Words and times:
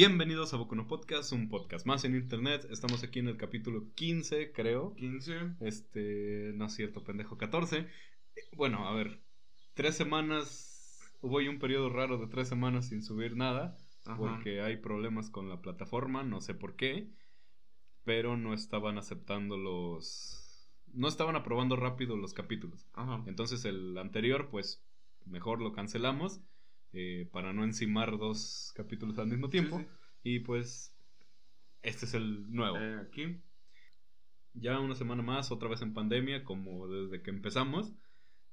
Bienvenidos 0.00 0.54
a 0.54 0.56
Bokuno 0.56 0.86
Podcast, 0.86 1.30
un 1.32 1.50
podcast 1.50 1.84
más 1.84 2.04
en 2.04 2.14
internet. 2.14 2.66
Estamos 2.70 3.04
aquí 3.04 3.18
en 3.18 3.28
el 3.28 3.36
capítulo 3.36 3.92
15, 3.96 4.50
creo. 4.50 4.94
15. 4.94 5.56
Este, 5.60 6.52
no 6.54 6.64
es 6.64 6.72
cierto, 6.72 7.04
pendejo, 7.04 7.36
14. 7.36 7.80
Eh, 7.80 7.86
Bueno, 8.56 8.88
a 8.88 8.94
ver, 8.94 9.20
tres 9.74 9.96
semanas. 9.96 11.02
Hubo 11.20 11.38
ahí 11.38 11.48
un 11.48 11.58
periodo 11.58 11.90
raro 11.90 12.16
de 12.16 12.28
tres 12.28 12.48
semanas 12.48 12.88
sin 12.88 13.02
subir 13.02 13.36
nada. 13.36 13.76
Ajá. 14.06 14.16
Porque 14.16 14.62
hay 14.62 14.78
problemas 14.78 15.28
con 15.28 15.50
la 15.50 15.60
plataforma, 15.60 16.22
no 16.22 16.40
sé 16.40 16.54
por 16.54 16.76
qué. 16.76 17.10
Pero 18.02 18.38
no 18.38 18.54
estaban 18.54 18.96
aceptando 18.96 19.58
los. 19.58 20.66
No 20.94 21.08
estaban 21.08 21.36
aprobando 21.36 21.76
rápido 21.76 22.16
los 22.16 22.32
capítulos. 22.32 22.86
Ajá. 22.94 23.22
Entonces 23.26 23.66
el 23.66 23.98
anterior, 23.98 24.48
pues 24.50 24.82
mejor 25.26 25.60
lo 25.60 25.74
cancelamos 25.74 26.40
eh, 26.92 27.28
para 27.32 27.52
no 27.52 27.64
encimar 27.64 28.18
dos 28.18 28.72
capítulos 28.76 29.18
al 29.18 29.28
mismo 29.28 29.48
tiempo. 29.48 29.78
Sí, 29.78 29.84
sí. 29.84 29.90
Y 30.22 30.40
pues 30.40 30.94
este 31.82 32.04
es 32.06 32.14
el 32.14 32.50
nuevo. 32.52 32.76
Eh, 32.78 33.00
aquí. 33.00 33.42
Ya 34.52 34.80
una 34.80 34.94
semana 34.96 35.22
más, 35.22 35.52
otra 35.52 35.68
vez 35.68 35.80
en 35.82 35.94
pandemia, 35.94 36.44
como 36.44 36.88
desde 36.88 37.22
que 37.22 37.30
empezamos. 37.30 37.92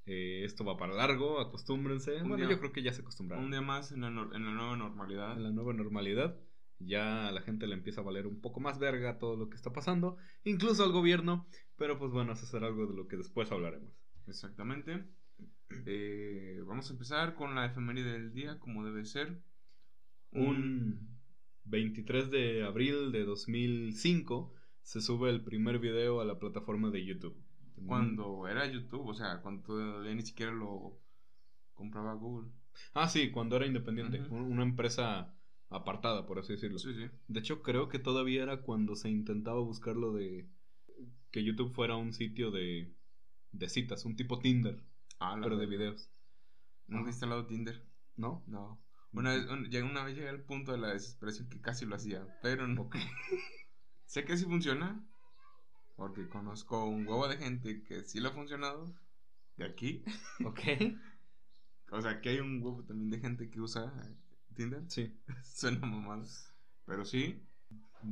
Eh, 0.06 0.42
esto 0.44 0.64
va 0.64 0.76
para 0.78 0.94
largo, 0.94 1.38
acostúmbrense. 1.40 2.22
Un 2.22 2.28
bueno, 2.30 2.36
día- 2.46 2.54
yo 2.54 2.58
creo 2.60 2.72
que 2.72 2.82
ya 2.82 2.92
se 2.92 3.02
acostumbraron. 3.02 3.44
Un 3.44 3.50
día 3.50 3.60
más 3.60 3.92
en 3.92 4.00
la, 4.00 4.10
nor- 4.10 4.34
en 4.34 4.44
la 4.44 4.52
nueva 4.52 4.76
normalidad. 4.76 5.36
En 5.36 5.42
la 5.42 5.50
nueva 5.50 5.74
normalidad. 5.74 6.38
Ya 6.78 7.30
la 7.32 7.40
gente 7.42 7.66
le 7.66 7.74
empieza 7.74 8.00
a 8.00 8.04
valer 8.04 8.26
un 8.28 8.40
poco 8.40 8.60
más 8.60 8.78
verga 8.78 9.18
todo 9.18 9.36
lo 9.36 9.50
que 9.50 9.56
está 9.56 9.72
pasando, 9.72 10.16
incluso 10.44 10.84
al 10.84 10.92
gobierno, 10.92 11.48
pero 11.76 11.98
pues 11.98 12.12
bueno, 12.12 12.32
eso 12.34 12.46
será 12.46 12.68
algo 12.68 12.86
de 12.86 12.94
lo 12.94 13.08
que 13.08 13.16
después 13.16 13.50
hablaremos. 13.50 13.92
Exactamente. 14.28 15.04
Eh, 15.86 16.62
vamos 16.66 16.88
a 16.88 16.92
empezar 16.92 17.34
con 17.34 17.54
la 17.54 17.66
efeméride 17.66 18.12
del 18.12 18.32
día, 18.32 18.58
como 18.58 18.84
debe 18.84 19.04
ser. 19.04 19.42
Un 20.32 21.18
23 21.64 22.30
de 22.30 22.64
abril 22.64 23.12
de 23.12 23.24
2005 23.24 24.52
se 24.82 25.00
sube 25.00 25.30
el 25.30 25.42
primer 25.42 25.78
video 25.78 26.20
a 26.20 26.24
la 26.24 26.38
plataforma 26.38 26.90
de 26.90 27.04
YouTube. 27.04 27.36
Cuando 27.86 28.48
era 28.48 28.66
YouTube, 28.66 29.06
o 29.06 29.14
sea, 29.14 29.40
cuando 29.40 29.62
todavía 29.62 30.14
ni 30.14 30.22
siquiera 30.22 30.52
lo 30.52 30.98
compraba 31.74 32.14
Google. 32.14 32.50
Ah, 32.94 33.08
sí, 33.08 33.30
cuando 33.30 33.56
era 33.56 33.66
independiente, 33.66 34.20
una 34.30 34.62
empresa 34.62 35.34
apartada, 35.70 36.26
por 36.26 36.38
así 36.38 36.54
decirlo. 36.54 36.78
Sí, 36.78 36.94
sí. 36.94 37.08
De 37.28 37.40
hecho, 37.40 37.62
creo 37.62 37.88
que 37.88 37.98
todavía 37.98 38.42
era 38.42 38.62
cuando 38.62 38.96
se 38.96 39.10
intentaba 39.10 39.60
buscar 39.60 39.96
lo 39.96 40.12
de 40.12 40.48
que 41.30 41.44
YouTube 41.44 41.72
fuera 41.72 41.96
un 41.96 42.12
sitio 42.12 42.50
de, 42.50 42.92
de 43.52 43.68
citas, 43.68 44.04
un 44.04 44.16
tipo 44.16 44.38
Tinder, 44.38 44.82
Ah, 45.20 45.38
pero 45.42 45.56
de 45.56 45.66
videos, 45.66 46.10
Nunca 46.86 47.00
he 47.00 47.02
Ajá. 47.02 47.10
instalado 47.10 47.46
Tinder. 47.46 47.84
¿no? 48.16 48.42
No. 48.46 48.80
Una 49.12 49.32
vez, 49.34 49.46
un- 49.46 49.64
llegué- 49.70 49.82
una 49.88 50.04
vez 50.04 50.14
llegué 50.16 50.28
al 50.28 50.42
punto 50.42 50.72
de 50.72 50.78
la 50.78 50.88
desesperación 50.92 51.48
que 51.48 51.60
casi 51.60 51.86
lo 51.86 51.96
hacía, 51.96 52.26
pero 52.42 52.66
no. 52.66 52.88
sé 54.06 54.24
que 54.24 54.36
sí 54.36 54.44
funciona, 54.44 55.04
porque 55.96 56.28
conozco 56.28 56.84
un 56.86 57.06
huevo 57.06 57.28
de 57.28 57.36
gente 57.38 57.82
que 57.84 58.04
sí 58.04 58.20
le 58.20 58.28
ha 58.28 58.32
funcionado, 58.32 58.94
de 59.56 59.64
aquí. 59.66 60.04
Ok. 60.46 60.60
O 61.90 62.00
sea, 62.02 62.20
que 62.20 62.28
hay 62.30 62.40
un 62.40 62.62
huevo 62.62 62.84
también 62.84 63.10
de 63.10 63.18
gente 63.18 63.50
que 63.50 63.60
usa 63.60 63.92
Tinder. 64.54 64.82
Sí. 64.88 65.18
Suena 65.42 65.86
mamada. 65.86 66.24
Pero 66.84 67.04
sí. 67.04 67.42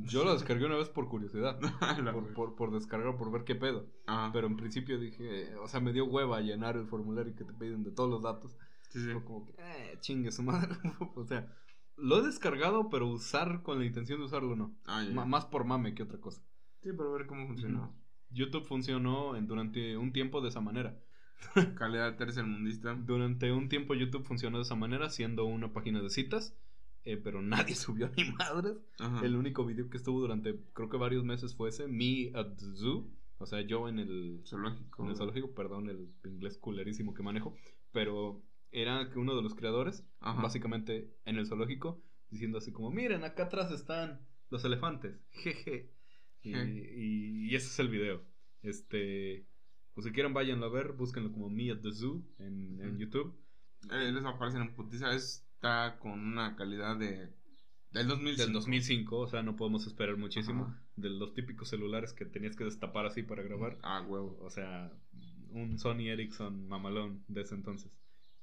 Yo 0.03 0.23
lo 0.25 0.33
descargué 0.33 0.65
una 0.65 0.75
vez 0.75 0.89
por 0.89 1.07
curiosidad, 1.07 1.59
La 2.03 2.11
por, 2.13 2.33
por, 2.33 2.55
por 2.55 2.71
descargar, 2.71 3.15
por 3.17 3.31
ver 3.31 3.43
qué 3.45 3.55
pedo. 3.55 3.87
Ah, 4.05 4.29
Pero 4.33 4.47
en 4.47 4.57
principio 4.57 4.99
dije, 4.99 5.55
o 5.55 5.67
sea, 5.67 5.79
me 5.79 5.93
dio 5.93 6.05
hueva 6.05 6.41
llenar 6.41 6.75
el 6.75 6.87
formulario 6.87 7.35
que 7.35 7.45
te 7.45 7.53
piden 7.53 7.83
de 7.83 7.91
todos 7.91 8.09
los 8.09 8.21
datos. 8.21 8.57
sí, 8.89 8.99
sí. 8.99 9.11
Fue 9.13 9.23
como 9.23 9.45
que, 9.45 9.53
eh, 9.57 9.97
chingue 10.01 10.31
su 10.31 10.43
madre. 10.43 10.75
o 11.15 11.23
sea, 11.25 11.47
lo 11.95 12.19
he 12.19 12.21
descargado, 12.25 12.89
pero 12.89 13.07
usar 13.07 13.63
con 13.63 13.79
la 13.79 13.85
intención 13.85 14.19
de 14.19 14.25
usarlo 14.25 14.55
no. 14.55 14.75
Ah. 14.85 15.05
Ma- 15.13 15.25
más 15.25 15.45
por 15.45 15.63
mame 15.65 15.95
que 15.95 16.03
otra 16.03 16.19
cosa. 16.19 16.41
Sí, 16.83 16.89
pero 16.95 17.13
a 17.13 17.17
ver 17.17 17.25
cómo 17.27 17.47
funcionó. 17.47 17.95
YouTube 18.29 18.65
funcionó 18.65 19.35
en- 19.37 19.47
durante 19.47 19.95
un 19.97 20.11
tiempo 20.11 20.41
de 20.41 20.49
esa 20.49 20.59
manera. 20.61 20.99
Calidad 21.75 22.15
tercermundista. 22.17 22.93
Durante 22.95 23.51
un 23.51 23.69
tiempo 23.69 23.93
YouTube 23.93 24.25
funcionó 24.25 24.57
de 24.57 24.63
esa 24.63 24.75
manera, 24.75 25.09
siendo 25.09 25.45
una 25.45 25.71
página 25.71 26.01
de 26.01 26.09
citas, 26.09 26.55
eh, 27.05 27.17
pero 27.17 27.41
nadie 27.41 27.75
subió 27.75 28.09
ni 28.17 28.25
madres. 28.31 28.77
Ajá. 28.99 29.25
El 29.25 29.35
único 29.35 29.65
video 29.65 29.89
que 29.89 29.97
estuvo 29.97 30.19
durante, 30.19 30.59
creo 30.73 30.89
que 30.89 30.97
varios 30.97 31.23
meses 31.23 31.55
fue 31.55 31.69
ese, 31.69 31.87
Me 31.87 32.31
at 32.33 32.55
the 32.57 32.65
Zoo. 32.75 33.09
O 33.39 33.45
sea, 33.45 33.61
yo 33.61 33.87
en 33.87 33.99
el, 33.99 34.41
Zoológico. 34.45 35.03
en 35.03 35.09
el 35.11 35.15
zoológico, 35.15 35.53
perdón, 35.53 35.89
el 35.89 36.09
inglés 36.25 36.57
culerísimo 36.57 37.13
que 37.13 37.21
manejo, 37.21 37.55
pero 37.91 38.41
era 38.71 39.09
que 39.11 39.19
uno 39.19 39.35
de 39.35 39.43
los 39.43 39.53
creadores, 39.53 40.03
Ajá. 40.21 40.41
básicamente 40.41 41.13
en 41.25 41.37
el 41.37 41.45
zoológico, 41.45 42.01
diciendo 42.31 42.57
así 42.57 42.71
como, 42.71 42.89
miren, 42.89 43.23
acá 43.23 43.43
atrás 43.43 43.71
están 43.71 44.19
los 44.49 44.65
elefantes, 44.65 45.21
jeje. 45.31 45.93
Y, 46.41 46.51
Je. 46.53 46.93
y- 46.97 47.49
y 47.51 47.55
ese 47.55 47.67
es 47.67 47.79
el 47.79 47.89
video. 47.89 48.23
Este, 48.63 49.45
pues 49.93 50.05
si 50.05 50.11
quieren 50.13 50.33
váyanlo 50.33 50.65
a 50.65 50.69
ver, 50.69 50.93
búsquenlo 50.93 51.31
como 51.31 51.49
Me 51.49 51.71
at 51.71 51.79
the 51.81 51.91
Zoo 51.91 52.23
en. 52.39 52.97
YouTube. 52.97 53.35
Eh, 53.91 54.11
les 54.11 54.23
va 54.25 54.29
a 54.29 54.33
aparecer 54.33 54.61
en 54.61 54.73
putiza. 54.73 55.13
Está 55.57 55.97
con 55.99 56.11
una 56.19 56.55
calidad 56.55 56.97
de. 56.97 57.33
Del 57.91 58.07
2005. 58.07 58.43
Del 58.43 58.53
2005, 58.53 59.17
o 59.19 59.27
sea, 59.27 59.41
no 59.43 59.55
podemos 59.55 59.87
esperar 59.87 60.17
muchísimo. 60.17 60.65
Ajá. 60.65 60.83
De 60.95 61.09
los 61.09 61.33
típicos 61.33 61.69
celulares 61.69 62.13
que 62.13 62.25
tenías 62.25 62.55
que 62.55 62.63
destapar 62.63 63.05
así 63.05 63.23
para 63.23 63.43
grabar. 63.43 63.77
Ah, 63.81 64.01
huevo. 64.07 64.37
O 64.41 64.49
sea, 64.49 64.91
un 65.49 65.79
Sony 65.79 66.09
Ericsson 66.09 66.67
mamalón 66.67 67.23
de 67.27 67.41
ese 67.41 67.55
entonces. 67.55 67.91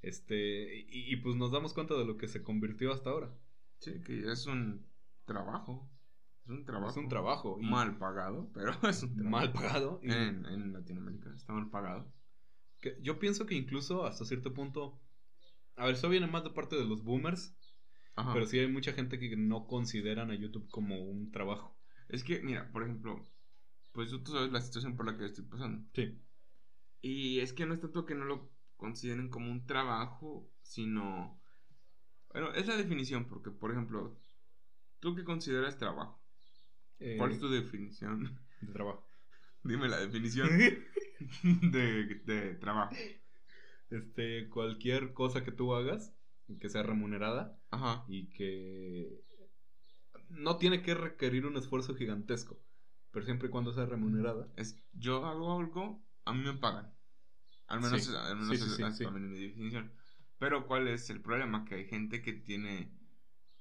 Este, 0.03 0.81
y, 0.89 1.13
y 1.13 1.17
pues 1.17 1.37
nos 1.37 1.53
damos 1.53 1.73
cuenta 1.73 1.95
de 1.95 2.05
lo 2.05 2.17
que 2.17 2.27
se 2.29 2.43
convirtió 2.43 2.93
hasta 2.93 3.11
ahora. 3.11 3.31
Sí, 3.79 4.01
que 4.05 4.31
es 4.31 4.47
un 4.47 4.85
trabajo. 5.25 5.89
Es 6.45 6.51
un 6.51 6.65
trabajo. 6.65 6.91
Es 6.91 6.97
un 6.97 7.09
trabajo. 7.09 7.59
Y 7.61 7.67
Mal 7.67 7.97
pagado, 7.97 8.51
pero 8.53 8.73
es 8.89 9.03
un 9.03 9.15
trabajo. 9.15 9.31
mal 9.31 9.53
pagado. 9.53 10.01
y 10.03 10.11
En, 10.11 10.47
en 10.47 10.73
Latinoamérica 10.73 11.31
está 11.35 11.53
mal 11.53 11.71
pagado. 11.71 12.13
que 12.81 12.99
yo 13.03 13.19
pienso 13.19 13.47
que 13.47 13.55
incluso 13.55 14.05
hasta 14.05 14.25
cierto 14.25 14.53
punto. 14.53 15.01
A 15.77 15.87
ver, 15.87 15.95
eso 15.95 16.09
viene 16.09 16.27
más 16.27 16.45
de 16.45 16.51
parte 16.51 16.77
de 16.77 16.85
los 16.85 17.03
boomers. 17.03 17.57
Ajá. 18.17 18.33
Pero 18.33 18.47
sí 18.47 18.59
hay 18.59 18.69
mucha 18.69 18.93
gente 18.93 19.19
que 19.19 19.37
no 19.37 19.67
consideran 19.67 20.31
a 20.31 20.35
YouTube 20.35 20.69
como 20.71 21.03
un 21.03 21.33
trabajo. 21.33 21.77
Es 22.09 22.23
que, 22.23 22.41
mira, 22.43 22.71
por 22.71 22.85
ejemplo, 22.85 23.29
pues 23.93 24.11
tú 24.11 24.33
sabes 24.33 24.53
la 24.53 24.61
situación 24.61 24.97
por 24.97 25.07
la 25.07 25.17
que 25.17 25.25
estoy 25.25 25.45
pasando. 25.45 25.85
Sí. 25.95 26.21
Y 27.01 27.41
es 27.41 27.53
que 27.53 27.67
no 27.67 27.75
es 27.75 27.81
tanto 27.81 28.07
que 28.07 28.15
no 28.15 28.25
lo 28.25 28.51
consideren 28.77 29.29
como 29.29 29.51
un 29.51 29.67
trabajo, 29.67 30.51
sino... 30.62 31.41
Bueno, 32.33 32.53
es 32.53 32.67
la 32.67 32.77
definición, 32.77 33.27
porque, 33.27 33.51
por 33.51 33.71
ejemplo, 33.71 34.21
¿tú 35.01 35.15
qué 35.15 35.25
consideras 35.25 35.79
trabajo? 35.79 36.21
Eh, 36.99 37.17
¿Cuál 37.19 37.33
es 37.33 37.41
tu 37.41 37.49
definición? 37.49 38.39
de 38.61 38.73
trabajo. 38.73 39.09
Dime 39.62 39.89
la 39.89 39.99
definición 39.99 40.49
de, 41.43 42.23
de 42.25 42.55
trabajo. 42.55 42.95
Este, 43.94 44.49
cualquier 44.49 45.12
cosa 45.12 45.44
que 45.44 45.53
tú 45.53 45.75
hagas, 45.75 46.15
que 46.60 46.69
sea 46.69 46.82
remunerada 46.82 47.59
Ajá. 47.71 48.05
y 48.09 48.28
que 48.28 49.22
no 50.31 50.56
tiene 50.56 50.82
que 50.82 50.94
requerir 50.94 51.47
un 51.47 51.56
esfuerzo 51.56 51.94
gigantesco, 51.94 52.60
pero 53.10 53.25
siempre 53.25 53.49
y 53.49 53.50
cuando 53.50 53.72
sea 53.72 53.87
remunerada. 53.87 54.49
Es, 54.56 54.82
yo 54.93 55.25
hago 55.27 55.59
algo, 55.59 56.05
a 56.25 56.32
mí 56.34 56.43
me 56.43 56.55
pagan. 56.55 56.93
Al 57.69 57.81
menos, 57.81 58.05
Sí. 58.05 58.12
al 58.15 58.37
menos 58.37 58.59
Sí, 58.59 58.65
sí, 58.77 58.82
es- 58.82 58.99
también 58.99 59.31
mi 59.31 59.38
definición. 59.38 59.93
Pero 60.38 60.66
¿cuál 60.66 60.88
es 60.88 61.09
el 61.11 61.21
problema? 61.22 61.65
Que 61.65 61.76
hay 61.76 61.84
gente 61.87 62.21
que 62.21 62.32
tiene, 62.32 62.91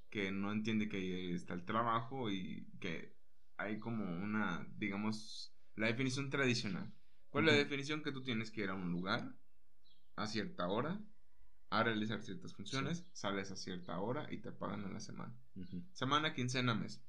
que 0.10 0.32
no 0.32 0.52
entiende 0.52 0.90
que 0.90 0.98
ahí 0.98 1.32
está 1.34 1.54
el 1.54 1.66
trabajo 1.66 2.30
y 2.32 2.68
que 2.80 3.16
hay 3.58 3.80
como 3.80 4.04
una, 4.06 4.68
digamos, 4.78 5.54
la 5.76 5.88
definición 5.88 6.30
tradicional. 6.30 6.92
¿Cuál 7.30 7.48
es 7.48 7.54
la 7.54 7.60
definición 7.60 8.04
que 8.04 8.12
tú 8.12 8.24
tienes 8.24 8.52
que 8.52 8.62
ir 8.62 8.70
a 8.70 8.76
un 8.76 8.92
lugar 8.92 9.36
a 10.16 10.28
cierta 10.28 10.68
hora, 10.70 11.06
a 11.70 11.84
realizar 11.84 12.22
ciertas 12.24 12.56
funciones, 12.56 13.10
sales 13.14 13.52
a 13.52 13.56
cierta 13.56 14.00
hora 14.00 14.28
y 14.32 14.42
te 14.42 14.52
pagan 14.52 14.86
a 14.86 14.90
la 14.90 15.00
semana? 15.00 15.40
Semana, 15.94 16.34
quincena, 16.34 16.76
mes. 16.76 17.06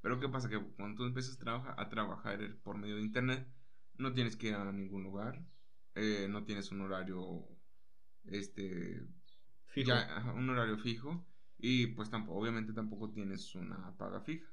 Pero 0.00 0.20
¿qué 0.20 0.28
pasa? 0.28 0.48
Que 0.48 0.60
cuando 0.76 0.96
tú 0.98 1.04
empiezas 1.06 1.36
a, 1.36 1.38
trabajar- 1.38 1.74
a 1.78 1.88
trabajar 1.88 2.60
por 2.62 2.78
medio 2.78 2.96
de 2.96 3.02
internet, 3.02 3.54
no 3.94 4.12
tienes 4.14 4.36
que 4.36 4.48
ir 4.48 4.54
a 4.54 4.72
ningún 4.72 5.04
lugar, 5.04 5.46
eh, 5.94 6.28
no 6.30 6.44
tienes 6.44 6.70
un 6.72 6.80
horario, 6.82 7.48
este, 8.24 9.08
Fijo. 9.66 9.88
ya, 9.88 10.32
un 10.36 10.48
horario 10.50 10.78
fijo, 10.78 11.26
y 11.58 11.88
pues 11.88 12.10
tampoco, 12.10 12.40
obviamente 12.40 12.72
tampoco 12.72 13.12
tienes 13.12 13.54
una 13.54 13.96
paga 13.96 14.20
fija. 14.22 14.50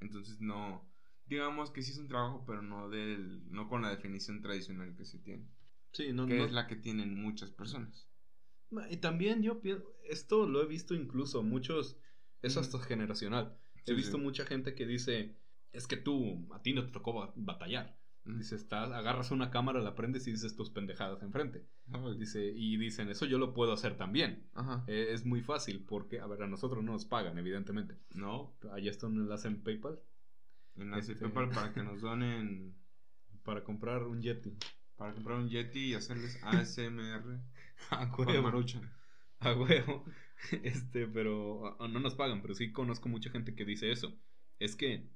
Entonces 0.00 0.40
no, 0.40 0.92
digamos 1.24 1.70
que 1.70 1.82
sí 1.82 1.92
es 1.92 1.98
un 1.98 2.08
trabajo, 2.08 2.44
pero 2.46 2.62
no 2.62 2.88
del, 2.88 3.48
no 3.50 3.68
con 3.68 3.82
la 3.82 3.90
definición 3.90 4.42
tradicional 4.42 4.96
que 4.96 5.04
se 5.04 5.18
tiene, 5.20 5.55
Sí, 5.96 6.12
no, 6.12 6.26
que 6.26 6.36
no- 6.36 6.44
es 6.44 6.52
la 6.52 6.66
que 6.66 6.76
tienen 6.76 7.14
muchas 7.14 7.50
personas. 7.50 8.06
Y 8.90 8.98
también 8.98 9.42
yo 9.42 9.60
pienso, 9.62 9.84
esto 10.08 10.46
lo 10.46 10.62
he 10.62 10.66
visto 10.66 10.94
incluso 10.94 11.42
muchos, 11.42 11.96
es 12.42 12.56
hasta 12.56 12.78
generacional. 12.80 13.56
He 13.86 13.94
visto 13.94 14.16
sí. 14.18 14.22
mucha 14.22 14.44
gente 14.44 14.74
que 14.74 14.86
dice, 14.86 15.36
es 15.72 15.86
que 15.86 15.96
tú, 15.96 16.48
a 16.52 16.60
ti 16.60 16.72
no 16.74 16.84
te 16.84 16.92
tocó 16.92 17.12
ba- 17.14 17.32
batallar. 17.36 17.96
Mm. 18.24 18.38
Dice, 18.38 18.56
estás, 18.56 18.90
agarras 18.90 19.30
una 19.30 19.50
cámara, 19.52 19.80
la 19.80 19.94
prendes 19.94 20.26
y 20.26 20.32
dices 20.32 20.56
tus 20.56 20.70
pendejadas 20.70 21.22
enfrente. 21.22 21.64
Ay. 21.92 22.18
Dice, 22.18 22.44
y 22.44 22.76
dicen, 22.76 23.08
eso 23.08 23.24
yo 23.24 23.38
lo 23.38 23.54
puedo 23.54 23.72
hacer 23.72 23.96
también. 23.96 24.48
Ajá. 24.54 24.84
Eh, 24.88 25.08
es 25.12 25.24
muy 25.24 25.40
fácil 25.42 25.84
porque, 25.88 26.18
a 26.20 26.26
ver, 26.26 26.42
a 26.42 26.48
nosotros 26.48 26.82
no 26.82 26.92
nos 26.92 27.04
pagan, 27.04 27.38
evidentemente. 27.38 27.96
No. 28.14 28.56
Allá 28.72 28.90
está 28.90 29.06
un 29.06 29.16
enlace 29.20 29.46
en 29.48 29.62
PayPal 29.62 30.00
Enlace 30.74 31.12
Este- 31.12 31.24
PayPal 31.24 31.50
para 31.50 31.72
que 31.72 31.82
nos 31.84 32.00
donen. 32.02 32.74
para 33.44 33.62
comprar 33.62 34.02
un 34.02 34.20
Yeti. 34.20 34.56
Para 34.96 35.12
comprar 35.14 35.38
un 35.38 35.48
Yeti 35.48 35.90
y 35.90 35.94
hacerles 35.94 36.38
ASMR. 36.42 37.40
A 37.90 38.04
huevo. 38.18 38.42
Maruchan. 38.42 38.90
A 39.40 39.52
huevo. 39.52 40.04
Este, 40.62 41.06
pero 41.06 41.80
a- 41.82 41.88
no 41.88 41.98
nos 41.98 42.14
pagan, 42.14 42.42
pero 42.42 42.54
sí 42.54 42.70
conozco 42.70 43.08
mucha 43.08 43.30
gente 43.30 43.54
que 43.54 43.64
dice 43.64 43.90
eso. 43.90 44.14
Es 44.58 44.76
que 44.76 45.08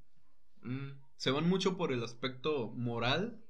Mm. 0.63 0.91
se 1.17 1.31
van 1.31 1.49
mucho 1.49 1.77
por 1.79 1.91
el 1.93 2.03
aspecto 2.05 2.71
moral 2.77 3.43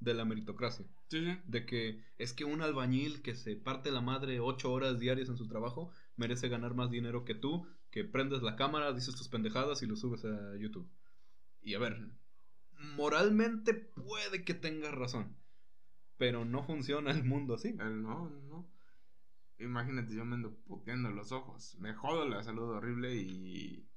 de 0.00 0.14
la 0.14 0.24
meritocracia. 0.24 0.84
Sí, 1.08 1.24
sí. 1.24 1.38
De 1.46 1.64
que 1.66 2.02
es 2.18 2.32
que 2.32 2.44
un 2.44 2.60
albañil 2.60 3.22
que 3.22 3.34
se 3.36 3.54
parte 3.56 3.90
la 3.92 4.00
madre 4.00 4.40
ocho 4.40 4.72
horas 4.72 4.98
diarias 4.98 5.28
en 5.28 5.36
su 5.36 5.46
trabajo 5.46 5.90
merece 6.16 6.48
ganar 6.48 6.74
más 6.74 6.90
dinero 6.90 7.24
que 7.24 7.34
tú, 7.36 7.66
que 7.90 8.02
prendes 8.04 8.42
la 8.42 8.56
cámara, 8.56 8.92
dices 8.92 9.14
tus 9.14 9.28
pendejadas 9.28 9.82
y 9.82 9.86
lo 9.86 9.94
subes 9.96 10.24
a 10.24 10.56
YouTube. 10.56 10.88
Y 11.62 11.74
a 11.74 11.78
ver, 11.78 12.08
moralmente 12.96 13.74
puede 13.74 14.44
que 14.44 14.54
tengas 14.54 14.92
razón, 14.94 15.36
pero 16.16 16.44
no 16.44 16.62
funciona 16.64 17.10
el 17.10 17.24
mundo 17.24 17.54
así. 17.54 17.68
Él 17.68 18.02
no, 18.02 18.30
no. 18.30 18.68
Imagínate, 19.58 20.14
yo 20.14 20.24
me 20.24 20.34
ando 20.34 20.54
puteando 20.64 21.10
los 21.10 21.32
ojos. 21.32 21.76
Me 21.78 21.94
jodo 21.94 22.28
la 22.28 22.42
salud 22.42 22.70
horrible 22.70 23.14
y. 23.16 23.88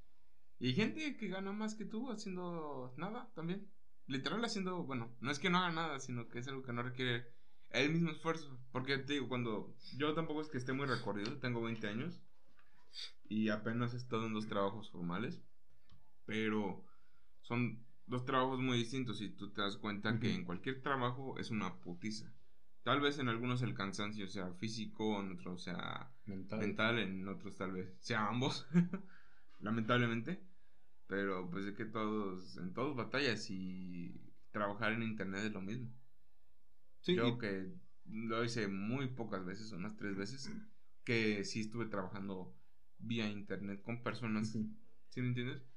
Y 0.59 0.73
gente 0.73 1.15
que 1.15 1.29
gana 1.29 1.53
más 1.53 1.75
que 1.75 1.85
tú 1.85 2.11
haciendo 2.11 2.93
nada 2.97 3.31
también. 3.33 3.69
Literal 4.07 4.43
haciendo, 4.43 4.83
bueno, 4.83 5.15
no 5.21 5.31
es 5.31 5.39
que 5.39 5.49
no 5.49 5.59
haga 5.59 5.71
nada, 5.71 5.99
sino 5.99 6.27
que 6.27 6.39
es 6.39 6.47
algo 6.47 6.63
que 6.63 6.73
no 6.73 6.83
requiere 6.83 7.27
el 7.69 7.91
mismo 7.91 8.11
esfuerzo. 8.11 8.59
Porque 8.71 8.97
te 8.97 9.13
digo, 9.13 9.29
cuando. 9.29 9.75
Yo 9.97 10.13
tampoco 10.13 10.41
es 10.41 10.49
que 10.49 10.57
esté 10.57 10.73
muy 10.73 10.87
recorrido, 10.87 11.37
tengo 11.39 11.61
20 11.61 11.87
años. 11.87 12.21
Y 13.29 13.49
apenas 13.49 13.93
he 13.93 13.97
estado 13.97 14.25
en 14.25 14.33
dos 14.33 14.47
trabajos 14.47 14.89
formales. 14.91 15.41
Pero 16.25 16.85
son 17.41 17.85
dos 18.09 18.25
trabajos 18.25 18.59
muy 18.59 18.77
distintos 18.77 19.21
y 19.21 19.29
tú 19.29 19.51
te 19.51 19.61
das 19.61 19.77
cuenta 19.77 20.19
que 20.19 20.33
en 20.33 20.45
cualquier 20.45 20.81
trabajo 20.81 21.37
es 21.39 21.51
una 21.51 21.79
putiza. 21.81 22.33
Tal 22.83 23.01
vez 23.01 23.19
en 23.19 23.29
algunos 23.29 23.61
el 23.61 23.73
cansancio 23.75 24.27
sea 24.27 24.53
físico, 24.53 25.19
en 25.21 25.33
otros 25.33 25.63
sea 25.63 26.11
Mental. 26.25 26.59
mental, 26.59 26.99
en 26.99 27.27
otros 27.27 27.57
tal 27.57 27.71
vez 27.73 27.95
sea 27.99 28.27
ambos, 28.27 28.67
lamentablemente. 29.59 30.43
Pero 31.07 31.49
pues 31.51 31.65
es 31.65 31.75
que 31.75 31.85
todos, 31.85 32.57
en 32.57 32.73
todos 32.73 32.95
batallas 32.95 33.47
y 33.49 34.33
trabajar 34.51 34.93
en 34.93 35.03
internet 35.03 35.45
es 35.45 35.53
lo 35.53 35.61
mismo. 35.61 35.89
Sí, 37.01 37.13
Yo 37.13 37.27
y- 37.27 37.37
que 37.39 37.73
lo 38.05 38.43
hice 38.43 38.67
muy 38.67 39.07
pocas 39.07 39.45
veces, 39.45 39.71
unas 39.71 39.95
tres 39.95 40.15
veces, 40.15 40.51
que 41.03 41.43
sí 41.43 41.61
estuve 41.61 41.85
trabajando 41.87 42.55
vía 42.97 43.27
internet 43.29 43.81
con 43.83 44.03
personas, 44.03 44.55
Ujú. 44.55 44.75
¿sí 45.09 45.21
me 45.21 45.27
entiendes? 45.29 45.68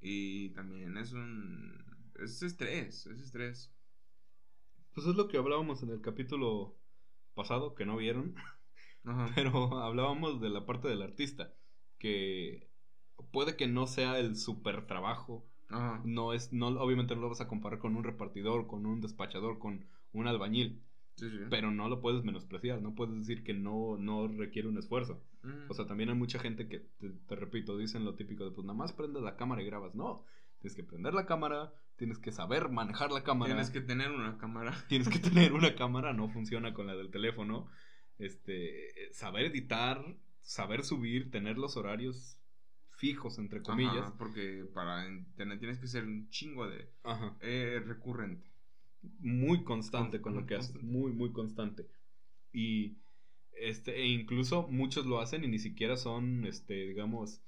Y 0.00 0.50
también 0.50 0.96
es 0.98 1.12
un... 1.12 1.84
es 2.18 2.42
estrés, 2.42 3.06
es 3.06 3.20
estrés. 3.20 3.72
Pues 4.94 5.06
es 5.06 5.14
lo 5.16 5.28
que 5.28 5.36
hablábamos 5.36 5.82
en 5.82 5.90
el 5.90 6.00
capítulo 6.00 6.74
pasado, 7.34 7.74
que 7.74 7.84
no 7.86 7.96
vieron, 7.96 8.34
Ajá. 9.04 9.30
pero 9.34 9.78
hablábamos 9.82 10.40
de 10.40 10.48
la 10.50 10.64
parte 10.66 10.88
del 10.88 11.02
artista, 11.02 11.54
que 11.98 12.68
puede 13.30 13.56
que 13.56 13.66
no 13.66 13.86
sea 13.86 14.18
el 14.18 14.36
super 14.36 14.86
trabajo, 14.86 15.46
Ajá. 15.68 16.00
no 16.04 16.32
es, 16.32 16.52
no, 16.52 16.68
obviamente 16.68 17.14
no 17.14 17.22
lo 17.22 17.28
vas 17.28 17.40
a 17.40 17.48
comparar 17.48 17.78
con 17.78 17.96
un 17.96 18.04
repartidor, 18.04 18.66
con 18.66 18.86
un 18.86 19.00
despachador, 19.00 19.58
con 19.58 19.86
un 20.12 20.26
albañil, 20.26 20.82
Sí, 21.16 21.30
sí. 21.30 21.38
pero 21.48 21.70
no 21.70 21.88
lo 21.88 22.00
puedes 22.00 22.24
menospreciar, 22.24 22.82
no 22.82 22.94
puedes 22.94 23.16
decir 23.16 23.42
que 23.44 23.54
no, 23.54 23.96
no 23.98 24.28
requiere 24.28 24.68
un 24.68 24.78
esfuerzo. 24.78 25.22
Mm. 25.46 25.70
O 25.70 25.74
sea, 25.74 25.86
también 25.86 26.08
hay 26.08 26.16
mucha 26.16 26.38
gente 26.38 26.68
que, 26.68 26.80
te, 26.80 27.10
te 27.10 27.36
repito, 27.36 27.76
dicen 27.76 28.04
lo 28.04 28.14
típico 28.14 28.44
de, 28.44 28.50
pues 28.50 28.66
nada 28.66 28.76
más 28.76 28.92
prendes 28.92 29.22
la 29.22 29.36
cámara 29.36 29.62
y 29.62 29.66
grabas. 29.66 29.94
No, 29.94 30.24
tienes 30.60 30.74
que 30.74 30.82
prender 30.82 31.14
la 31.14 31.26
cámara, 31.26 31.72
tienes 31.96 32.18
que 32.18 32.32
saber 32.32 32.68
manejar 32.68 33.12
la 33.12 33.22
cámara. 33.22 33.52
Tienes 33.52 33.70
que 33.70 33.80
tener 33.80 34.10
una 34.10 34.38
cámara. 34.38 34.74
Tienes 34.88 35.08
que 35.08 35.18
tener 35.18 35.52
una 35.52 35.74
cámara, 35.74 36.12
no 36.12 36.28
funciona 36.28 36.74
con 36.74 36.86
la 36.86 36.96
del 36.96 37.10
teléfono. 37.10 37.68
Este, 38.18 39.12
saber 39.12 39.46
editar, 39.46 40.02
saber 40.40 40.84
subir, 40.84 41.30
tener 41.30 41.58
los 41.58 41.76
horarios 41.76 42.38
fijos, 42.90 43.38
entre 43.38 43.62
comillas. 43.62 44.08
Ajá, 44.08 44.14
porque 44.18 44.64
para 44.74 45.06
internet 45.06 45.60
tienes 45.60 45.78
que 45.78 45.86
ser 45.86 46.04
un 46.04 46.28
chingo 46.30 46.66
de 46.66 46.90
Ajá. 47.04 47.36
eh, 47.40 47.80
recurrente. 47.84 48.50
Muy 49.20 49.62
constante 49.62 50.20
con 50.20 50.34
lo 50.34 50.46
que 50.46 50.56
haces, 50.56 50.82
muy, 50.82 51.12
muy 51.12 51.30
constante. 51.30 51.86
Y 52.52 52.96
este, 53.56 54.00
e 54.00 54.06
incluso 54.06 54.68
muchos 54.68 55.06
lo 55.06 55.20
hacen 55.20 55.44
y 55.44 55.48
ni 55.48 55.58
siquiera 55.58 55.96
son, 55.96 56.46
este, 56.46 56.86
digamos, 56.86 57.42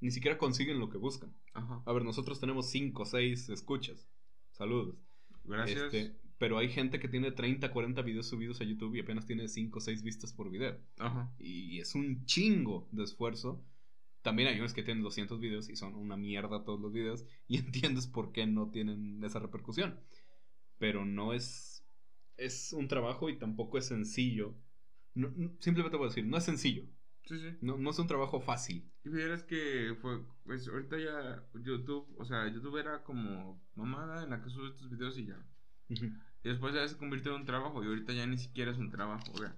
ni 0.00 0.10
siquiera 0.10 0.38
consiguen 0.38 0.78
lo 0.78 0.88
que 0.88 0.98
buscan. 0.98 1.34
Ajá. 1.54 1.82
A 1.84 1.92
ver, 1.92 2.04
nosotros 2.04 2.40
tenemos 2.40 2.70
5 2.70 3.02
o 3.02 3.06
6 3.06 3.48
escuchas. 3.50 4.08
Saludos. 4.50 4.96
Gracias. 5.44 5.94
Este, 5.94 6.16
pero 6.38 6.58
hay 6.58 6.68
gente 6.68 6.98
que 6.98 7.08
tiene 7.08 7.30
30, 7.30 7.70
40 7.70 8.02
videos 8.02 8.26
subidos 8.26 8.60
a 8.60 8.64
YouTube 8.64 8.96
y 8.96 9.00
apenas 9.00 9.26
tiene 9.26 9.48
5 9.48 9.78
o 9.78 9.80
6 9.80 10.02
vistas 10.02 10.32
por 10.32 10.50
video. 10.50 10.78
Ajá. 10.98 11.32
Y 11.38 11.78
es 11.78 11.94
un 11.94 12.24
chingo 12.24 12.88
de 12.90 13.04
esfuerzo. 13.04 13.64
También 14.22 14.48
hay 14.48 14.58
unos 14.58 14.72
que 14.72 14.82
tienen 14.82 15.02
200 15.02 15.40
videos 15.40 15.68
y 15.68 15.76
son 15.76 15.94
una 15.94 16.16
mierda 16.16 16.64
todos 16.64 16.80
los 16.80 16.92
videos 16.92 17.24
y 17.48 17.58
entiendes 17.58 18.06
por 18.06 18.32
qué 18.32 18.46
no 18.46 18.70
tienen 18.70 19.22
esa 19.22 19.38
repercusión. 19.38 20.00
Pero 20.78 21.04
no 21.04 21.32
es 21.32 21.72
es 22.36 22.72
un 22.72 22.88
trabajo 22.88 23.28
y 23.30 23.38
tampoco 23.38 23.78
es 23.78 23.86
sencillo. 23.86 24.54
No- 25.14 25.32
no- 25.36 25.52
simplemente 25.60 25.96
voy 25.96 26.06
a 26.06 26.08
decir, 26.08 26.24
no 26.26 26.36
es 26.36 26.44
sencillo. 26.44 26.84
Sí, 27.26 27.38
sí. 27.38 27.56
No, 27.60 27.78
no 27.78 27.90
es 27.90 27.98
un 27.98 28.06
trabajo 28.08 28.40
fácil. 28.40 28.90
Y 29.04 29.08
vieras 29.10 29.44
que 29.44 29.96
fue, 30.00 30.20
pues 30.44 30.66
ahorita 30.68 30.98
ya 30.98 31.44
YouTube, 31.54 32.06
o 32.18 32.24
sea, 32.24 32.48
YouTube 32.48 32.76
era 32.78 33.02
como 33.04 33.60
mamada 33.76 34.24
en 34.24 34.30
la 34.30 34.42
que 34.42 34.50
subes 34.50 34.74
tus 34.76 34.90
videos 34.90 35.18
y 35.18 35.26
ya. 35.26 35.38
Y 35.88 36.48
después 36.48 36.74
ya 36.74 36.86
se 36.88 36.96
convirtió 36.96 37.32
en 37.34 37.40
un 37.42 37.46
trabajo 37.46 37.82
y 37.82 37.86
ahorita 37.86 38.12
ya 38.12 38.26
ni 38.26 38.38
siquiera 38.38 38.72
es 38.72 38.78
un 38.78 38.90
trabajo. 38.90 39.30
O 39.32 39.38
sea, 39.38 39.54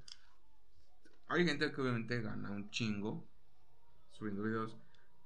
hay 1.28 1.44
gente 1.46 1.70
que 1.72 1.80
obviamente 1.80 2.20
gana 2.20 2.50
un 2.50 2.70
chingo 2.70 3.26
subiendo 4.10 4.42
videos, 4.42 4.76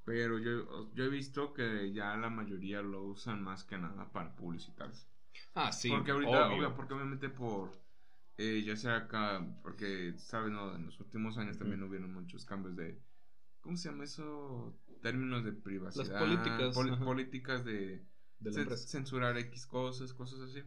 pero 0.04 0.38
yo, 0.38 0.92
yo 0.94 1.04
he 1.04 1.08
visto 1.08 1.52
que 1.54 1.92
ya 1.92 2.16
la 2.16 2.30
mayoría 2.30 2.82
lo 2.82 3.02
usan 3.02 3.42
más 3.42 3.64
que 3.64 3.78
nada 3.78 4.10
para 4.12 4.34
publicitarse. 4.36 5.06
Ah, 5.54 5.72
sí. 5.72 5.88
porque 5.90 6.12
ahorita, 6.12 6.46
obvio. 6.46 6.56
obvio, 6.56 6.76
porque 6.76 6.94
obviamente 6.94 7.28
por, 7.28 7.72
eh, 8.38 8.62
ya 8.64 8.76
sea 8.76 8.96
acá, 8.96 9.44
porque, 9.62 10.14
¿sabes? 10.16 10.52
No? 10.52 10.74
En 10.74 10.86
los 10.86 10.98
últimos 11.00 11.36
años 11.38 11.58
también 11.58 11.82
hubieron 11.82 12.12
muchos 12.14 12.44
cambios 12.44 12.76
de, 12.76 12.98
¿cómo 13.60 13.76
se 13.76 13.90
llama 13.90 14.04
eso? 14.04 14.74
Términos 15.02 15.44
de 15.44 15.52
privacidad. 15.52 16.18
políticas, 16.20 16.74
poli- 16.74 16.90
ajá. 16.92 17.04
políticas 17.04 17.64
de 17.64 18.06
la 18.40 18.76
censurar 18.76 19.36
X 19.38 19.66
cosas, 19.66 20.12
cosas 20.12 20.40
así. 20.40 20.62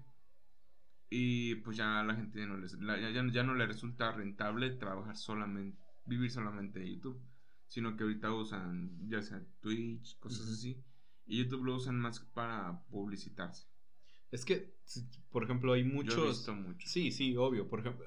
Y 1.09 1.55
pues 1.55 1.75
ya 1.77 2.03
la 2.03 2.15
gente 2.15 2.39
ya 2.39 2.45
no, 2.45 2.57
les, 2.57 2.73
la- 2.73 2.99
ya, 2.99 3.43
no 3.43 3.53
le 3.55 3.65
resulta 3.67 4.11
rentable 4.13 4.71
trabajar 4.71 5.17
solamente, 5.17 5.77
vivir 6.05 6.31
solamente 6.31 6.79
de 6.79 6.95
YouTube, 6.95 7.21
sino 7.67 7.95
que 7.97 8.03
ahorita 8.03 8.33
usan 8.33 9.09
ya 9.09 9.21
sea 9.21 9.43
Twitch, 9.59 10.17
cosas 10.19 10.47
así, 10.49 10.81
y 11.25 11.39
YouTube 11.43 11.65
lo 11.65 11.75
usan 11.75 11.99
más 11.99 12.19
para 12.21 12.79
publicitarse. 12.89 13.70
Es 14.31 14.45
que, 14.45 14.73
por 15.31 15.43
ejemplo, 15.43 15.73
hay 15.73 15.83
Yo 15.83 15.89
he 15.89 15.93
muchos. 15.93 16.37
visto 16.37 16.55
mucho. 16.55 16.87
Sí, 16.87 17.11
sí, 17.11 17.35
obvio. 17.35 17.67
Por 17.67 17.81
ejemplo, 17.81 18.05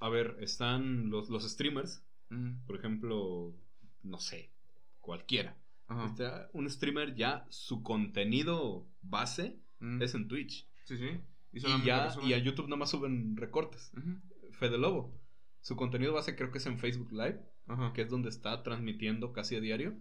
a 0.00 0.08
ver, 0.08 0.36
están 0.40 1.10
los, 1.10 1.30
los 1.30 1.48
streamers. 1.48 2.02
Por 2.66 2.76
ejemplo, 2.76 3.54
no 4.02 4.18
sé, 4.18 4.50
cualquiera. 5.00 5.56
Está 6.06 6.50
un 6.52 6.68
streamer 6.68 7.14
ya, 7.14 7.46
su 7.50 7.82
contenido 7.82 8.88
base 9.02 9.60
es 10.00 10.14
en 10.14 10.26
Twitch. 10.26 10.66
Sí, 10.84 10.96
sí. 10.96 11.20
Y, 11.52 11.60
ya, 11.84 12.12
y 12.24 12.32
a 12.32 12.38
YouTube 12.38 12.68
nomás 12.68 12.90
suben 12.90 13.36
recortes. 13.36 13.92
Fede 14.52 14.78
Lobo. 14.78 15.14
Su 15.60 15.76
contenido 15.76 16.12
base 16.12 16.34
creo 16.34 16.50
que 16.50 16.58
es 16.58 16.66
en 16.66 16.78
Facebook 16.78 17.12
Live, 17.12 17.40
que 17.94 18.02
es 18.02 18.10
donde 18.10 18.30
está 18.30 18.62
transmitiendo 18.62 19.32
casi 19.32 19.56
a 19.56 19.60
diario. 19.60 19.96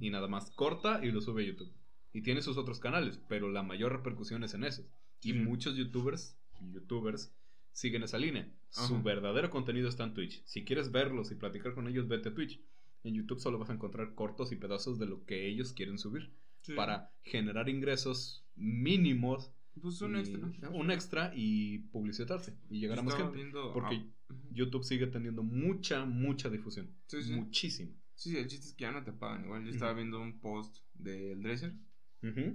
Y 0.00 0.10
nada 0.10 0.28
más 0.28 0.50
corta 0.50 1.04
y 1.04 1.10
lo 1.10 1.20
sube 1.20 1.44
a 1.44 1.46
YouTube. 1.46 1.72
Y 2.12 2.22
tiene 2.22 2.42
sus 2.42 2.56
otros 2.56 2.80
canales, 2.80 3.20
pero 3.28 3.50
la 3.50 3.62
mayor 3.62 3.92
repercusión 3.92 4.42
es 4.44 4.54
en 4.54 4.64
esos. 4.64 4.86
Y 5.22 5.32
Sí. 5.32 5.38
muchos 5.38 5.76
youtubers, 5.76 6.36
youtubers 6.72 7.32
siguen 7.72 8.02
esa 8.02 8.18
línea. 8.18 8.48
Su 8.70 9.02
verdadero 9.02 9.50
contenido 9.50 9.88
está 9.88 10.04
en 10.04 10.14
Twitch. 10.14 10.42
Si 10.44 10.64
quieres 10.64 10.90
verlos 10.92 11.30
y 11.30 11.34
platicar 11.36 11.74
con 11.74 11.86
ellos, 11.88 12.08
vete 12.08 12.30
a 12.30 12.34
Twitch. 12.34 12.60
En 13.04 13.14
YouTube 13.14 13.40
solo 13.40 13.58
vas 13.58 13.70
a 13.70 13.74
encontrar 13.74 14.14
cortos 14.14 14.52
y 14.52 14.56
pedazos 14.56 14.98
de 14.98 15.06
lo 15.06 15.24
que 15.24 15.46
ellos 15.48 15.72
quieren 15.72 15.98
subir 15.98 16.30
Sí. 16.62 16.74
para 16.74 17.10
generar 17.22 17.68
ingresos 17.68 18.44
mínimos, 18.56 19.52
Pues 19.80 20.00
un 20.02 20.16
y- 20.16 20.20
extra. 20.20 20.70
un 20.70 20.90
extra 20.90 21.32
y 21.34 21.78
publicitarse 21.92 22.56
y 22.68 22.80
llegar 22.80 22.98
a 22.98 23.02
más 23.02 23.14
gente. 23.14 23.36
viendo- 23.36 23.72
Porque 23.72 23.96
ah. 24.28 24.34
YouTube 24.52 24.84
sigue 24.84 25.06
teniendo 25.06 25.42
mucha, 25.42 26.04
mucha 26.04 26.50
difusión. 26.50 26.90
Sí, 27.06 27.22
sí. 27.22 27.32
Muchísima. 27.32 27.92
Sí, 28.14 28.36
el 28.36 28.48
chiste 28.48 28.66
es 28.66 28.74
que 28.74 28.82
ya 28.82 28.90
no 28.92 29.04
te 29.04 29.12
pagan. 29.12 29.44
Igual 29.44 29.64
yo 29.64 29.70
estaba 29.70 29.92
viendo 29.94 30.20
un 30.20 30.40
post 30.40 30.78
del 30.94 31.40
Dresser. 31.42 31.72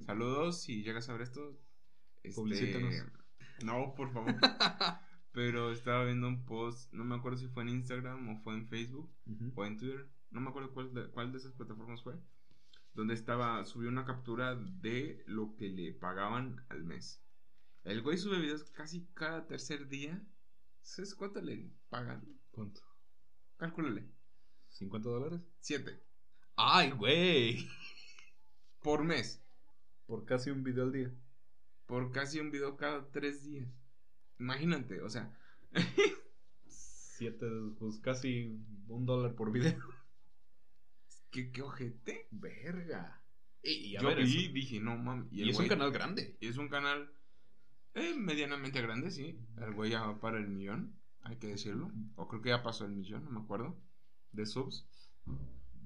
Saludos, 0.05 0.61
si 0.61 0.83
llegas 0.83 1.09
a 1.09 1.13
ver 1.13 1.21
esto. 1.21 1.57
Este, 2.21 2.35
Publicítanos. 2.35 2.95
No, 3.63 3.93
por 3.95 4.11
favor. 4.11 4.35
Pero 5.31 5.71
estaba 5.71 6.05
viendo 6.05 6.27
un 6.27 6.45
post, 6.45 6.93
no 6.93 7.03
me 7.03 7.15
acuerdo 7.15 7.39
si 7.39 7.47
fue 7.47 7.63
en 7.63 7.69
Instagram 7.69 8.29
o 8.29 8.41
fue 8.43 8.53
en 8.53 8.67
Facebook 8.67 9.11
o 9.55 9.65
en 9.65 9.77
Twitter, 9.77 10.07
no 10.29 10.41
me 10.41 10.49
acuerdo 10.49 10.71
cuál 10.73 10.93
de, 10.93 11.09
cuál 11.09 11.31
de 11.31 11.39
esas 11.39 11.53
plataformas 11.53 12.03
fue, 12.03 12.13
donde 12.93 13.15
estaba, 13.15 13.65
subió 13.65 13.89
una 13.89 14.05
captura 14.05 14.55
de 14.55 15.23
lo 15.25 15.55
que 15.55 15.69
le 15.69 15.93
pagaban 15.93 16.63
al 16.69 16.83
mes. 16.83 17.23
El 17.83 18.01
güey 18.03 18.17
sube 18.17 18.39
videos 18.39 18.63
casi 18.71 19.07
cada 19.15 19.47
tercer 19.47 19.89
día. 19.89 20.23
¿Sabes 20.81 21.15
cuánto 21.15 21.41
le 21.41 21.71
pagan? 21.89 22.23
¿Cuánto? 22.51 22.81
Cálculale. 23.57 24.07
¿50 24.69 25.01
dólares? 25.01 25.41
Siete. 25.59 26.03
¡Ay, 26.55 26.91
güey! 26.91 27.67
Por 28.83 29.03
mes. 29.03 29.42
Por 30.13 30.25
casi 30.25 30.51
un 30.51 30.63
video 30.63 30.83
al 30.83 30.91
día. 30.91 31.11
Por 31.87 32.11
casi 32.11 32.39
un 32.39 32.51
video 32.51 32.77
cada 32.77 33.09
tres 33.09 33.43
días. 33.45 33.67
Imagínate, 34.37 35.01
o 35.01 35.09
sea. 35.09 35.35
Siete, 36.67 37.47
pues 37.79 37.97
casi 37.97 38.63
un 38.89 39.07
dólar 39.07 39.33
por 39.33 39.51
video. 39.51 39.75
¿Qué, 41.31 41.51
qué 41.51 41.63
ojete? 41.63 42.27
Verga. 42.29 43.23
Y, 43.63 43.95
a 43.95 44.01
Yo 44.01 44.09
ver, 44.09 44.17
vi, 44.23 44.45
es- 44.45 44.53
dije, 44.53 44.79
no 44.79 44.95
mames. 44.99 45.33
y 45.33 45.49
es 45.49 45.57
un 45.57 45.67
canal 45.67 45.91
grande. 45.91 46.37
Y 46.39 46.45
es 46.47 46.57
un 46.57 46.69
canal 46.69 47.11
eh, 47.95 48.13
medianamente 48.15 48.83
grande, 48.83 49.09
sí. 49.09 49.39
El 49.57 49.73
güey 49.73 49.89
ya 49.89 50.05
va 50.05 50.19
para 50.19 50.37
el 50.37 50.47
millón, 50.47 50.93
hay 51.21 51.37
que 51.37 51.47
decirlo. 51.47 51.91
O 52.17 52.27
creo 52.27 52.43
que 52.43 52.49
ya 52.49 52.61
pasó 52.61 52.85
el 52.85 52.91
millón, 52.91 53.23
no 53.25 53.31
me 53.31 53.39
acuerdo. 53.41 53.75
De 54.31 54.45
subs. 54.45 54.85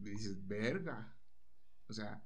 Y 0.02 0.10
dices, 0.10 0.46
verga. 0.46 1.16
O 1.88 1.94
sea. 1.94 2.22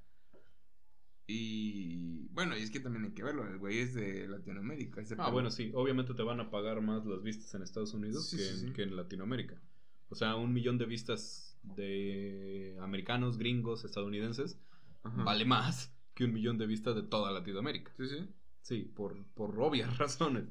Y 1.26 2.28
bueno, 2.28 2.56
y 2.56 2.62
es 2.62 2.70
que 2.70 2.80
también 2.80 3.04
hay 3.04 3.12
que 3.12 3.22
verlo. 3.22 3.46
El 3.46 3.58
güey 3.58 3.78
es 3.78 3.94
de 3.94 4.26
Latinoamérica. 4.28 5.02
Ah, 5.18 5.30
bueno, 5.30 5.50
sí. 5.50 5.70
Obviamente 5.74 6.14
te 6.14 6.22
van 6.22 6.40
a 6.40 6.50
pagar 6.50 6.80
más 6.80 7.06
las 7.06 7.22
vistas 7.22 7.54
en 7.54 7.62
Estados 7.62 7.94
Unidos 7.94 8.28
Sí, 8.28 8.36
que, 8.36 8.42
sí, 8.42 8.50
en, 8.50 8.56
sí. 8.68 8.72
que 8.72 8.82
en 8.82 8.96
Latinoamérica. 8.96 9.60
O 10.08 10.14
sea, 10.14 10.36
un 10.36 10.52
millón 10.52 10.78
de 10.78 10.86
vistas 10.86 11.58
de 11.62 12.76
americanos, 12.80 13.38
gringos, 13.38 13.84
estadounidenses 13.84 14.60
Ajá. 15.04 15.22
vale 15.24 15.44
más 15.44 15.96
que 16.14 16.24
un 16.24 16.32
millón 16.32 16.58
de 16.58 16.66
vistas 16.66 16.94
de 16.96 17.02
toda 17.02 17.30
Latinoamérica. 17.30 17.92
Sí, 17.96 18.06
sí. 18.08 18.28
Sí, 18.60 18.82
por, 18.94 19.24
por 19.34 19.58
obvias 19.60 19.96
razones. 19.98 20.44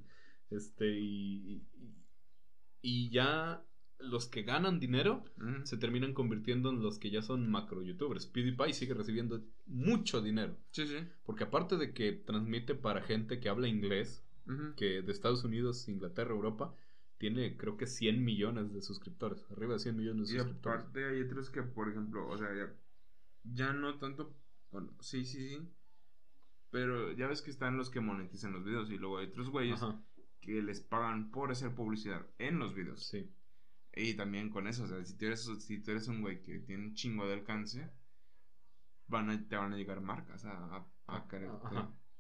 Este, 0.50 0.98
y, 1.00 1.66
y, 1.76 1.96
y 2.82 3.10
ya 3.12 3.64
los 4.04 4.28
que 4.28 4.44
ganan 4.44 4.80
dinero 4.80 5.24
se 5.64 5.78
terminan 5.78 6.14
convirtiendo 6.14 6.70
en 6.70 6.82
los 6.82 7.00
que 7.00 7.10
ya 7.12 7.22
son 7.22 7.50
macro 7.50 7.82
youtubers. 7.82 8.26
PewDiePie 8.28 8.74
sigue 8.74 8.94
recibiendo 8.94 9.42
mucho 9.68 10.22
dinero. 10.22 10.56
Sí, 10.72 10.86
sí. 10.88 10.98
Porque 11.26 11.44
aparte 11.46 11.78
de 11.78 11.94
que 11.94 12.12
transmite 12.14 12.76
para 12.76 13.02
gente 13.02 13.40
que 13.40 13.50
habla 13.50 13.68
inglés, 13.68 14.24
que 14.76 15.02
de 15.02 15.12
Estados 15.12 15.44
Unidos, 15.44 15.88
Inglaterra, 15.88 16.32
Europa, 16.32 16.74
tiene 17.18 17.56
creo 17.56 17.78
que 17.78 17.86
100 17.88 18.24
millones 18.24 18.74
de 18.74 18.82
suscriptores. 18.82 19.46
Arriba 19.52 19.74
de 19.74 19.80
100 19.80 19.96
millones 19.96 20.28
de 20.30 20.36
Y 20.36 20.38
suscriptores. 20.40 20.80
aparte 20.82 21.06
hay 21.06 21.22
otros 21.22 21.50
que, 21.50 21.62
por 21.62 21.90
ejemplo, 21.90 22.28
o 22.28 22.38
sea, 22.38 22.48
ya, 22.56 22.74
ya 23.44 23.74
no 23.74 23.98
tanto, 24.00 24.34
bueno, 24.72 24.92
sí, 25.00 25.24
sí, 25.26 25.48
sí, 25.50 25.60
pero 26.70 27.12
ya 27.14 27.28
ves 27.28 27.42
que 27.42 27.52
están 27.52 27.78
los 27.78 27.90
que 27.90 28.00
monetizan 28.00 28.54
los 28.54 28.64
videos 28.64 28.90
y 28.90 28.98
luego 28.98 29.18
hay 29.20 29.28
otros 29.28 29.50
güeyes 29.50 29.82
Ajá, 29.84 30.02
que 30.40 30.62
les 30.62 30.80
pagan 30.82 31.32
por 31.32 31.52
hacer 31.52 31.76
publicidad 31.76 32.26
en 32.40 32.60
los 32.60 32.74
videos. 32.74 33.04
sí. 33.06 33.30
Y 33.96 34.14
también 34.16 34.50
con 34.50 34.68
eso, 34.68 34.84
o 34.84 34.88
sea, 34.88 35.04
si 35.04 35.18
tú 35.18 35.26
eres, 35.26 35.50
si 35.60 35.80
tú 35.82 35.92
eres 35.92 36.08
un 36.08 36.22
güey 36.22 36.42
que 36.42 36.60
tiene 36.60 36.84
un 36.86 36.94
chingo 36.94 37.28
de 37.28 37.34
alcance, 37.34 37.90
van 39.08 39.30
a, 39.30 39.48
te 39.48 39.56
van 39.58 39.74
a 39.74 39.78
llegar 39.78 40.00
marcas 40.02 40.46
a, 40.46 40.86
a, 41.08 41.28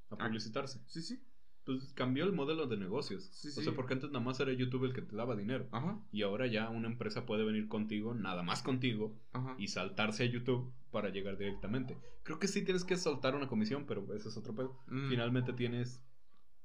publicitarse. 0.09 0.81
Sí, 0.87 1.01
sí. 1.01 1.23
Pues 1.63 1.93
cambió 1.93 2.25
el 2.25 2.33
modelo 2.33 2.65
de 2.67 2.75
negocios. 2.75 3.23
Sí, 3.31 3.49
O 3.49 3.51
sí. 3.51 3.63
sea, 3.63 3.73
porque 3.73 3.93
antes 3.93 4.09
nada 4.11 4.25
más 4.25 4.39
era 4.39 4.51
YouTube 4.51 4.85
el 4.85 4.93
que 4.93 5.01
te 5.03 5.15
daba 5.15 5.35
dinero. 5.35 5.67
Ajá, 5.71 5.99
Y 6.11 6.23
ahora 6.23 6.47
ya 6.47 6.69
una 6.69 6.87
empresa 6.87 7.25
puede 7.25 7.45
venir 7.45 7.67
contigo, 7.67 8.15
nada 8.15 8.41
más 8.43 8.63
contigo, 8.63 9.15
ajá. 9.31 9.55
y 9.59 9.67
saltarse 9.67 10.23
a 10.23 10.27
YouTube 10.27 10.73
para 10.91 11.09
llegar 11.09 11.37
directamente. 11.37 11.97
Creo 12.23 12.39
que 12.39 12.47
sí 12.47 12.63
tienes 12.65 12.83
que 12.83 12.97
soltar 12.97 13.35
una 13.35 13.47
comisión, 13.47 13.85
pero 13.85 14.13
ese 14.15 14.29
es 14.29 14.37
otro 14.37 14.53
pedo. 14.55 14.79
Mm, 14.87 15.09
Finalmente 15.09 15.53
tienes 15.53 16.03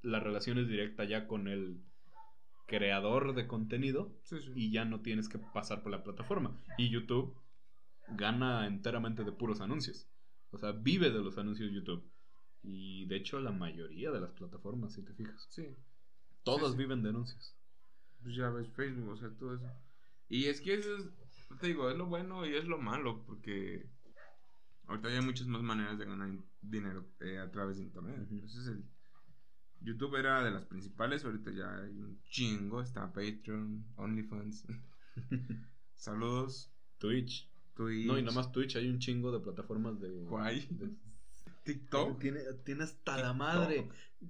las 0.02 0.22
relaciones 0.22 0.66
directas 0.66 1.08
ya 1.08 1.26
con 1.26 1.46
el 1.46 1.82
creador 2.66 3.34
de 3.34 3.46
contenido 3.46 4.12
sí, 4.24 4.40
sí. 4.40 4.52
y 4.54 4.70
ya 4.70 4.84
no 4.84 5.00
tienes 5.00 5.28
que 5.28 5.38
pasar 5.38 5.82
por 5.82 5.92
la 5.92 6.02
plataforma. 6.02 6.60
Y 6.78 6.90
YouTube 6.90 7.36
gana 8.08 8.66
enteramente 8.66 9.24
de 9.24 9.32
puros 9.32 9.60
anuncios. 9.60 10.08
O 10.50 10.58
sea, 10.58 10.72
vive 10.72 11.10
de 11.10 11.20
los 11.20 11.38
anuncios 11.38 11.72
YouTube. 11.72 12.04
Y 12.62 13.06
de 13.06 13.16
hecho 13.16 13.40
la 13.40 13.52
mayoría 13.52 14.10
de 14.10 14.20
las 14.20 14.32
plataformas, 14.32 14.94
si 14.94 15.02
te 15.02 15.12
fijas, 15.14 15.46
Sí. 15.50 15.76
todas 16.42 16.72
sí. 16.72 16.78
viven 16.78 17.02
de 17.02 17.10
anuncios. 17.10 17.56
Pues 18.22 18.34
ya 18.34 18.50
ves 18.50 18.68
Facebook, 18.72 19.08
o 19.10 19.16
sea, 19.16 19.30
todo 19.38 19.54
eso. 19.54 19.66
Y 20.28 20.46
es 20.46 20.60
que 20.60 20.74
eso 20.74 20.96
es, 20.96 21.08
te 21.60 21.68
digo, 21.68 21.88
es 21.90 21.96
lo 21.96 22.06
bueno 22.06 22.44
y 22.44 22.54
es 22.54 22.64
lo 22.64 22.78
malo, 22.78 23.24
porque 23.24 23.88
ahorita 24.86 25.08
hay 25.08 25.20
muchas 25.20 25.46
más 25.46 25.62
maneras 25.62 25.98
de 25.98 26.06
ganar 26.06 26.30
dinero 26.60 27.06
eh, 27.20 27.38
a 27.38 27.50
través 27.50 27.76
de 27.76 27.84
internet. 27.84 28.18
Ujú. 28.24 28.34
Entonces 28.34 28.66
el 28.66 28.84
YouTube 29.82 30.16
era 30.16 30.42
de 30.44 30.50
las 30.50 30.64
principales, 30.64 31.24
ahorita 31.24 31.50
ya 31.52 31.76
hay 31.82 31.90
un 32.00 32.20
chingo, 32.24 32.80
está 32.80 33.12
Patreon, 33.12 33.84
OnlyFans. 33.96 34.66
Saludos, 35.94 36.70
Twitch. 36.98 37.48
Twitch, 37.74 38.06
No, 38.06 38.18
y 38.18 38.22
nada 38.22 38.34
más 38.34 38.52
Twitch, 38.52 38.76
hay 38.76 38.88
un 38.88 38.98
chingo 38.98 39.30
de 39.32 39.40
plataformas 39.40 40.00
de... 40.00 40.24
Guay. 40.24 40.66
de- 40.70 40.94
TikTok. 41.64 42.18
Tiene, 42.20 42.40
tiene 42.64 42.84
hasta 42.84 43.16
la 43.18 43.32
madre. 43.32 43.88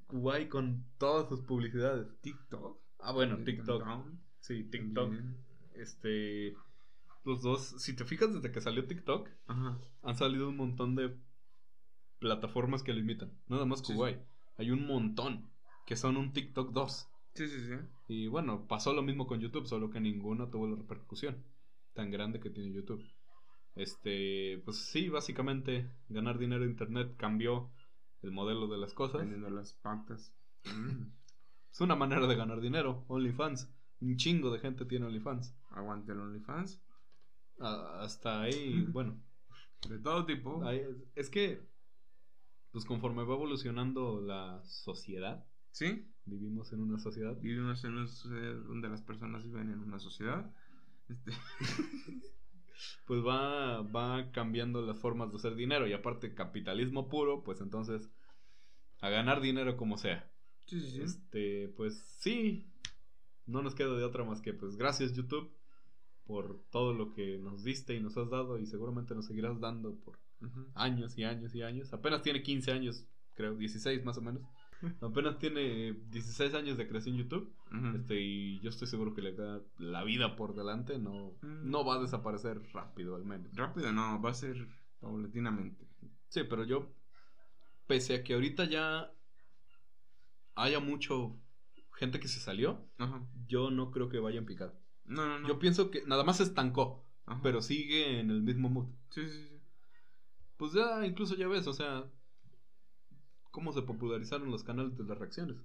Guay 0.09 0.49
con 0.49 0.85
todas 0.99 1.29
sus 1.29 1.41
publicidades. 1.43 2.09
TikTok. 2.23 2.79
Ah, 2.99 3.13
bueno, 3.13 3.37
TikTok. 3.45 3.85
Sí, 4.41 4.65
TikTok. 4.65 4.95
también. 4.95 5.37
Este. 5.75 6.57
Los 7.25 7.43
dos, 7.43 7.75
si 7.79 7.95
te 7.95 8.05
fijas 8.07 8.33
desde 8.33 8.51
que 8.53 8.61
salió 8.63 8.87
TikTok, 8.87 9.29
Ajá. 9.49 9.79
han 10.03 10.17
salido 10.17 10.49
un 10.49 10.57
montón 10.57 10.95
de 10.95 11.15
plataformas 12.21 12.83
que 12.83 12.95
lo 12.95 13.01
imitan. 13.01 13.31
Nada 13.49 13.67
más 13.67 13.81
Sí, 13.81 13.93
Kuwait. 13.93 14.19
Hay 14.59 14.71
un 14.71 14.87
montón 14.87 15.51
que 15.87 15.97
son 15.97 16.17
un 16.17 16.33
TikTok 16.33 16.73
2. 16.73 17.09
Sí, 17.35 17.47
sí, 17.49 17.61
sí. 17.67 17.75
Y 18.09 18.27
bueno, 18.29 18.67
pasó 18.67 18.93
lo 18.95 19.03
mismo 19.03 19.27
con 19.27 19.41
YouTube, 19.41 19.67
solo 19.67 19.91
que 19.91 20.01
ninguno 20.01 20.49
tuvo 20.49 20.67
la 20.69 20.77
repercusión 20.77 21.45
tan 21.95 22.11
grande 22.11 22.41
que 22.41 22.51
tiene 22.51 22.73
YouTube. 22.73 23.05
Este, 23.75 24.63
pues 24.65 24.79
sí, 24.87 25.09
básicamente 25.09 25.91
ganar 26.09 26.39
dinero 26.39 26.65
en 26.65 26.71
internet 26.71 27.15
cambió 27.17 27.71
el 28.23 28.31
modelo 28.33 28.69
de 28.69 28.79
las 28.79 28.95
cosas. 28.95 29.21
Vendiendo 29.21 29.51
las 29.51 29.75
patas. 29.75 30.35
Mm. 30.65 31.09
Es 31.71 31.81
una 31.81 31.95
manera 31.95 32.27
de 32.27 32.37
ganar 32.37 32.61
dinero, 32.61 33.05
OnlyFans. 33.09 33.71
Un 34.01 34.17
chingo 34.17 34.51
de 34.51 34.59
gente 34.61 34.87
tiene 34.87 35.07
OnlyFans. 35.07 35.55
Aguante 35.71 36.13
el 36.13 36.21
OnlyFans. 36.21 36.83
Ah, 37.61 37.99
hasta 38.01 38.41
ahí, 38.43 38.83
bueno, 38.93 39.23
De 39.89 39.99
todo 39.99 40.25
tipo. 40.25 40.65
ahí- 40.65 40.83
es 41.15 41.29
que, 41.29 41.63
pues 42.77 42.85
conforme 42.85 43.25
va 43.25 43.33
evolucionando 43.33 44.21
la 44.21 44.63
sociedad, 44.65 45.47
¿Sí? 45.71 46.07
vivimos 46.27 46.75
en 46.75 46.81
una 46.81 46.99
sociedad. 46.99 47.35
Vivimos 47.41 47.83
en 47.85 47.93
una 47.93 48.07
sociedad 48.07 48.55
donde 48.67 48.91
las 48.91 49.01
personas 49.01 49.47
viven 49.47 49.71
en 49.71 49.79
una 49.79 49.99
sociedad. 49.99 50.55
Este, 51.09 51.31
pues 53.07 53.25
va, 53.25 53.81
va 53.81 54.31
cambiando 54.31 54.83
las 54.83 54.99
formas 54.99 55.31
de 55.31 55.39
hacer 55.39 55.55
dinero 55.55 55.89
y 55.89 55.95
aparte 55.95 56.35
capitalismo 56.35 57.09
puro, 57.09 57.43
pues 57.43 57.63
entonces 57.63 58.11
a 59.01 59.09
ganar 59.09 59.41
dinero 59.41 59.79
como 59.79 59.97
sea. 59.97 60.31
sí, 60.67 60.79
sí, 60.79 60.91
sí. 60.91 61.01
Este, 61.01 61.69
pues 61.79 61.97
sí, 62.19 62.67
no 63.47 63.63
nos 63.63 63.75
queda 63.75 63.97
de 63.97 64.05
otra 64.05 64.23
más 64.23 64.43
que 64.43 64.53
pues 64.53 64.77
gracias 64.77 65.15
YouTube 65.15 65.51
por 66.27 66.63
todo 66.69 66.93
lo 66.93 67.15
que 67.15 67.39
nos 67.39 67.65
diste 67.65 67.95
y 67.95 68.01
nos 68.01 68.19
has 68.19 68.29
dado 68.29 68.59
y 68.59 68.67
seguramente 68.67 69.15
nos 69.15 69.25
seguirás 69.25 69.61
dando 69.61 69.95
por 70.01 70.26
Años 70.75 71.17
y 71.19 71.25
años 71.25 71.55
y 71.55 71.63
años. 71.63 71.93
Apenas 71.93 72.23
tiene 72.23 72.43
15 72.43 72.73
años, 72.73 73.07
creo, 73.35 73.55
16 73.57 74.05
más 74.05 74.19
o 74.19 74.23
menos. 74.23 74.43
Apenas 75.01 75.39
tiene 75.39 75.93
16 76.11 76.53
años 76.55 76.77
de 76.77 76.87
creación 76.87 77.17
YouTube. 77.17 77.53
Este, 77.95 78.21
y 78.21 78.61
yo 78.61 78.69
estoy 78.71 78.87
seguro 78.89 79.15
que 79.15 79.23
le 79.23 79.33
da 79.33 79.61
la 79.79 80.05
vida 80.05 80.37
por 80.37 80.55
delante. 80.55 80.99
No, 80.99 81.33
Mm. 81.43 81.71
no 81.71 81.85
va 81.85 81.97
a 81.97 82.01
desaparecer 82.01 82.61
rápido, 82.73 83.17
al 83.17 83.25
menos. 83.25 83.55
Rápido 83.57 83.93
no, 83.93 84.21
va 84.21 84.31
a 84.31 84.35
ser 84.35 84.69
paulatinamente. 85.01 85.87
Sí, 86.29 86.43
pero 86.49 86.65
yo, 86.65 86.93
pese 87.87 88.15
a 88.17 88.23
que 88.25 88.35
ahorita 88.35 88.65
ya 88.67 89.11
haya 90.55 90.81
mucho 90.81 91.37
gente 91.95 92.21
que 92.21 92.29
se 92.29 92.41
salió, 92.41 92.87
Ajá. 92.99 93.27
yo 93.47 93.71
no 93.71 93.91
creo 93.91 94.09
que 94.09 94.19
vaya 94.19 94.39
en 94.39 94.47
picada. 94.47 94.75
No, 95.05 95.27
no, 95.27 95.39
no. 95.39 95.49
Yo 95.49 95.59
pienso 95.59 95.91
que 95.91 96.03
nada 96.07 96.25
más 96.25 96.39
se 96.39 96.43
estancó, 96.43 97.07
Ajá. 97.27 97.41
pero 97.43 97.63
sigue 97.63 98.21
en 98.21 98.31
el 98.31 98.43
mismo 98.43 98.69
mood. 98.69 98.87
Sí, 99.11 99.23
sí, 99.29 99.47
sí. 99.49 99.56
Pues 100.57 100.73
ya, 100.73 101.05
incluso 101.07 101.35
ya 101.35 101.49
ves, 101.49 101.67
o 101.67 101.73
sea, 101.73 102.05
cómo 103.51 103.73
se 103.73 103.83
popularizaron 103.83 104.51
los 104.51 104.65
canales 104.65 104.97
de 104.97 105.05
las 105.05 105.19
reacciones. 105.19 105.57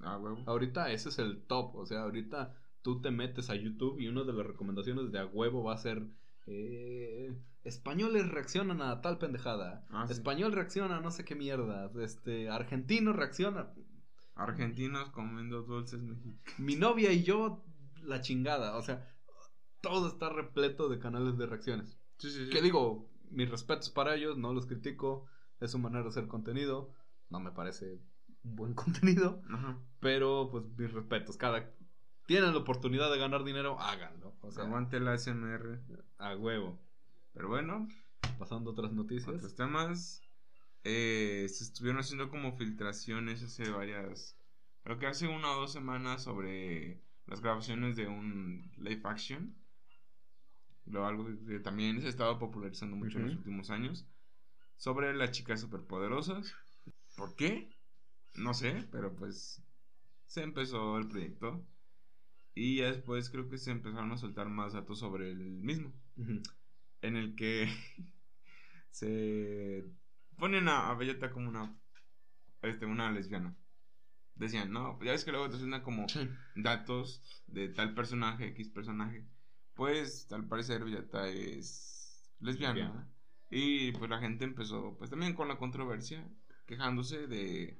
Ah, 0.00 0.16
huevo. 0.18 0.42
Ahorita 0.46 0.90
ese 0.90 1.10
es 1.10 1.18
el 1.18 1.42
top, 1.46 1.76
o 1.76 1.86
sea, 1.86 2.02
ahorita 2.02 2.54
tú 2.82 3.00
te 3.00 3.10
metes 3.10 3.50
a 3.50 3.54
YouTube 3.54 4.00
y 4.00 4.08
una 4.08 4.24
de 4.24 4.32
las 4.32 4.46
recomendaciones 4.46 5.12
de 5.12 5.18
a 5.18 5.26
huevo 5.26 5.62
va 5.62 5.74
a 5.74 5.78
ser 5.78 6.02
eh, 6.46 7.36
españoles 7.62 8.28
reaccionan 8.28 8.80
a 8.80 9.00
tal 9.02 9.18
pendejada, 9.18 9.86
Ah, 9.90 10.06
sí. 10.06 10.14
español 10.14 10.52
reacciona 10.52 10.96
a 10.96 11.00
no 11.00 11.10
sé 11.10 11.24
qué 11.24 11.34
mierda, 11.34 11.90
este 12.02 12.48
argentino 12.48 13.12
reacciona. 13.12 13.72
Argentinos 14.34 15.10
comiendo 15.10 15.62
dulces 15.64 16.00
mexicanos. 16.00 16.58
Mi 16.58 16.74
novia 16.74 17.12
y 17.12 17.22
yo, 17.24 17.62
la 18.02 18.22
chingada. 18.22 18.76
O 18.78 18.82
sea, 18.82 19.06
todo 19.82 20.08
está 20.08 20.30
repleto 20.30 20.88
de 20.88 20.98
canales 20.98 21.36
de 21.36 21.44
reacciones. 21.44 21.98
Sí, 22.16 22.30
sí, 22.30 22.46
sí. 22.46 22.50
Que 22.50 22.62
digo, 22.62 23.09
mis 23.30 23.50
respetos 23.50 23.90
para 23.90 24.14
ellos, 24.14 24.36
no 24.36 24.52
los 24.52 24.66
critico. 24.66 25.26
Es 25.60 25.72
su 25.72 25.78
manera 25.78 26.02
de 26.02 26.08
hacer 26.08 26.26
contenido. 26.26 26.92
No 27.28 27.40
me 27.40 27.52
parece 27.52 28.00
un 28.42 28.56
buen 28.56 28.74
contenido. 28.74 29.42
Ajá. 29.50 29.78
Pero, 30.00 30.48
pues, 30.50 30.64
mis 30.76 30.92
respetos. 30.92 31.36
Cada. 31.36 31.70
Tienen 32.26 32.52
la 32.52 32.58
oportunidad 32.60 33.10
de 33.10 33.18
ganar 33.18 33.42
dinero, 33.44 33.78
háganlo. 33.80 34.36
O 34.42 34.50
sea, 34.52 34.64
Aguante 34.64 35.00
la 35.00 35.18
SMR. 35.18 35.80
a 36.18 36.36
huevo. 36.36 36.78
Pero 37.32 37.48
bueno, 37.48 37.88
Pasando 38.38 38.70
a 38.70 38.72
otras 38.72 38.92
noticias. 38.92 39.34
otros 39.36 39.54
temas. 39.56 40.22
Eh, 40.84 41.46
se 41.48 41.64
estuvieron 41.64 42.00
haciendo 42.00 42.30
como 42.30 42.56
filtraciones 42.56 43.42
hace 43.42 43.68
varias. 43.70 44.36
Creo 44.84 44.98
que 44.98 45.06
hace 45.06 45.28
una 45.28 45.50
o 45.52 45.60
dos 45.60 45.72
semanas 45.72 46.22
sobre 46.22 47.02
las 47.26 47.40
grabaciones 47.42 47.96
de 47.96 48.06
un 48.06 48.70
live 48.78 49.02
action. 49.04 49.54
Lo 50.90 51.06
algo 51.06 51.26
que 51.46 51.60
también 51.60 52.00
se 52.00 52.06
ha 52.06 52.10
estado 52.10 52.38
popularizando 52.38 52.96
mucho 52.96 53.18
en 53.18 53.26
los 53.26 53.36
últimos 53.36 53.70
años. 53.70 54.06
Sobre 54.76 55.14
las 55.14 55.32
chicas 55.32 55.60
superpoderosas. 55.60 56.54
¿Por 57.16 57.36
qué? 57.36 57.68
No 58.36 58.54
sé, 58.54 58.88
pero 58.90 59.14
pues 59.14 59.62
se 60.26 60.42
empezó 60.42 60.98
el 60.98 61.08
proyecto. 61.08 61.64
Y 62.54 62.78
ya 62.78 62.86
después 62.86 63.30
creo 63.30 63.48
que 63.48 63.58
se 63.58 63.70
empezaron 63.70 64.10
a 64.12 64.16
soltar 64.16 64.48
más 64.48 64.72
datos 64.72 64.98
sobre 64.98 65.30
el 65.30 65.38
mismo 65.38 65.92
en 67.02 67.16
el 67.16 67.34
que 67.34 67.68
se 68.90 69.84
ponen 70.36 70.68
a, 70.68 70.90
a 70.90 70.94
Bellota 70.94 71.30
como 71.30 71.48
una 71.48 71.74
este 72.62 72.86
una 72.86 73.10
lesbiana. 73.10 73.54
Decían, 74.34 74.72
no, 74.72 74.98
ya 75.02 75.12
ves 75.12 75.24
que 75.24 75.32
luego 75.32 75.50
te 75.50 75.58
suena 75.58 75.82
como 75.82 76.06
datos 76.54 77.22
de 77.46 77.68
tal 77.68 77.94
personaje, 77.94 78.48
X 78.48 78.70
personaje. 78.70 79.26
Pues 79.80 80.30
al 80.30 80.44
parecer 80.46 80.84
Bellota 80.84 81.26
es 81.26 82.30
lesbiana. 82.38 82.74
Lesbiana. 82.74 83.08
Y 83.48 83.92
pues 83.92 84.10
la 84.10 84.18
gente 84.18 84.44
empezó, 84.44 84.94
pues 84.98 85.08
también 85.08 85.32
con 85.32 85.48
la 85.48 85.56
controversia, 85.56 86.22
quejándose 86.66 87.26
de 87.26 87.78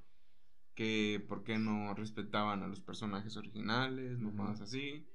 que 0.74 1.22
por 1.28 1.44
qué 1.44 1.58
no 1.58 1.92
respetaban 1.92 2.62
a 2.62 2.68
los 2.68 2.80
personajes 2.80 3.36
originales, 3.36 4.16
Ujú. 4.16 4.30
nomás 4.30 4.62
así. 4.62 5.06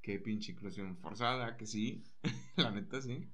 Que 0.00 0.18
pinche 0.18 0.52
inclusión 0.52 0.96
forzada, 0.96 1.58
que 1.58 1.66
sí, 1.66 2.02
la 2.56 2.70
neta 2.70 3.02
sí. 3.02 3.28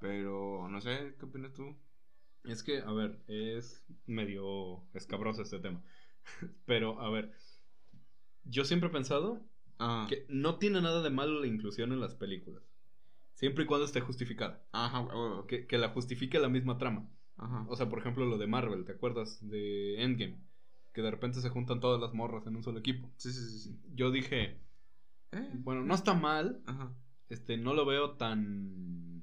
Pero 0.00 0.68
no 0.68 0.80
sé, 0.80 1.16
¿qué 1.18 1.24
opinas 1.24 1.54
tú? 1.54 1.74
Es 2.44 2.62
que, 2.62 2.82
a 2.82 2.92
ver, 2.92 3.18
es 3.26 3.82
medio 4.06 4.80
escabroso 4.94 5.42
este 5.42 5.58
tema. 5.58 5.82
Pero, 6.66 7.00
a 7.00 7.10
ver, 7.10 7.32
yo 8.44 8.64
siempre 8.64 8.90
he 8.90 8.92
pensado 8.92 9.40
Ah, 9.78 10.06
que 10.08 10.24
no 10.28 10.56
tiene 10.56 10.80
nada 10.80 11.02
de 11.02 11.10
malo 11.10 11.40
la 11.40 11.46
inclusión 11.46 11.92
en 11.92 12.00
las 12.00 12.14
películas. 12.14 12.62
Siempre 13.34 13.64
y 13.64 13.66
cuando 13.66 13.84
esté 13.84 14.00
justificada. 14.00 14.62
ajá, 14.72 15.06
Que, 15.46 15.66
que 15.66 15.76
la 15.78 15.90
justifique 15.90 16.38
la 16.38 16.48
misma 16.48 16.78
trama. 16.78 17.06
ajá. 17.36 17.66
O 17.68 17.76
sea, 17.76 17.88
por 17.88 17.98
ejemplo, 17.98 18.24
lo 18.24 18.38
de 18.38 18.46
Marvel, 18.46 18.84
¿te 18.84 18.92
acuerdas? 18.92 19.38
De 19.46 20.02
Endgame. 20.02 20.38
Que 20.94 21.02
de 21.02 21.10
repente 21.10 21.40
se 21.42 21.50
juntan 21.50 21.80
todas 21.80 22.00
las 22.00 22.14
morras 22.14 22.46
en 22.46 22.56
un 22.56 22.62
solo 22.62 22.78
equipo. 22.78 23.10
Sí, 23.18 23.30
sí, 23.32 23.40
sí, 23.50 23.58
sí. 23.58 23.78
Yo 23.94 24.10
dije, 24.10 24.58
Eh, 25.32 25.50
bueno, 25.54 25.82
no 25.82 25.94
está 25.94 26.14
mal. 26.14 26.62
Ajá. 26.64 26.94
Este, 27.28 27.58
no 27.58 27.74
lo 27.74 27.84
veo 27.84 28.12
tan... 28.12 29.22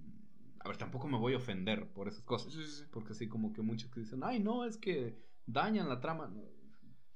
A 0.60 0.68
ver, 0.68 0.78
tampoco 0.78 1.08
me 1.08 1.18
voy 1.18 1.34
a 1.34 1.38
ofender 1.38 1.88
por 1.90 2.08
esas 2.08 2.24
cosas. 2.24 2.54
sí, 2.54 2.64
sí. 2.64 2.84
Porque 2.92 3.14
así 3.14 3.28
como 3.28 3.52
que 3.54 3.62
muchos 3.64 3.90
que 3.90 4.02
dicen, 4.02 4.22
ay, 4.24 4.40
no, 4.40 4.64
es 4.66 4.78
que 4.78 5.18
dañan 5.48 5.90
la 5.90 6.00
trama. 6.00 6.28
No, 6.28 6.44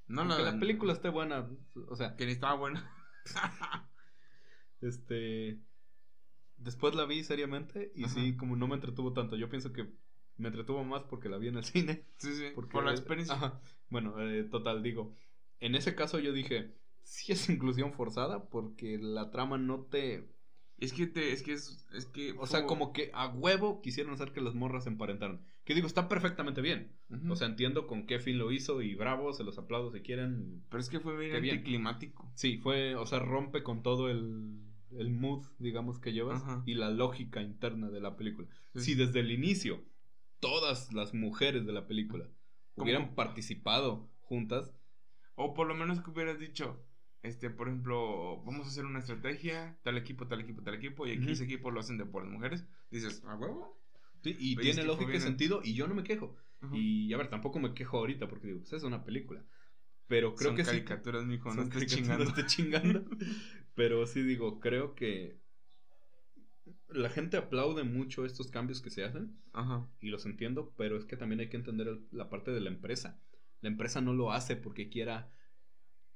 No, 0.08 0.24
no, 0.24 0.38
la 0.38 0.58
película 0.58 0.92
esté 0.92 1.08
buena. 1.10 1.48
O 1.88 1.94
sea, 1.94 2.16
Que 2.16 2.26
ni 2.26 2.32
estaba 2.32 2.54
buena. 2.54 2.90
este. 4.80 5.58
Después 6.56 6.94
la 6.94 7.04
vi 7.04 7.22
seriamente 7.22 7.92
y 7.94 8.04
Ajá. 8.04 8.14
sí, 8.14 8.36
como 8.36 8.56
no 8.56 8.66
me 8.66 8.74
entretuvo 8.74 9.12
tanto. 9.12 9.36
Yo 9.36 9.48
pienso 9.48 9.72
que 9.72 9.88
me 10.36 10.48
entretuvo 10.48 10.82
más 10.84 11.04
porque 11.04 11.28
la 11.28 11.38
vi 11.38 11.48
en 11.48 11.56
el 11.56 11.64
cine. 11.64 12.04
Sí, 12.16 12.34
sí. 12.34 12.46
Porque, 12.54 12.72
Por 12.72 12.84
la 12.84 12.92
experiencia. 12.92 13.34
Ajá. 13.34 13.60
Bueno, 13.90 14.20
eh, 14.20 14.44
total, 14.44 14.82
digo. 14.82 15.14
En 15.60 15.74
ese 15.74 15.94
caso 15.94 16.18
yo 16.18 16.32
dije, 16.32 16.74
sí 17.02 17.32
es 17.32 17.48
inclusión 17.48 17.92
forzada 17.92 18.48
porque 18.48 18.98
la 18.98 19.30
trama 19.30 19.58
no 19.58 19.82
te... 19.82 20.28
Es 20.78 20.92
que 20.92 21.06
te, 21.08 21.32
es 21.32 21.42
que 21.42 21.52
es, 21.54 21.84
es 21.92 22.06
que. 22.06 22.32
O 22.38 22.46
sea, 22.46 22.64
como 22.64 22.92
que 22.92 23.10
a 23.12 23.28
huevo 23.28 23.82
quisieron 23.82 24.12
hacer 24.12 24.32
que 24.32 24.40
las 24.40 24.54
morras 24.54 24.84
se 24.84 24.90
emparentaran. 24.90 25.44
Que 25.64 25.74
digo, 25.74 25.86
está 25.86 26.08
perfectamente 26.08 26.60
bien. 26.62 26.92
O 27.28 27.36
sea, 27.36 27.48
entiendo 27.48 27.86
con 27.86 28.06
qué 28.06 28.20
fin 28.20 28.38
lo 28.38 28.52
hizo 28.52 28.80
y 28.80 28.94
bravo, 28.94 29.32
se 29.32 29.44
los 29.44 29.58
aplaudo 29.58 29.90
si 29.90 30.00
quieren. 30.00 30.62
Pero 30.70 30.80
es 30.80 30.88
que 30.88 31.00
fue 31.00 31.16
bien 31.18 31.32
Qué 31.32 31.40
bien. 31.40 31.56
anticlimático. 31.58 32.30
Sí, 32.34 32.58
fue, 32.58 32.94
o 32.94 33.06
sea, 33.06 33.18
rompe 33.18 33.62
con 33.64 33.82
todo 33.82 34.08
el, 34.08 34.60
el 34.92 35.10
mood, 35.10 35.44
digamos, 35.58 35.98
que 35.98 36.12
llevas 36.12 36.42
y 36.64 36.74
la 36.74 36.90
lógica 36.90 37.42
interna 37.42 37.90
de 37.90 38.00
la 38.00 38.16
película. 38.16 38.48
Sí. 38.74 38.80
Si 38.82 38.94
desde 38.94 39.20
el 39.20 39.32
inicio 39.32 39.82
todas 40.40 40.92
las 40.92 41.12
mujeres 41.12 41.66
de 41.66 41.72
la 41.72 41.86
película 41.88 42.24
¿Cómo? 42.76 42.84
hubieran 42.84 43.14
participado 43.16 44.08
juntas, 44.20 44.72
O 45.34 45.54
por 45.54 45.66
lo 45.66 45.74
menos 45.74 46.00
que 46.00 46.10
hubieras 46.10 46.38
dicho, 46.38 46.80
este, 47.28 47.50
por 47.50 47.68
ejemplo, 47.68 48.42
vamos 48.44 48.66
a 48.66 48.70
hacer 48.70 48.84
una 48.84 48.98
estrategia, 49.00 49.78
tal 49.82 49.96
equipo, 49.98 50.26
tal 50.26 50.40
equipo, 50.40 50.62
tal 50.62 50.74
equipo, 50.74 51.06
y 51.06 51.12
aquí 51.12 51.30
ese 51.32 51.44
equipo 51.44 51.70
lo 51.70 51.80
hacen 51.80 51.98
de 51.98 52.06
por 52.06 52.24
las 52.24 52.32
mujeres. 52.32 52.66
Dices, 52.90 53.22
¿a 53.24 53.36
huevo? 53.36 53.78
sí, 54.22 54.36
y 54.38 54.56
Pero 54.56 54.62
tiene 54.64 54.82
fue 54.82 54.86
lógica 54.86 55.16
y 55.16 55.20
sentido, 55.20 55.60
y 55.64 55.74
yo 55.74 55.86
no 55.86 55.94
me 55.94 56.02
quejo. 56.04 56.36
Ajá. 56.60 56.76
Y 56.76 57.12
a 57.12 57.16
ver, 57.16 57.28
tampoco 57.30 57.58
me 57.60 57.74
quejo 57.74 57.98
ahorita 57.98 58.28
porque 58.28 58.48
digo, 58.48 58.58
pues 58.60 58.72
es 58.72 58.82
una 58.82 59.04
película. 59.04 59.44
Pero 60.08 60.34
creo 60.34 60.48
Son 60.48 60.56
que 60.56 60.64
sí. 60.64 60.70
caricaturas, 60.70 61.24
mijo, 61.26 61.50
no 61.50 61.54
Son 61.54 61.68
caricaturas, 61.68 62.02
chingando. 62.08 62.24
No 62.36 62.46
chingando. 62.46 63.04
Pero 63.74 64.06
sí 64.06 64.22
digo, 64.22 64.58
creo 64.58 64.94
que 64.94 65.38
la 66.88 67.10
gente 67.10 67.36
aplaude 67.36 67.84
mucho 67.84 68.24
estos 68.24 68.50
cambios 68.50 68.80
que 68.80 68.90
se 68.90 69.04
hacen. 69.04 69.36
Ajá. 69.52 69.86
y 70.00 70.08
los 70.08 70.24
entiendo, 70.26 70.72
pero 70.76 70.96
es 70.96 71.04
que 71.04 71.16
también 71.16 71.40
hay 71.40 71.48
que 71.48 71.56
entender 71.56 71.88
el- 71.88 72.06
la 72.12 72.28
parte 72.30 72.50
de 72.52 72.60
la 72.60 72.70
empresa. 72.70 73.20
La 73.60 73.68
empresa 73.68 74.00
no 74.00 74.12
lo 74.14 74.30
hace 74.32 74.56
porque 74.56 74.88
quiera 74.88 75.30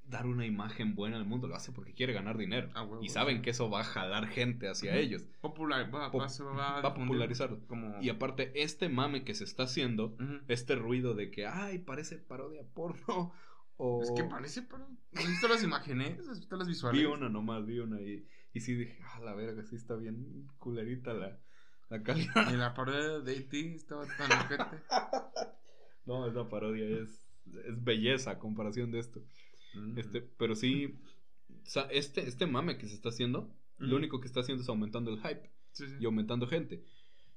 dar 0.04 0.26
una 0.26 0.44
imagen 0.46 0.94
buena 0.94 1.16
al 1.16 1.24
mundo, 1.24 1.48
lo 1.48 1.54
hace 1.54 1.72
porque 1.72 1.94
quiere 1.94 2.12
ganar 2.12 2.36
dinero. 2.36 2.70
A 2.74 2.82
huevo, 2.82 3.02
y 3.02 3.08
saben 3.08 3.42
que 3.42 3.50
eso 3.50 3.70
va 3.70 3.80
a 3.80 3.84
jalar 3.84 4.26
gente 4.28 4.68
hacia 4.68 4.96
ellos. 4.96 5.24
Popular, 5.40 5.92
va, 5.94 6.08
va, 6.08 6.26
va, 6.26 6.80
va 6.80 6.88
a. 6.88 7.66
Como... 7.66 8.00
Y 8.00 8.08
aparte, 8.08 8.52
este 8.62 8.88
mame 8.88 9.24
que 9.24 9.34
se 9.34 9.44
está 9.44 9.64
haciendo, 9.64 10.16
este 10.48 10.74
ruido 10.74 11.14
de 11.14 11.30
que, 11.30 11.46
ay, 11.46 11.78
parece 11.78 12.18
parodia 12.18 12.62
porno, 12.74 13.32
o... 13.76 14.02
Es 14.02 14.10
que 14.12 14.24
parece, 14.24 14.62
pero. 14.62 14.86
¿Has 15.14 15.26
visto 15.26 15.48
las 15.48 15.62
imágenes? 15.62 16.28
¿Has 16.28 16.38
visto 16.38 16.56
las 16.56 16.68
visuales? 16.68 17.00
Vi 17.00 17.06
una 17.06 17.28
nomás, 17.28 17.64
vi 17.66 17.78
una 17.78 18.00
y, 18.00 18.26
y 18.52 18.60
sí 18.60 18.74
dije, 18.74 18.98
ah, 19.04 19.20
la 19.20 19.34
verga, 19.34 19.64
sí 19.64 19.76
está 19.76 19.94
bien 19.96 20.48
culerita 20.58 21.14
la, 21.14 21.38
la 21.88 22.02
calidad. 22.02 22.52
Y 22.52 22.56
la 22.56 22.74
parodia 22.74 23.20
de 23.20 23.36
E.T. 23.36 23.74
estaba 23.74 24.06
tan 24.06 24.30
ojete. 24.32 24.64
No, 26.04 26.26
esa 26.26 26.48
parodia 26.48 26.84
es, 26.84 27.10
es 27.64 27.84
belleza 27.84 28.32
a 28.32 28.38
comparación 28.40 28.90
de 28.90 28.98
esto. 28.98 29.22
Este, 29.96 30.20
pero 30.22 30.54
sí, 30.54 30.98
o 31.48 31.66
sea, 31.66 31.82
este, 31.90 32.26
este 32.28 32.46
mame 32.46 32.78
que 32.78 32.86
se 32.88 32.94
está 32.94 33.08
haciendo, 33.10 33.54
lo 33.78 33.96
único 33.96 34.20
que 34.20 34.26
está 34.26 34.40
haciendo 34.40 34.62
es 34.62 34.68
aumentando 34.68 35.10
el 35.10 35.18
hype 35.20 35.50
Sí, 35.72 35.86
sí. 35.86 35.94
y 36.00 36.04
aumentando 36.04 36.46
gente. 36.46 36.84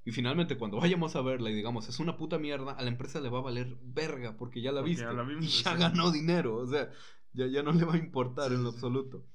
Y 0.03 0.11
finalmente, 0.11 0.57
cuando 0.57 0.77
vayamos 0.77 1.15
a 1.15 1.21
verla 1.21 1.49
y 1.49 1.55
digamos, 1.55 1.89
es 1.89 1.99
una 1.99 2.17
puta 2.17 2.37
mierda, 2.37 2.73
a 2.73 2.81
la 2.83 2.89
empresa 2.89 3.19
le 3.21 3.29
va 3.29 3.39
a 3.39 3.41
valer 3.41 3.77
verga 3.81 4.37
porque 4.37 4.61
ya 4.61 4.71
la 4.71 4.81
Porque 4.81 4.89
viste 4.91 5.05
ya 5.05 5.13
la 5.13 5.23
vimos, 5.23 5.45
y 5.45 5.63
ya 5.63 5.73
sí. 5.73 5.79
ganó 5.79 6.11
dinero. 6.11 6.57
O 6.57 6.67
sea, 6.67 6.91
ya, 7.33 7.47
ya 7.47 7.63
no 7.63 7.71
le 7.71 7.85
va 7.85 7.95
a 7.95 7.97
importar 7.97 8.51
en 8.51 8.63
lo 8.63 8.69
absoluto. 8.69 9.25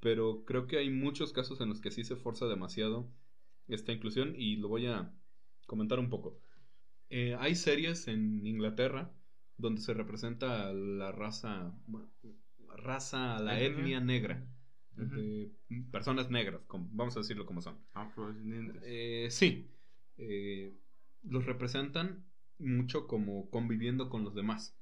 Pero 0.00 0.44
creo 0.44 0.66
que 0.66 0.78
hay 0.78 0.90
muchos 0.90 1.32
casos 1.32 1.60
en 1.60 1.68
los 1.70 1.80
que 1.80 1.90
sí 1.90 2.04
se 2.04 2.16
forza 2.16 2.46
demasiado 2.46 3.10
esta 3.68 3.92
inclusión 3.92 4.34
y 4.36 4.56
lo 4.56 4.68
voy 4.68 4.86
a 4.86 5.12
comentar 5.66 5.98
un 5.98 6.10
poco. 6.10 6.38
Eh, 7.08 7.36
hay 7.38 7.54
series 7.54 8.08
en 8.08 8.46
Inglaterra 8.46 9.10
donde 9.56 9.80
se 9.80 9.94
representa 9.94 10.68
a 10.68 10.72
la 10.72 11.12
raza, 11.12 11.74
raza, 12.76 13.38
la 13.40 13.60
Etnia. 13.60 14.00
negra, 14.00 14.44
de 14.96 15.50
personas 15.90 16.30
negras, 16.30 16.62
como- 16.66 16.88
vamos 16.92 17.16
a 17.16 17.20
decirlo 17.20 17.46
como 17.46 17.60
son. 17.60 17.76
Afrodescendientes. 17.94 18.82
Eh, 18.84 19.28
sí, 19.30 19.68
eh, 20.18 20.72
los 21.22 21.46
representan 21.46 22.24
mucho 22.58 23.06
como 23.06 23.50
conviviendo 23.50 24.08
con 24.08 24.24
los 24.24 24.34
demás, 24.34 24.76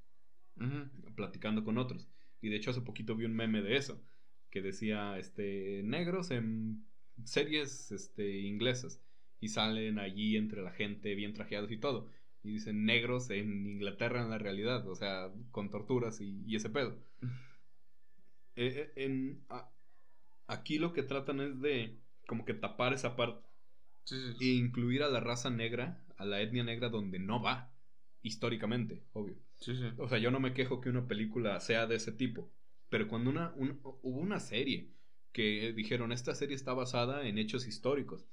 platicando 1.14 1.64
con 1.64 1.78
otros. 1.78 2.08
Y 2.40 2.48
de 2.48 2.56
hecho 2.56 2.70
hace 2.70 2.80
poquito 2.82 3.14
vi 3.16 3.24
un 3.24 3.34
meme 3.34 3.62
de 3.62 3.76
eso, 3.76 4.02
que 4.50 4.60
decía, 4.62 5.18
este, 5.18 5.82
negros 5.84 6.30
en 6.30 6.84
series 7.24 7.92
este, 7.92 8.38
inglesas. 8.40 9.00
Y 9.40 9.48
salen 9.48 9.98
allí 9.98 10.36
entre 10.36 10.62
la 10.62 10.70
gente 10.70 11.14
bien 11.16 11.32
trajeados 11.32 11.72
y 11.72 11.76
todo. 11.78 12.08
Y 12.44 12.52
dicen 12.54 12.84
negros 12.84 13.30
en 13.30 13.66
Inglaterra 13.66 14.22
en 14.22 14.30
la 14.30 14.38
realidad, 14.38 14.86
o 14.88 14.94
sea, 14.96 15.30
con 15.52 15.70
torturas 15.70 16.20
y, 16.20 16.42
y 16.46 16.56
ese 16.56 16.70
pedo. 16.70 16.96
Eh, 18.54 18.92
eh, 18.96 19.04
en, 19.04 19.44
a- 19.48 19.70
aquí 20.46 20.78
lo 20.78 20.92
que 20.92 21.02
tratan 21.02 21.40
es 21.40 21.60
de 21.60 21.98
como 22.26 22.44
que 22.44 22.54
tapar 22.54 22.92
esa 22.94 23.16
parte 23.16 23.46
Sí, 24.04 24.16
sí, 24.38 24.50
e 24.50 24.54
incluir 24.56 25.02
a 25.02 25.08
la 25.10 25.20
raza 25.20 25.50
negra, 25.50 26.04
a 26.16 26.24
la 26.24 26.40
etnia 26.42 26.64
negra 26.64 26.88
donde 26.88 27.18
no 27.18 27.42
va, 27.42 27.72
históricamente, 28.22 29.04
obvio. 29.12 29.36
Sí, 29.60 29.76
sí. 29.76 29.84
O 29.98 30.08
sea, 30.08 30.18
yo 30.18 30.30
no 30.30 30.40
me 30.40 30.54
quejo 30.54 30.80
que 30.80 30.90
una 30.90 31.06
película 31.06 31.60
sea 31.60 31.86
de 31.86 31.96
ese 31.96 32.12
tipo. 32.12 32.50
Pero 32.88 33.08
cuando 33.08 33.30
una, 33.30 33.52
un- 33.56 33.80
hubo 33.82 34.20
una 34.20 34.40
serie 34.40 34.92
que 35.32 35.72
dijeron, 35.72 36.12
esta 36.12 36.34
serie 36.34 36.56
está 36.56 36.74
basada 36.74 37.26
en 37.26 37.38
hechos 37.38 37.66
históricos. 37.66 38.26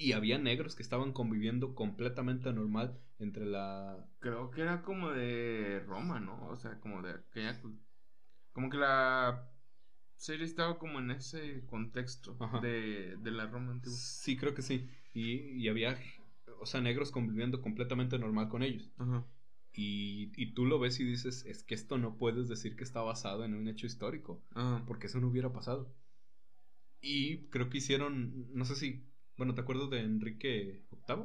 Y 0.00 0.14
había 0.14 0.38
negros 0.38 0.74
que 0.74 0.82
estaban 0.82 1.12
conviviendo 1.12 1.74
completamente 1.74 2.50
normal 2.54 2.98
entre 3.18 3.44
la... 3.44 4.02
Creo 4.18 4.50
que 4.50 4.62
era 4.62 4.80
como 4.80 5.10
de 5.10 5.80
Roma, 5.86 6.20
¿no? 6.20 6.48
O 6.48 6.56
sea, 6.56 6.80
como 6.80 7.02
de 7.02 7.10
aquella... 7.10 7.60
Como 8.54 8.70
que 8.70 8.78
la 8.78 9.46
serie 10.16 10.46
estaba 10.46 10.78
como 10.78 11.00
en 11.00 11.10
ese 11.10 11.66
contexto 11.66 12.34
de, 12.62 13.18
de 13.18 13.30
la 13.30 13.46
Roma 13.46 13.72
antigua. 13.72 13.98
Sí, 13.98 14.38
creo 14.38 14.54
que 14.54 14.62
sí. 14.62 14.88
Y, 15.12 15.32
y 15.62 15.68
había, 15.68 15.98
o 16.60 16.64
sea, 16.64 16.80
negros 16.80 17.10
conviviendo 17.10 17.60
completamente 17.60 18.18
normal 18.18 18.48
con 18.48 18.62
ellos. 18.62 18.90
Ajá. 18.96 19.26
Y, 19.72 20.32
y 20.34 20.54
tú 20.54 20.64
lo 20.64 20.78
ves 20.78 20.98
y 20.98 21.04
dices, 21.04 21.44
es 21.44 21.62
que 21.62 21.74
esto 21.74 21.98
no 21.98 22.16
puedes 22.16 22.48
decir 22.48 22.74
que 22.74 22.84
está 22.84 23.02
basado 23.02 23.44
en 23.44 23.52
un 23.54 23.68
hecho 23.68 23.86
histórico. 23.86 24.42
Ajá. 24.54 24.82
porque 24.86 25.08
eso 25.08 25.20
no 25.20 25.28
hubiera 25.28 25.52
pasado. 25.52 25.94
Y 27.02 27.48
creo 27.48 27.68
que 27.68 27.78
hicieron, 27.78 28.46
no 28.54 28.64
sé 28.64 28.76
si, 28.76 29.09
bueno, 29.40 29.54
¿te 29.54 29.62
acuerdas 29.62 29.88
de 29.88 30.00
Enrique 30.02 30.82
VIII? 31.08 31.24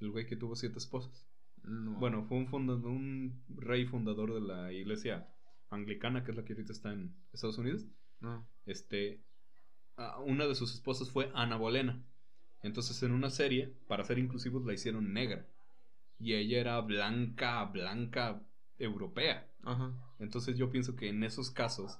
El 0.00 0.10
güey 0.12 0.26
que 0.26 0.34
tuvo 0.34 0.56
siete 0.56 0.78
esposas. 0.78 1.28
No. 1.62 1.92
Bueno, 1.98 2.24
fue 2.24 2.38
un, 2.38 2.46
funda- 2.48 2.74
un 2.74 3.44
rey 3.50 3.84
fundador 3.84 4.32
de 4.32 4.40
la 4.40 4.72
iglesia 4.72 5.28
anglicana, 5.68 6.24
que 6.24 6.30
es 6.30 6.36
la 6.38 6.42
que 6.46 6.54
ahorita 6.54 6.72
está 6.72 6.90
en 6.90 7.14
Estados 7.34 7.58
Unidos. 7.58 7.84
No. 8.20 8.48
Este, 8.64 9.20
una 10.24 10.46
de 10.46 10.54
sus 10.54 10.72
esposas 10.72 11.10
fue 11.10 11.30
Ana 11.34 11.56
Bolena. 11.56 12.02
Entonces 12.62 13.02
en 13.02 13.12
una 13.12 13.28
serie, 13.28 13.74
para 13.88 14.04
ser 14.04 14.18
inclusivos, 14.18 14.64
la 14.64 14.72
hicieron 14.72 15.12
negra. 15.12 15.46
Y 16.18 16.32
ella 16.32 16.60
era 16.60 16.80
blanca, 16.80 17.62
blanca, 17.66 18.40
europea. 18.78 19.46
Ajá. 19.64 19.92
Entonces 20.18 20.56
yo 20.56 20.70
pienso 20.70 20.96
que 20.96 21.10
en 21.10 21.22
esos 21.24 21.50
casos 21.50 21.98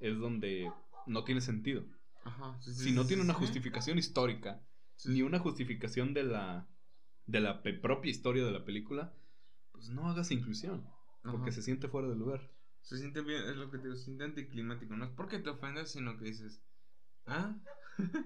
es 0.00 0.16
donde 0.16 0.70
no 1.08 1.24
tiene 1.24 1.40
sentido. 1.40 1.84
Ajá. 2.24 2.58
Sí, 2.60 2.74
sí, 2.74 2.84
Si 2.84 2.92
no 2.92 3.06
tiene 3.06 3.22
una 3.22 3.34
justificación 3.34 3.98
histórica, 3.98 4.60
ni 5.04 5.22
una 5.22 5.38
justificación 5.38 6.14
de 6.14 6.24
la, 6.24 6.66
de 7.26 7.40
la 7.40 7.62
propia 7.62 8.10
historia 8.10 8.44
de 8.44 8.52
la 8.52 8.64
película, 8.64 9.12
pues 9.72 9.90
no 9.90 10.08
hagas 10.08 10.30
inclusión, 10.30 10.86
porque 11.22 11.50
Ajá. 11.50 11.52
se 11.52 11.62
siente 11.62 11.88
fuera 11.88 12.08
de 12.08 12.16
lugar. 12.16 12.50
Se 12.82 12.98
siente 12.98 13.22
bien, 13.22 13.42
es 13.42 13.56
lo 13.56 13.70
que 13.70 13.78
te 13.78 13.84
digo, 13.84 13.96
se 13.96 14.04
siente 14.04 14.24
anticlimático. 14.24 14.94
No 14.96 15.04
es 15.04 15.10
porque 15.12 15.38
te 15.38 15.50
ofendas, 15.50 15.90
sino 15.90 16.18
que 16.18 16.26
dices, 16.26 16.62
ah, 17.26 17.56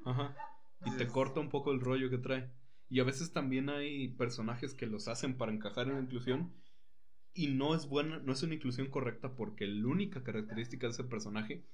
Ajá. 0.04 0.36
Y 0.86 0.96
te 0.96 1.08
corta 1.08 1.40
un 1.40 1.48
poco 1.48 1.72
el 1.72 1.80
rollo 1.80 2.08
que 2.08 2.18
trae. 2.18 2.52
Y 2.88 3.00
a 3.00 3.04
veces 3.04 3.32
también 3.32 3.68
hay 3.68 4.08
personajes 4.08 4.74
que 4.74 4.86
los 4.86 5.08
hacen 5.08 5.36
para 5.36 5.52
encajar 5.52 5.88
en 5.88 5.94
la 5.94 6.00
inclusión 6.00 6.52
y 7.34 7.48
no 7.48 7.74
es 7.74 7.88
buena, 7.88 8.18
no 8.18 8.32
es 8.32 8.42
una 8.42 8.54
inclusión 8.54 8.88
correcta 8.88 9.34
porque 9.34 9.66
la 9.66 9.86
única 9.86 10.22
característica 10.22 10.86
de 10.86 10.92
ese 10.92 11.04
personaje 11.04 11.64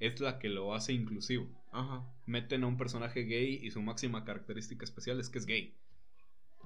es 0.00 0.20
la 0.20 0.38
que 0.38 0.48
lo 0.48 0.74
hace 0.74 0.92
inclusivo. 0.92 1.48
ajá. 1.72 2.06
meten 2.26 2.64
a 2.64 2.66
un 2.66 2.76
personaje 2.76 3.22
gay 3.24 3.58
y 3.62 3.70
su 3.70 3.82
máxima 3.82 4.24
característica 4.24 4.84
especial 4.84 5.20
es 5.20 5.28
que 5.28 5.38
es 5.38 5.46
gay. 5.46 5.76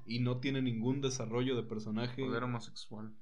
Y 0.05 0.21
no 0.21 0.41
tiene 0.41 0.63
ningún 0.63 1.01
desarrollo 1.01 1.55
de 1.55 1.63
personaje. 1.63 2.25
Poder 2.25 2.45
homosexual. 2.45 3.15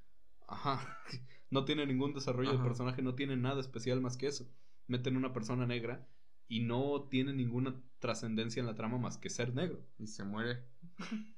Ajá. 0.46 0.98
No 1.52 1.64
tiene 1.64 1.84
ningún 1.84 2.14
desarrollo 2.14 2.52
de 2.52 2.62
personaje, 2.62 3.02
no 3.02 3.16
tiene 3.16 3.36
nada 3.36 3.60
especial 3.60 4.00
más 4.00 4.16
que 4.16 4.28
eso. 4.28 4.48
Meten 4.86 5.16
una 5.16 5.32
persona 5.32 5.66
negra 5.66 6.06
y 6.46 6.60
no 6.60 7.08
tiene 7.10 7.32
ninguna 7.32 7.74
trascendencia 7.98 8.60
en 8.60 8.66
la 8.66 8.76
trama 8.76 8.98
más 8.98 9.18
que 9.18 9.30
ser 9.30 9.52
negro. 9.52 9.84
Y 9.98 10.06
se 10.06 10.22
muere. 10.22 10.62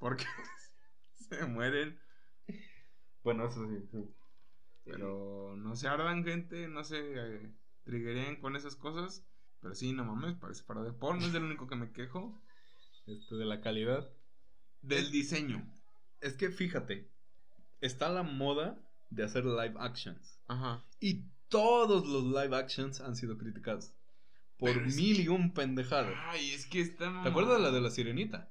porque 0.00 0.24
se 1.14 1.44
mueren. 1.44 1.98
Bueno, 3.22 3.48
eso 3.48 3.68
sí. 3.68 3.84
Pero 4.84 5.54
no 5.56 5.76
se 5.76 5.88
ardan, 5.88 6.24
gente. 6.24 6.68
No 6.68 6.84
se 6.84 6.98
eh, 6.98 7.52
triggeren 7.88 8.36
con 8.36 8.54
esas 8.54 8.76
cosas. 8.76 9.24
Pero 9.60 9.74
sí, 9.74 9.92
no 9.92 10.04
mames, 10.04 10.36
parece 10.36 10.62
para 10.62 10.82
de 10.82 10.92
porno. 10.92 11.26
Es 11.26 11.34
el 11.34 11.42
único 11.42 11.66
que 11.66 11.74
me 11.74 11.90
quejo. 11.90 12.38
Este, 13.06 13.34
de 13.34 13.44
la 13.46 13.60
calidad. 13.60 14.08
Del 14.82 15.10
diseño. 15.10 15.66
Es 16.20 16.34
que 16.34 16.50
fíjate, 16.50 17.10
está 17.80 18.08
la 18.10 18.22
moda 18.22 18.78
de 19.10 19.24
hacer 19.24 19.44
live 19.46 19.74
actions. 19.78 20.38
Ajá. 20.46 20.84
Y 21.00 21.24
todos 21.48 22.06
los 22.06 22.24
live 22.24 22.54
actions 22.56 23.00
han 23.00 23.16
sido 23.16 23.38
criticados. 23.38 23.94
Por 24.58 24.72
Pero 24.74 24.86
es 24.86 24.96
mil 24.96 25.20
y 25.20 25.28
un 25.28 25.54
pendejadas. 25.54 26.14
Ay, 26.26 26.50
es 26.50 26.66
que 26.66 26.80
está. 26.80 27.22
¿Te 27.22 27.28
acuerdas 27.30 27.56
de 27.56 27.62
la 27.62 27.70
de 27.70 27.80
la 27.80 27.90
sirenita? 27.90 28.50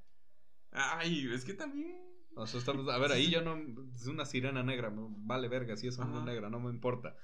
Ay, 0.72 1.28
es 1.32 1.44
que 1.44 1.54
también. 1.54 1.96
O 2.34 2.46
sea, 2.46 2.60
estamos- 2.60 2.88
a 2.88 2.98
ver, 2.98 3.12
ahí 3.12 3.30
ya 3.30 3.40
no. 3.40 3.56
Es 3.94 4.06
una 4.06 4.24
sirena 4.24 4.62
negra. 4.62 4.92
Vale 4.92 5.48
verga, 5.48 5.76
si 5.76 5.86
es 5.86 5.98
una 5.98 6.24
negra, 6.24 6.50
no 6.50 6.60
me 6.60 6.70
importa. 6.70 7.16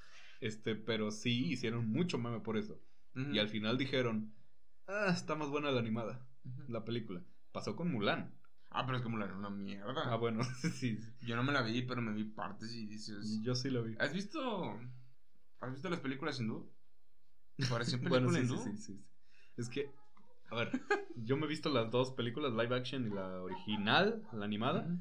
Este, 0.44 0.74
pero 0.76 1.10
sí 1.10 1.46
hicieron 1.52 1.88
mucho 1.88 2.18
meme 2.18 2.40
por 2.40 2.58
eso. 2.58 2.78
Ujú. 3.16 3.32
Y 3.32 3.38
al 3.38 3.48
final 3.48 3.78
dijeron: 3.78 4.34
Ah, 4.86 5.06
está 5.08 5.34
más 5.36 5.48
buena 5.48 5.70
la 5.70 5.80
animada, 5.80 6.26
Ujú. 6.44 6.64
la 6.70 6.84
película. 6.84 7.22
Pasó 7.50 7.74
con 7.76 7.90
Mulan. 7.90 8.30
Ah, 8.68 8.84
pero 8.84 8.98
es 8.98 9.02
que 9.02 9.08
Mulan 9.08 9.28
era 9.30 9.38
una 9.38 9.48
mierda. 9.50 10.12
Ah, 10.12 10.16
bueno, 10.16 10.42
sí. 10.74 10.98
Yo 11.22 11.36
no 11.36 11.42
me 11.44 11.52
la 11.52 11.62
vi, 11.62 11.80
pero 11.82 12.02
me 12.02 12.12
vi 12.12 12.24
partes 12.24 12.74
y 12.74 12.86
dices. 12.86 13.40
Yo 13.42 13.54
sí 13.54 13.70
lo 13.70 13.82
vi. 13.84 13.96
¿Has 13.98 14.12
visto. 14.12 14.78
¿Has 15.60 15.72
visto 15.72 15.88
las 15.88 16.00
películas 16.00 16.38
hindú? 16.38 16.70
Parecen 17.70 18.00
Bueno, 18.08 18.28
películas 18.28 18.42
sí, 18.42 18.46
sí, 18.46 18.52
hindú. 18.52 18.64
sí, 18.64 18.76
sí, 18.76 18.82
sí. 18.98 19.04
Es 19.56 19.68
que, 19.70 19.90
a 20.50 20.56
ver, 20.56 20.72
yo 21.16 21.38
me 21.38 21.46
he 21.46 21.48
visto 21.48 21.70
las 21.70 21.90
dos 21.90 22.10
películas, 22.10 22.52
live 22.52 22.76
action 22.76 23.06
y 23.06 23.10
la 23.14 23.40
original, 23.40 24.22
la 24.32 24.44
animada. 24.44 24.82
Ujú. 24.82 24.98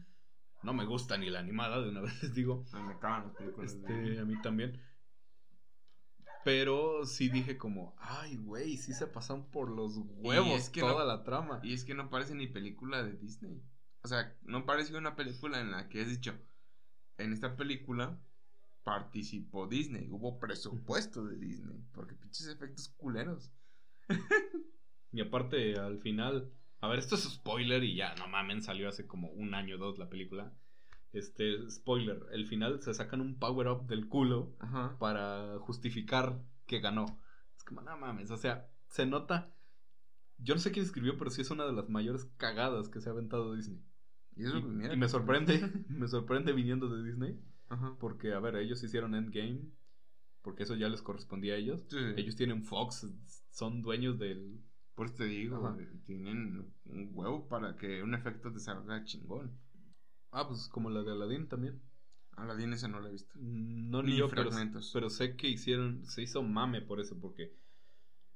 No 0.63 0.73
me 0.73 0.85
gusta 0.85 1.17
ni 1.17 1.29
la 1.29 1.39
animada, 1.39 1.81
de 1.81 1.89
una 1.89 1.99
vez 1.99 2.23
les 2.23 2.33
digo. 2.33 2.63
Me 2.87 2.97
cagan 2.97 3.23
las 3.27 3.35
películas. 3.35 3.73
Este, 3.73 3.91
de- 3.93 4.19
a 4.21 4.23
mí 4.25 4.35
también. 4.41 4.79
Pero 6.43 7.05
sí 7.05 7.29
dije 7.29 7.57
como, 7.57 7.95
ay, 7.99 8.35
güey, 8.37 8.77
sí 8.77 8.93
se 8.93 9.07
pasan 9.07 9.49
por 9.51 9.69
los 9.69 9.97
huevos 10.17 10.59
es 10.59 10.69
que 10.69 10.81
toda 10.81 11.03
no- 11.03 11.05
la 11.05 11.23
trama. 11.23 11.59
Y 11.63 11.73
es 11.73 11.85
que 11.85 11.93
no 11.95 12.09
parece 12.09 12.35
ni 12.35 12.47
película 12.47 13.01
de 13.03 13.13
Disney. 13.13 13.61
O 14.03 14.07
sea, 14.07 14.35
no 14.43 14.65
parece 14.65 14.95
una 14.97 15.15
película 15.15 15.61
en 15.61 15.71
la 15.71 15.87
que 15.87 16.01
has 16.01 16.09
dicho. 16.09 16.33
En 17.17 17.31
esta 17.31 17.55
película 17.55 18.19
participó 18.83 19.67
Disney. 19.67 20.09
Hubo 20.11 20.39
presupuesto 20.39 21.25
de 21.25 21.37
Disney. 21.37 21.81
Porque 21.93 22.15
pinches 22.15 22.47
efectos 22.47 22.89
culeros. 22.89 23.51
Y 25.15 25.21
aparte, 25.21 25.77
al 25.77 25.99
final, 25.99 26.51
a 26.81 26.87
ver, 26.87 26.97
esto 26.97 27.13
es 27.13 27.21
spoiler 27.25 27.83
y 27.83 27.95
ya, 27.95 28.15
no 28.15 28.27
mamen, 28.27 28.63
salió 28.63 28.89
hace 28.89 29.05
como 29.05 29.29
un 29.29 29.53
año 29.53 29.75
o 29.75 29.77
dos 29.77 29.99
la 29.99 30.09
película. 30.09 30.51
Este, 31.13 31.69
spoiler, 31.69 32.19
el 32.31 32.45
final 32.47 32.81
se 32.81 32.93
sacan 32.93 33.21
un 33.21 33.37
power 33.37 33.67
up 33.67 33.85
del 33.85 34.07
culo 34.09 34.55
Ajá. 34.59 34.97
para 34.99 35.57
justificar 35.59 36.41
que 36.65 36.79
ganó. 36.79 37.05
Es 37.55 37.63
como, 37.63 37.81
no 37.81 37.95
mames, 37.97 38.31
o 38.31 38.37
sea, 38.37 38.67
se 38.89 39.05
nota. 39.05 39.53
Yo 40.39 40.55
no 40.55 40.59
sé 40.59 40.71
quién 40.71 40.83
escribió, 40.85 41.17
pero 41.17 41.29
sí 41.29 41.41
es 41.41 41.51
una 41.51 41.65
de 41.65 41.73
las 41.73 41.87
mayores 41.89 42.25
cagadas 42.37 42.89
que 42.89 42.99
se 42.99 43.09
ha 43.09 43.11
aventado 43.13 43.53
Disney. 43.53 43.81
Y 44.35 44.45
eso, 44.45 44.57
Y, 44.57 44.63
mira. 44.63 44.93
y 44.93 44.97
me 44.97 45.07
sorprende, 45.07 45.61
me 45.87 46.07
sorprende 46.07 46.51
viniendo 46.53 46.89
de 46.89 47.03
Disney, 47.03 47.39
Ajá. 47.69 47.95
porque, 47.99 48.33
a 48.33 48.39
ver, 48.39 48.55
ellos 48.55 48.83
hicieron 48.83 49.13
Endgame, 49.13 49.61
porque 50.41 50.63
eso 50.63 50.75
ya 50.75 50.89
les 50.89 51.03
correspondía 51.03 51.53
a 51.53 51.57
ellos. 51.57 51.85
Sí. 51.89 51.97
Ellos 52.17 52.35
tienen 52.35 52.63
Fox, 52.63 53.07
son 53.51 53.81
dueños 53.83 54.17
del... 54.17 54.59
Por 54.95 55.05
eso 55.07 55.15
te 55.15 55.25
digo, 55.25 55.57
Ajá. 55.65 55.77
tienen 56.05 56.73
un 56.85 57.09
huevo 57.13 57.47
para 57.47 57.77
que 57.77 58.01
un 58.03 58.13
efecto 58.15 58.51
te 58.51 58.59
salga 58.59 59.03
chingón. 59.03 59.59
Ah, 60.33 60.47
pues 60.47 60.67
como 60.67 60.89
la 60.89 61.03
de 61.03 61.11
Aladdin 61.11 61.47
también. 61.47 61.81
Aladdin 62.35 62.73
esa 62.73 62.87
no 62.87 62.99
la 62.99 63.09
he 63.09 63.11
visto. 63.11 63.31
No 63.35 64.01
ni, 64.01 64.11
Ni 64.11 64.17
yo, 64.17 64.27
pero, 64.29 64.43
fragmentos. 64.43 64.89
pero 64.93 65.09
sé 65.09 65.35
que 65.35 65.47
hicieron, 65.47 66.05
se 66.05 66.23
hizo 66.23 66.41
mame 66.41 66.81
por 66.81 66.99
eso, 66.99 67.19
porque 67.19 67.53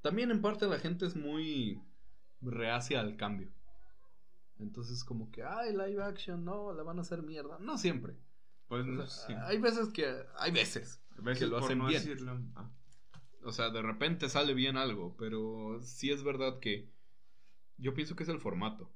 también 0.02 0.30
en 0.32 0.42
parte 0.42 0.68
la 0.68 0.80
gente 0.80 1.06
es 1.06 1.16
muy 1.16 1.82
reacia 2.42 3.00
al 3.00 3.18
cambio. 3.18 3.50
Entonces 4.60 5.04
como 5.04 5.32
que, 5.32 5.44
ay, 5.44 5.72
live 5.72 6.04
action, 6.04 6.44
no, 6.46 6.74
la 6.74 6.84
van 6.84 7.00
a 7.00 7.02
hacer 7.02 7.22
mierda. 7.24 7.58
No 7.60 7.78
siempre. 7.78 8.16
Pues 8.68 8.84
O 8.84 8.88
no 8.88 9.08
sea, 9.08 9.28
sé. 9.28 9.36
Hay 9.36 9.58
veces 9.60 9.90
que, 9.90 10.14
hay 10.38 10.52
veces 10.52 11.02
que 11.38 11.48
lo 11.48 11.58
hacen 11.58 11.80
no 11.80 11.88
bien. 11.88 12.52
ah. 12.56 12.70
O 13.44 13.52
sea, 13.52 13.70
de 13.70 13.82
repente 13.82 14.30
sale 14.30 14.54
bien 14.54 14.78
algo, 14.78 15.16
pero 15.18 15.80
sí 15.82 16.12
es 16.12 16.24
verdad 16.24 16.60
que 16.60 16.92
yo 17.78 17.94
pienso 17.94 18.16
que 18.16 18.24
es 18.24 18.30
el 18.30 18.40
formato. 18.40 18.92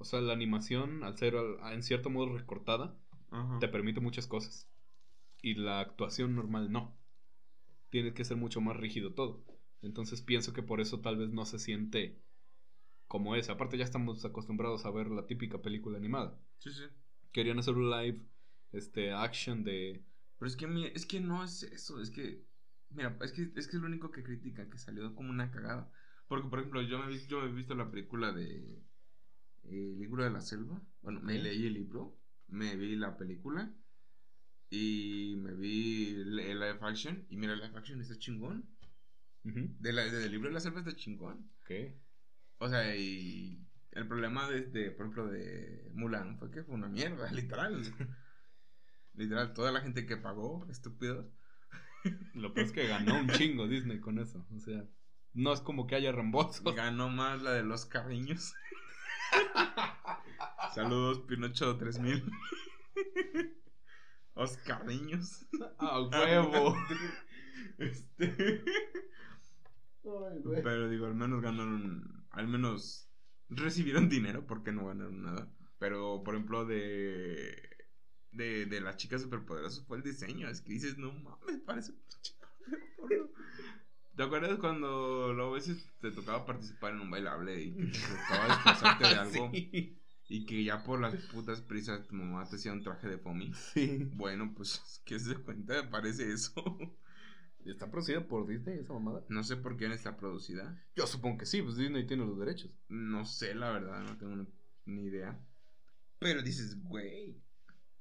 O 0.00 0.04
sea, 0.04 0.20
la 0.22 0.32
animación, 0.32 1.04
al 1.04 1.18
ser 1.18 1.36
al- 1.36 1.58
en 1.74 1.82
cierto 1.82 2.08
modo 2.10 2.36
recortada, 2.36 2.96
Ajá. 3.30 3.58
te 3.60 3.68
permite 3.68 4.00
muchas 4.00 4.26
cosas. 4.26 4.66
Y 5.42 5.54
la 5.54 5.80
actuación 5.80 6.34
normal 6.34 6.72
no. 6.72 6.96
Tiene 7.90 8.14
que 8.14 8.24
ser 8.24 8.38
mucho 8.38 8.62
más 8.62 8.76
rígido 8.78 9.12
todo. 9.12 9.44
Entonces 9.82 10.22
pienso 10.22 10.54
que 10.54 10.62
por 10.62 10.80
eso 10.80 11.00
tal 11.00 11.18
vez 11.18 11.30
no 11.30 11.44
se 11.44 11.58
siente 11.58 12.18
como 13.08 13.36
es. 13.36 13.50
Aparte 13.50 13.76
ya 13.76 13.84
estamos 13.84 14.24
acostumbrados 14.24 14.86
a 14.86 14.90
ver 14.90 15.10
la 15.10 15.26
típica 15.26 15.60
película 15.60 15.98
animada. 15.98 16.38
Sí, 16.58 16.70
sí. 16.72 16.84
Querían 17.32 17.58
hacer 17.58 17.74
un 17.74 17.90
live 17.90 18.22
este 18.72 19.12
action 19.12 19.64
de 19.64 20.02
Pero 20.38 20.48
es 20.48 20.56
que, 20.56 20.92
es 20.94 21.06
que 21.06 21.20
no 21.20 21.44
es 21.44 21.62
eso, 21.64 22.00
es 22.00 22.10
que, 22.10 22.44
mira, 22.90 23.18
es 23.22 23.32
que, 23.32 23.52
es 23.54 23.68
que 23.68 23.76
es 23.76 23.82
lo 23.82 23.86
único 23.86 24.10
que 24.10 24.22
critican, 24.22 24.70
que 24.70 24.78
salió 24.78 25.14
como 25.14 25.30
una 25.30 25.50
cagada. 25.50 25.90
Porque, 26.26 26.48
por 26.48 26.60
ejemplo, 26.60 26.80
yo 26.82 26.98
me, 27.00 27.18
yo 27.26 27.42
he 27.44 27.52
visto 27.52 27.74
la 27.74 27.90
película 27.90 28.32
de 28.32 28.80
El 29.64 29.98
libro 29.98 30.24
de 30.24 30.30
la 30.30 30.40
selva. 30.40 30.80
Bueno, 31.02 31.20
me 31.20 31.38
leí 31.38 31.66
el 31.66 31.74
libro, 31.74 32.16
me 32.48 32.76
vi 32.76 32.96
la 32.96 33.16
película. 33.16 33.72
Y 34.70 35.34
me 35.38 35.52
vi 35.54 36.10
el 36.10 36.36
live 36.36 36.78
action. 36.80 37.26
Y 37.28 37.36
mira, 37.36 37.54
el 37.54 37.60
live 37.60 37.76
action 37.76 38.00
está 38.00 38.16
chingón. 38.16 38.68
Ujú. 39.44 39.74
De 39.78 39.92
la, 39.92 40.04
del 40.04 40.30
libro 40.30 40.48
de 40.48 40.54
la 40.54 40.60
selva 40.60 40.80
está 40.80 40.94
chingón. 40.94 41.50
Ok. 41.62 41.70
O 42.58 42.68
sea, 42.68 42.94
y 42.94 43.66
el 43.92 44.06
problema 44.06 44.48
de, 44.48 44.62
de, 44.62 44.90
por 44.90 45.06
ejemplo, 45.06 45.26
de 45.26 45.90
Mulan 45.94 46.38
fue 46.38 46.50
que 46.50 46.62
fue 46.62 46.74
una 46.74 46.88
mierda, 46.88 47.30
literal. 47.32 47.82
literal, 49.14 49.52
toda 49.54 49.72
la 49.72 49.80
gente 49.80 50.06
que 50.06 50.16
pagó, 50.16 50.66
estúpidos. 50.70 51.26
Lo 52.34 52.54
peor 52.54 52.66
es 52.66 52.72
que 52.72 52.86
ganó 52.86 53.18
un 53.18 53.28
chingo 53.28 53.68
Disney 53.68 54.00
con 54.00 54.18
eso. 54.18 54.46
O 54.54 54.60
sea, 54.60 54.84
no 55.34 55.52
es 55.52 55.60
como 55.60 55.86
que 55.86 55.96
haya 55.96 56.12
reembolsos. 56.12 56.74
Ganó 56.74 57.08
más 57.08 57.42
la 57.42 57.52
de 57.52 57.62
los 57.62 57.86
carriños. 57.86 58.54
Saludos, 60.74 61.20
Pinocho 61.20 61.76
3000. 61.76 62.30
Oscarriños. 64.34 65.46
¡A 65.78 66.00
huevo! 66.08 66.76
Este. 67.78 68.62
Pero 70.62 70.88
digo, 70.88 71.06
al 71.06 71.14
menos 71.14 71.42
ganaron. 71.42 72.24
Al 72.30 72.48
menos 72.48 73.08
recibieron 73.48 74.08
dinero 74.08 74.46
porque 74.46 74.72
no 74.72 74.86
ganaron 74.86 75.22
nada. 75.22 75.48
Pero, 75.78 76.22
por 76.24 76.34
ejemplo, 76.34 76.64
de. 76.64 77.68
De, 78.32 78.66
de 78.66 78.80
las 78.80 78.96
chicas 78.96 79.22
superpoderosas 79.22 79.84
fue 79.84 79.96
el 79.96 80.04
diseño. 80.04 80.48
Es 80.48 80.60
que 80.60 80.72
dices, 80.72 80.96
no 80.98 81.12
mames, 81.12 81.58
parece 81.66 81.92
pinche. 81.92 82.34
¿Te 84.20 84.26
acuerdas 84.26 84.58
cuando 84.58 85.32
luego 85.32 85.52
a 85.52 85.54
veces 85.54 85.82
te 86.02 86.10
tocaba 86.10 86.44
participar 86.44 86.92
en 86.92 87.00
un 87.00 87.10
bailable 87.10 87.58
y 87.58 87.72
que 87.74 87.86
te 87.86 87.98
tocaba 88.00 88.46
disfrazarte 88.48 89.08
de 89.08 89.14
algo? 89.14 89.50
Sí. 89.50 89.98
Y 90.28 90.44
que 90.44 90.62
ya 90.62 90.84
por 90.84 91.00
las 91.00 91.14
putas 91.32 91.62
prisas 91.62 92.06
tu 92.06 92.16
mamá 92.16 92.46
te 92.46 92.56
hacía 92.56 92.74
un 92.74 92.82
traje 92.82 93.08
de 93.08 93.16
foamy. 93.16 93.50
Sí. 93.54 94.10
Bueno, 94.12 94.52
pues, 94.54 95.00
¿qué 95.06 95.18
se 95.18 95.36
cuenta? 95.36 95.82
Me 95.82 95.88
parece 95.88 96.30
eso. 96.30 96.52
¿Está 97.64 97.90
producida 97.90 98.28
por 98.28 98.46
Disney 98.46 98.80
esa 98.80 98.92
mamada? 98.92 99.24
No 99.30 99.42
sé 99.42 99.56
por 99.56 99.78
quién 99.78 99.92
está 99.92 100.18
producida. 100.18 100.78
Yo 100.94 101.06
supongo 101.06 101.38
que 101.38 101.46
sí, 101.46 101.62
pues 101.62 101.76
Disney 101.76 102.06
tiene 102.06 102.26
los 102.26 102.38
derechos. 102.38 102.70
No 102.90 103.24
sé, 103.24 103.54
la 103.54 103.70
verdad, 103.70 104.02
no 104.02 104.18
tengo 104.18 104.46
ni- 104.84 105.02
idea. 105.02 105.40
Pero 106.18 106.42
dices, 106.42 106.78
güey. 106.82 107.40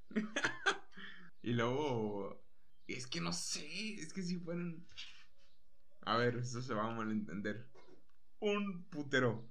y 1.44 1.54
luego, 1.54 2.44
es 2.88 3.08
que 3.08 3.22
no 3.22 3.32
sé, 3.32 3.94
es 3.94 4.12
que 4.12 4.22
si 4.22 4.38
fueran... 4.38 4.86
A 6.10 6.18
ver, 6.18 6.38
eso 6.38 6.60
se 6.64 6.74
va 6.74 6.92
a 6.92 6.96
malentender. 6.96 7.68
Un 8.40 8.84
putero. 8.86 9.48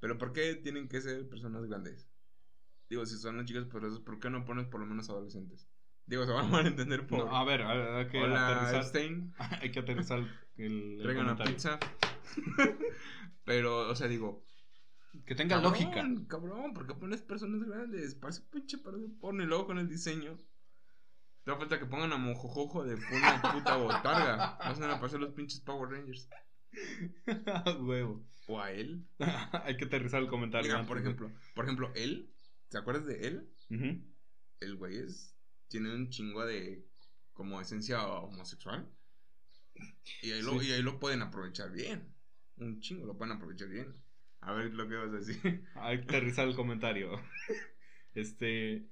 Pero 0.00 0.16
¿por 0.16 0.32
qué 0.32 0.54
tienen 0.54 0.88
que 0.88 1.02
ser 1.02 1.28
personas 1.28 1.66
grandes? 1.66 2.08
Digo, 2.88 3.04
si 3.04 3.18
son 3.18 3.36
las 3.36 3.44
chicas 3.44 3.64
poderosas, 3.66 4.00
¿por 4.00 4.18
qué 4.18 4.30
no 4.30 4.46
pones 4.46 4.66
por 4.68 4.80
lo 4.80 4.86
menos 4.86 5.10
adolescentes? 5.10 5.68
Digo, 6.06 6.24
se 6.24 6.32
va 6.32 6.40
a 6.40 6.44
malentender 6.48 7.06
por... 7.06 7.18
No, 7.18 7.36
a 7.36 7.44
ver, 7.44 7.60
hay, 7.60 7.78
hay 7.78 8.08
que 8.08 8.22
Hola, 8.22 8.48
aterrizar. 8.48 8.80
Epstein. 8.80 9.34
Hay 9.60 9.70
que 9.70 9.80
aterrizar 9.80 10.20
el, 10.56 10.98
Traigan 11.02 11.26
una 11.26 11.36
pizza. 11.44 11.78
Pero, 13.44 13.90
o 13.90 13.94
sea, 13.94 14.08
digo, 14.08 14.46
Que 15.26 15.34
tenga 15.34 15.56
Cabrón, 15.56 15.72
lógica. 15.72 16.08
Cabrón, 16.26 16.72
¿por 16.72 16.86
qué 16.86 16.94
pones 16.94 17.20
personas 17.20 17.68
grandes? 17.68 18.14
Parece 18.14 18.40
pinche 18.50 18.78
parece 18.78 19.08
porno 19.20 19.42
y 19.42 19.46
luego 19.46 19.66
con 19.66 19.78
el 19.78 19.90
diseño. 19.90 20.38
Te 21.48 21.52
da 21.52 21.58
falta 21.60 21.78
que 21.78 21.86
pongan 21.86 22.12
a 22.12 22.18
Mojojojo 22.18 22.84
de 22.84 22.94
una 22.94 23.40
puta 23.40 23.76
botarga. 23.78 24.58
Van 24.58 24.90
a 24.90 25.00
pasar 25.00 25.18
los 25.18 25.32
pinches 25.32 25.60
Power 25.60 25.88
Rangers. 25.88 26.28
A 27.46 27.70
huevo. 27.70 28.22
O 28.48 28.60
a 28.60 28.70
él. 28.70 29.06
hay 29.64 29.78
que 29.78 29.86
aterrizar 29.86 30.20
el 30.20 30.28
comentario. 30.28 30.70
Mira, 30.70 30.86
por 30.86 30.98
ejemplo, 30.98 31.32
por 31.54 31.64
ejemplo, 31.64 31.90
él. 31.94 32.30
¿Te 32.68 32.76
acuerdas 32.76 33.06
de 33.06 33.26
él? 33.26 33.48
El 34.60 34.76
güey 34.76 34.98
es. 34.98 35.34
Tiene 35.68 35.94
un 35.94 36.10
chingo 36.10 36.44
de. 36.44 36.84
como 37.32 37.62
esencia 37.62 38.06
homosexual. 38.06 38.86
Y 40.20 40.32
ahí, 40.32 40.42
lo, 40.42 40.62
y 40.62 40.72
ahí 40.72 40.82
lo 40.82 41.00
pueden 41.00 41.22
aprovechar 41.22 41.72
bien. 41.72 42.14
Un 42.58 42.78
chingo 42.80 43.06
lo 43.06 43.16
pueden 43.16 43.34
aprovechar 43.34 43.70
bien. 43.70 43.94
A 44.40 44.52
ver 44.52 44.74
lo 44.74 44.86
que 44.86 44.96
vas 44.96 45.08
a 45.08 45.16
decir. 45.16 45.64
Hay 45.76 45.96
que 46.02 46.04
aterrizar 46.04 46.46
el 46.46 46.56
comentario. 46.56 47.18
Este. 48.14 48.86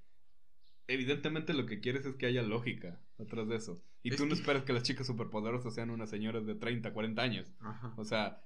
Evidentemente 0.89 1.53
lo 1.55 1.67
que 1.67 1.81
quieres 1.81 2.05
es 2.07 2.15
que 2.17 2.27
haya 2.27 2.43
lógica 2.43 3.01
atrás 3.19 3.49
de 3.49 3.57
eso. 3.57 3.83
Y 4.03 4.11
Es 4.11 4.17
tú 4.17 4.25
no 4.25 4.35
que- 4.35 4.41
esperas 4.41 4.63
que 4.65 4.73
las 4.73 4.83
chicas 4.85 5.07
superpoderosas 5.07 5.75
sean 5.75 5.91
unas 5.91 6.11
señoras 6.11 6.47
de 6.47 6.55
30, 6.55 6.93
40 6.93 7.23
años. 7.23 7.53
Ajá. 7.61 7.93
O 7.97 8.05
sea. 8.05 8.43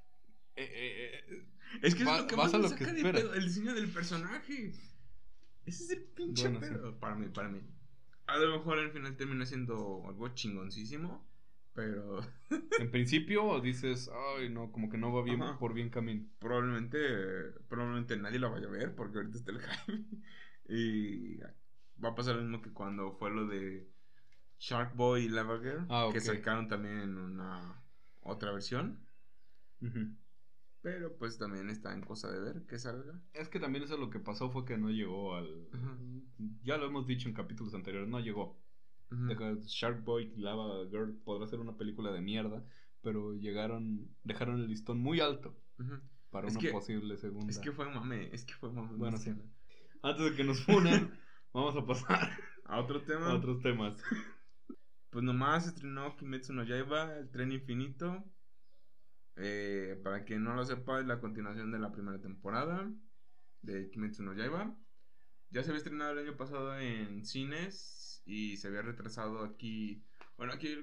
eh, 0.56 0.64
eh, 0.72 1.20
eh, 1.28 1.46
Es 1.82 1.94
que 1.94 2.04
Va- 2.04 2.16
es 2.16 2.22
lo 2.22 2.26
que 2.28 2.36
más 2.36 2.52
me 2.52 2.58
lo 2.60 2.70
que 2.70 2.84
saca 2.84 2.92
de 2.92 3.02
pedo, 3.02 3.34
el 3.34 3.44
diseño 3.44 3.74
del 3.74 3.88
personaje. 3.90 4.72
Ese 5.66 5.84
es 5.84 5.90
el 5.90 6.02
pinche 6.04 6.48
Bueno, 6.48 6.66
sí. 6.66 6.72
pedo. 6.72 6.98
Para 6.98 7.14
mí, 7.14 7.28
para 7.28 7.48
mí. 7.48 7.60
A 8.26 8.38
lo 8.38 8.58
mejor 8.58 8.78
al 8.78 8.90
final 8.90 9.16
termina 9.16 9.44
siendo 9.46 10.02
algo 10.08 10.28
chingoncísimo. 10.34 11.28
Pero 11.72 12.20
en 12.80 12.90
principio 12.90 13.60
dices, 13.60 14.10
ay, 14.38 14.48
no, 14.48 14.72
como 14.72 14.88
que 14.90 14.98
no 14.98 15.12
va 15.12 15.22
bien 15.22 15.40
Ajá. 15.42 15.58
por 15.58 15.72
bien 15.74 15.88
camino. 15.90 16.26
probablemente 16.40 16.98
probablemente 17.68 18.16
nadie 18.16 18.40
lo 18.40 18.50
vaya 18.50 18.66
a 18.66 18.70
ver 18.70 18.94
porque 18.96 19.18
ahorita 19.18 19.36
está 19.38 19.52
el 19.52 19.60
hype. 19.60 20.04
Y 20.72 21.38
va 22.04 22.10
a 22.10 22.14
pasar 22.14 22.36
lo 22.36 22.42
mismo 22.42 22.62
que 22.62 22.72
cuando 22.72 23.12
fue 23.12 23.30
lo 23.30 23.46
de 23.46 23.88
Shark 24.58 24.94
Boy 24.96 25.24
y 25.24 25.28
Lava 25.28 25.58
Girl. 25.58 25.86
Ah, 25.88 26.06
ok. 26.06 26.14
Que 26.14 26.20
sacaron 26.20 26.68
también 26.68 27.16
una 27.18 27.82
otra 28.20 28.52
versión. 28.52 28.98
Pero 30.82 31.16
pues 31.18 31.36
también 31.38 31.68
está 31.68 31.92
en 31.92 32.00
cosa 32.02 32.30
de 32.30 32.40
ver 32.40 32.66
que 32.66 32.78
salga. 32.78 33.20
Es 33.34 33.48
que 33.48 33.60
también 33.60 33.84
eso 33.84 33.96
lo 33.98 34.08
que 34.10 34.18
pasó 34.18 34.50
fue 34.50 34.64
que 34.64 34.78
no 34.78 34.90
llegó 34.90 35.34
al. 35.34 35.68
Ya 36.62 36.76
lo 36.78 36.86
hemos 36.86 37.06
dicho 37.06 37.28
en 37.28 37.34
capítulos 37.34 37.74
anteriores, 37.74 38.08
no 38.08 38.20
llegó. 38.20 38.58
Shark 39.66 40.04
Boy 40.04 40.32
Lava 40.36 40.86
Girl 40.90 41.14
podrá 41.24 41.46
ser 41.46 41.60
una 41.60 41.76
película 41.76 42.12
de 42.12 42.20
mierda, 42.20 42.64
pero 43.02 43.34
llegaron, 43.34 44.08
dejaron 44.24 44.60
el 44.60 44.68
listón 44.68 45.00
muy 45.00 45.20
alto 45.20 45.54
para 46.30 46.46
Es 46.48 46.54
una 46.54 46.60
que- 46.62 46.70
posible 46.70 47.16
segunda. 47.16 47.50
Es 47.50 47.58
que 47.58 47.72
fue 47.72 47.86
mame, 47.92 48.30
es 48.32 48.44
que 48.44 48.54
fue 48.54 48.70
mame. 48.72 48.96
Bueno, 48.96 49.16
sí. 49.18 49.34
Antes 50.02 50.30
de 50.30 50.36
que 50.36 50.44
nos 50.44 50.62
funen, 50.64 51.10
vamos 51.52 51.76
a 51.76 51.86
pasar 51.86 52.30
A 52.64 52.80
otro 52.80 53.02
tema. 53.02 53.30
a 53.30 53.34
otros 53.34 53.60
temas. 53.62 54.00
Pues 55.10 55.24
nomás 55.24 55.66
estrenó 55.66 56.16
Kimetsu 56.16 56.52
no 56.52 56.62
Yaiba, 56.64 57.16
el 57.18 57.30
tren 57.30 57.52
infinito. 57.52 58.24
Eh, 59.36 59.98
para 60.04 60.24
quien 60.24 60.44
no 60.44 60.54
lo 60.54 60.64
sepa, 60.64 61.00
es 61.00 61.06
la 61.06 61.20
continuación 61.20 61.72
de 61.72 61.78
la 61.78 61.90
primera 61.90 62.20
temporada 62.20 62.90
de 63.62 63.90
Kimetsu 63.90 64.22
no 64.22 64.34
Yaiba. 64.34 64.76
Ya 65.50 65.62
se 65.62 65.70
había 65.70 65.78
estrenado 65.78 66.12
el 66.12 66.26
año 66.26 66.36
pasado 66.36 66.78
en 66.78 67.24
cines 67.24 68.22
y 68.24 68.56
se 68.56 68.68
había 68.68 68.82
retrasado 68.82 69.42
aquí. 69.42 70.04
Bueno, 70.36 70.52
aquí 70.52 70.76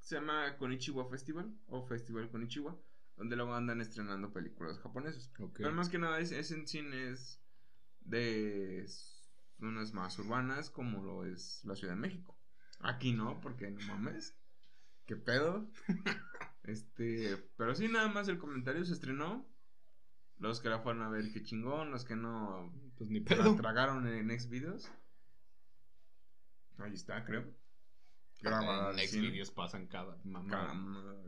se 0.00 0.16
llama 0.16 0.56
Konichiwa 0.58 1.08
Festival 1.08 1.54
o 1.66 1.86
Festival 1.86 2.28
Konichiwa, 2.30 2.76
donde 3.16 3.36
luego 3.36 3.54
andan 3.54 3.80
estrenando 3.80 4.32
películas 4.32 4.80
japonesas. 4.80 5.30
Pero 5.54 5.72
más 5.72 5.88
que 5.88 5.98
nada 5.98 6.18
es, 6.18 6.32
es 6.32 6.50
en 6.50 6.66
cines 6.66 7.40
de 8.00 8.84
zonas 9.62 9.92
más 9.94 10.18
urbanas 10.18 10.68
como 10.70 11.02
lo 11.02 11.24
es 11.24 11.64
la 11.64 11.74
Ciudad 11.74 11.94
de 11.94 12.00
México. 12.00 12.36
Aquí 12.80 13.12
no, 13.12 13.40
porque 13.40 13.70
no 13.70 13.80
mames. 13.86 14.36
¿Qué 15.06 15.16
pedo? 15.16 15.68
este, 16.64 17.36
pero 17.56 17.74
sí, 17.74 17.88
nada 17.88 18.08
más 18.08 18.28
el 18.28 18.38
comentario 18.38 18.84
se 18.84 18.92
estrenó. 18.92 19.48
Los 20.38 20.60
que 20.60 20.68
la 20.68 20.80
fueron 20.80 21.02
a 21.02 21.08
ver, 21.08 21.32
qué 21.32 21.42
chingón. 21.42 21.90
Los 21.90 22.04
que 22.04 22.16
no, 22.16 22.72
Pues 22.98 23.08
ni 23.10 23.20
se 23.24 23.36
la 23.36 23.42
pedo. 23.44 23.56
tragaron 23.56 24.06
en 24.08 24.26
Next 24.26 24.50
Videos. 24.50 24.90
Ahí 26.78 26.94
está, 26.94 27.24
creo. 27.24 27.44
Grabada 28.40 28.92
Next 28.94 29.14
cine. 29.14 29.28
videos 29.30 29.52
pasan 29.52 29.86
cada 29.86 30.16
mamá. 30.24 30.50
Cada- 30.50 30.74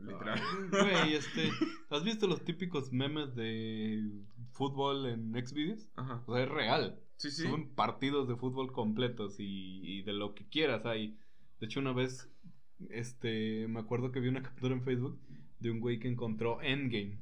literal. 0.01 0.41
Güey, 0.69 1.13
este, 1.15 1.49
¿has 1.89 2.03
visto 2.03 2.27
los 2.27 2.43
típicos 2.43 2.91
memes 2.91 3.33
de 3.35 4.03
fútbol 4.51 5.05
en 5.05 5.31
Next 5.31 5.53
videos? 5.53 5.87
Ajá. 5.95 6.21
O 6.27 6.33
sea, 6.35 6.43
es 6.43 6.49
real. 6.49 7.01
Sí, 7.17 7.31
sí. 7.31 7.43
Suben 7.43 7.69
partidos 7.75 8.27
de 8.27 8.35
fútbol 8.35 8.71
completos 8.73 9.39
y, 9.39 9.79
y 9.83 10.01
de 10.03 10.13
lo 10.13 10.35
que 10.35 10.47
quieras 10.47 10.85
hay. 10.85 11.17
De 11.59 11.67
hecho, 11.67 11.79
una 11.79 11.93
vez, 11.93 12.29
este, 12.89 13.67
me 13.67 13.79
acuerdo 13.79 14.11
que 14.11 14.19
vi 14.19 14.27
una 14.27 14.43
captura 14.43 14.73
en 14.75 14.83
Facebook 14.83 15.19
de 15.59 15.71
un 15.71 15.79
güey 15.79 15.99
que 15.99 16.07
encontró 16.09 16.61
Endgame. 16.61 17.17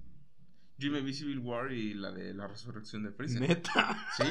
Yo 0.77 0.91
me 0.91 1.01
vi 1.01 1.13
Civil 1.13 1.39
War 1.39 1.71
y 1.71 1.93
la 1.93 2.11
de 2.11 2.33
la 2.33 2.47
resurrección 2.47 3.03
de 3.03 3.11
Freezer. 3.11 3.41
Neta. 3.41 4.07
Sí. 4.17 4.23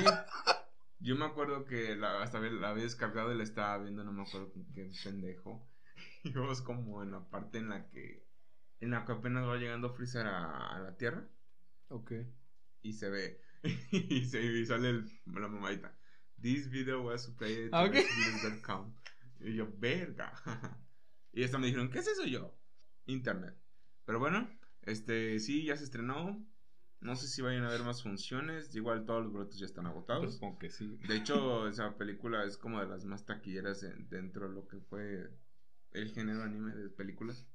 Yo 0.99 1.17
me 1.17 1.25
acuerdo 1.25 1.65
que 1.65 1.97
la, 1.97 2.23
hasta 2.23 2.41
la 2.41 2.71
había 2.71 2.85
descargado 2.85 3.33
y 3.33 3.37
la 3.37 3.43
estaba 3.43 3.79
viendo, 3.79 4.05
no 4.05 4.13
me 4.13 4.23
acuerdo 4.23 4.53
qué 4.75 4.91
pendejo. 5.05 5.69
Y 6.25 6.31
vamos 6.31 6.63
como 6.63 7.03
en 7.03 7.11
la 7.11 7.29
parte 7.31 7.59
en 7.59 7.69
la 7.69 7.89
que 7.91 8.25
en 8.81 8.91
la 8.91 9.05
que 9.05 9.13
apenas 9.13 9.45
va 9.45 9.57
llegando 9.57 9.93
Freezer 9.93 10.27
a, 10.27 10.75
a 10.77 10.79
la 10.81 10.97
Tierra 10.97 11.25
Ok. 11.89 12.13
y 12.83 12.93
se 12.93 13.11
ve 13.11 13.41
y, 13.93 14.25
se, 14.25 14.43
y 14.45 14.67
sale 14.67 14.91
el- 14.91 15.11
la 15.27 15.49
mamadita. 15.49 15.97
This 16.41 16.69
video 16.71 17.03
was 17.03 17.25
supplied 17.25 17.71
to 17.71 17.77
Ah, 17.77 17.85
ok. 17.85 17.95
xvideos.com. 17.95 18.95
Y 19.41 19.55
yo, 19.55 19.69
verga. 19.79 20.33
y 21.33 21.45
hasta 21.45 21.59
me 21.59 21.67
dijeron, 21.67 21.91
¿qué 21.91 21.99
es 22.01 22.07
eso 22.09 22.25
yo? 22.25 22.57
Internet. 23.07 23.57
Pero 24.05 24.19
bueno, 24.19 24.49
este 24.83 25.39
sí, 25.39 25.65
ya 25.65 25.77
se 25.77 25.85
estrenó. 25.85 26.45
No 27.01 27.17
sé 27.17 27.27
si 27.27 27.43
vayan 27.43 27.65
a 27.65 27.69
haber 27.69 27.83
más 27.83 28.03
funciones. 28.03 28.75
Igual 28.75 29.05
todos 29.07 29.25
los 29.25 29.33
boletos 29.33 29.59
ya 29.59 29.67
están 29.67 29.87
agotados. 29.87 30.35
Supongo 30.35 30.59
que 30.59 30.71
sí. 30.71 30.99
De 31.09 31.17
hecho, 31.17 31.69
esa 31.69 31.97
película 31.97 32.45
es 32.45 32.57
como 32.57 32.81
de 32.81 32.87
las 32.87 33.05
más 33.05 33.25
taquilleras 33.27 33.83
en- 33.83 34.09
dentro 34.09 34.49
de 34.49 34.55
lo 34.55 34.67
que 34.69 34.79
fue 34.81 35.31
el 35.93 36.13
género 36.13 36.43
anime 36.45 36.75
de 36.75 36.89
películas. 36.91 37.47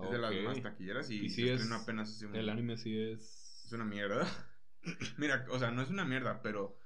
Es 0.00 0.10
de 0.10 0.18
las 0.18 0.34
más 0.44 0.62
taquilleras 0.62 1.10
y, 1.10 1.24
Y 1.26 1.28
se 1.30 1.52
es- 1.54 1.70
apenas 1.72 2.10
hace 2.10 2.26
un 2.26 2.36
El 2.36 2.48
anime 2.48 2.76
sí 2.76 2.98
es. 2.98 3.62
Es 3.66 3.72
una 3.72 3.84
mierda. 3.84 4.26
Mira, 5.18 5.46
o 5.50 5.58
sea, 5.58 5.70
no 5.70 5.82
es 5.82 5.90
una 5.90 6.04
mierda, 6.04 6.40
pero 6.42 6.78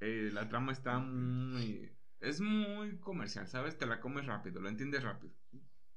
eh, 0.00 0.30
la 0.32 0.48
trama 0.48 0.72
está 0.72 0.98
muy... 0.98 1.92
Es 2.20 2.40
muy 2.40 2.98
comercial, 2.98 3.46
¿sabes? 3.48 3.78
Te 3.78 3.86
la 3.86 4.00
comes 4.00 4.26
rápido, 4.26 4.60
lo 4.60 4.68
entiendes 4.68 5.02
rápido. 5.02 5.32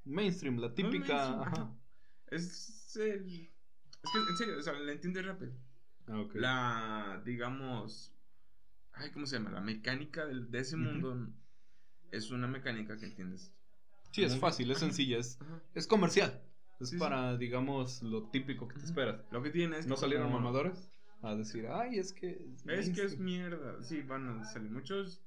Mainstream, 0.06 0.58
la 0.60 0.74
típica. 0.74 1.14
mainstream, 1.16 1.42
ajá. 1.42 1.78
Es 2.28 2.96
el... 2.98 3.52
Es 4.04 4.12
que, 4.12 4.20
en 4.32 4.38
serio, 4.38 4.58
o 4.58 4.62
sea, 4.62 4.74
la 4.74 4.92
entiendes 4.92 5.26
rápido. 5.26 5.54
Ah, 6.08 6.20
ok. 6.20 6.36
La, 6.36 7.22
digamos... 7.26 8.14
Ay, 8.94 9.12
¿cómo 9.12 9.26
se 9.26 9.38
llama? 9.38 9.52
La 9.52 9.62
mecánica 9.62 10.26
del- 10.26 10.52
de, 10.52 10.60
ese 10.60 10.78
mundo 10.78 11.28
es 12.12 12.30
una 12.32 12.48
mecánica 12.48 12.98
que 12.98 13.06
entiendes. 13.06 13.54
Sí, 14.12 14.24
es 14.24 14.38
fácil, 14.38 14.70
es 14.72 14.80
sencilla, 14.80 15.18
es, 15.18 15.40
Ajá. 15.42 15.62
es 15.74 15.88
comercial. 15.88 16.44
Es 16.82 16.90
Sí, 16.90 16.96
sí. 16.96 17.00
para, 17.00 17.38
digamos, 17.38 18.02
lo 18.02 18.30
típico 18.30 18.68
que 18.68 18.80
te 18.80 18.86
esperas. 18.86 19.22
Lo 19.32 19.42
que 19.44 19.50
tiene 19.52 19.78
es 19.78 19.88
¿No 19.88 19.96
salieron 19.98 20.28
como- 20.28 20.40
mamadores? 20.40 20.90
A 21.22 21.36
decir, 21.36 21.68
ay, 21.68 22.00
es 22.00 22.12
que. 22.14 22.30
Es 22.32 22.64
que 22.64 23.04
es 23.04 23.20
mainstream". 23.20 23.24
mierda. 23.24 23.84
Sí, 23.84 24.02
van 24.02 24.28
a 24.28 24.44
salir 24.46 24.72
muchos. 24.72 25.22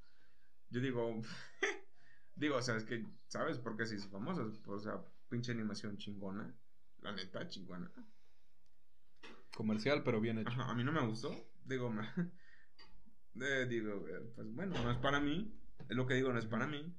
Yo 0.70 0.80
digo. 0.80 1.22
digo, 2.34 2.56
o 2.56 2.62
sea, 2.62 2.76
es 2.76 2.84
que, 2.84 3.06
¿sabes 3.28 3.58
por 3.58 3.76
qué 3.76 3.86
se 3.86 3.94
hizo 3.94 4.08
famosa? 4.10 4.42
O 4.66 4.78
sea, 4.80 5.00
pinche 5.28 5.52
animación 5.52 5.96
chingona. 5.96 6.52
La 7.00 7.12
neta, 7.12 7.48
chingona. 7.48 7.90
Comercial, 9.56 10.02
pero 10.02 10.20
bien 10.20 10.38
hecho. 10.38 10.48
Ajá, 10.50 10.70
a 10.70 10.74
mí 10.74 10.82
no 10.82 10.90
me 10.92 11.06
gustó. 11.06 11.30
Digo, 11.64 11.90
me- 11.90 12.02
eh, 13.40 13.66
digo, 13.68 14.06
eh, 14.08 14.32
pues 14.34 14.52
bueno, 14.52 14.74
no 14.82 14.90
es 14.90 14.98
para 14.98 15.20
mí. 15.20 15.56
Es 15.88 15.96
lo 15.96 16.06
que 16.06 16.14
digo, 16.14 16.32
no 16.32 16.38
es 16.38 16.46
para 16.46 16.66
mí. 16.66 16.92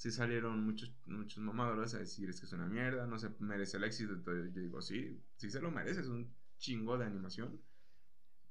Sí 0.00 0.10
salieron 0.10 0.64
muchos, 0.64 0.94
muchos 1.04 1.44
mamadores 1.44 1.92
a 1.92 1.98
decir 1.98 2.30
es 2.30 2.40
que 2.40 2.46
es 2.46 2.52
una 2.54 2.64
mierda, 2.64 3.06
no 3.06 3.18
se 3.18 3.28
merece 3.38 3.76
el 3.76 3.84
éxito. 3.84 4.14
Entonces 4.14 4.50
yo 4.54 4.62
digo, 4.62 4.80
sí, 4.80 5.22
sí 5.36 5.50
se 5.50 5.60
lo 5.60 5.70
merece, 5.70 6.00
es 6.00 6.08
un 6.08 6.34
chingo 6.56 6.96
de 6.96 7.04
animación. 7.04 7.60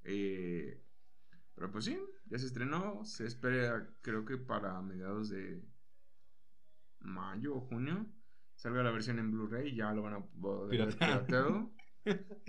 Eh, 0.04 0.80
pero 1.56 1.72
pues 1.72 1.86
sí, 1.86 2.00
ya 2.26 2.38
se 2.38 2.46
estrenó, 2.46 3.04
se 3.04 3.26
espera 3.26 3.90
creo 4.02 4.26
que 4.26 4.38
para 4.38 4.80
mediados 4.84 5.30
de 5.30 5.64
mayo 7.00 7.56
o 7.56 7.62
junio 7.62 8.06
salga 8.54 8.84
la 8.84 8.92
versión 8.92 9.18
en 9.18 9.32
Blu-ray 9.32 9.76
ya 9.76 9.92
lo 9.92 10.04
van 10.04 10.14
a 10.14 10.24
poder 10.24 10.96
Pirateado. 10.96 11.72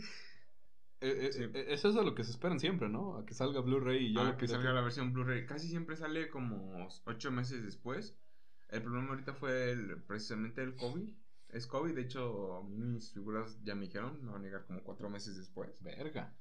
Eh, 1.03 1.29
eh, 1.29 1.33
Sí. 1.33 1.45
eh, 1.45 1.65
es 1.69 1.83
eso 1.87 2.03
lo 2.05 2.15
que 2.15 2.25
se 2.25 2.33
esperan 2.33 2.61
siempre, 2.61 2.91
¿no? 2.91 3.17
A 3.17 3.25
que 3.25 3.33
salga 3.33 3.63
Blu-ray 3.63 4.09
y 4.09 4.13
ya 4.13 4.25
lo 4.25 4.37
que 4.37 4.47
salga 4.47 4.75
la 4.75 4.83
versión 4.83 5.15
Blu-ray. 5.15 5.47
Casi 5.47 5.67
siempre 5.67 5.97
sale 5.97 6.29
como 6.29 6.87
8 7.07 7.31
meses 7.31 7.65
después. 7.65 8.21
El 8.71 8.83
problema 8.83 9.11
ahorita 9.11 9.35
fue 9.35 9.73
el- 9.73 10.03
precisamente 10.05 10.63
el 10.63 10.77
COVID. 10.77 11.11
Es 11.49 11.67
COVID, 11.67 11.95
de 11.95 12.03
hecho, 12.03 12.63
mis 12.69 13.13
figuras 13.13 13.59
ya 13.65 13.75
me 13.75 13.87
dijeron, 13.87 14.25
me 14.25 14.33
van 14.33 14.43
a 14.43 14.45
llegar 14.45 14.65
como 14.67 14.83
4 14.83 15.11
meses 15.11 15.37
después. 15.37 15.83
Verga. 15.83 16.35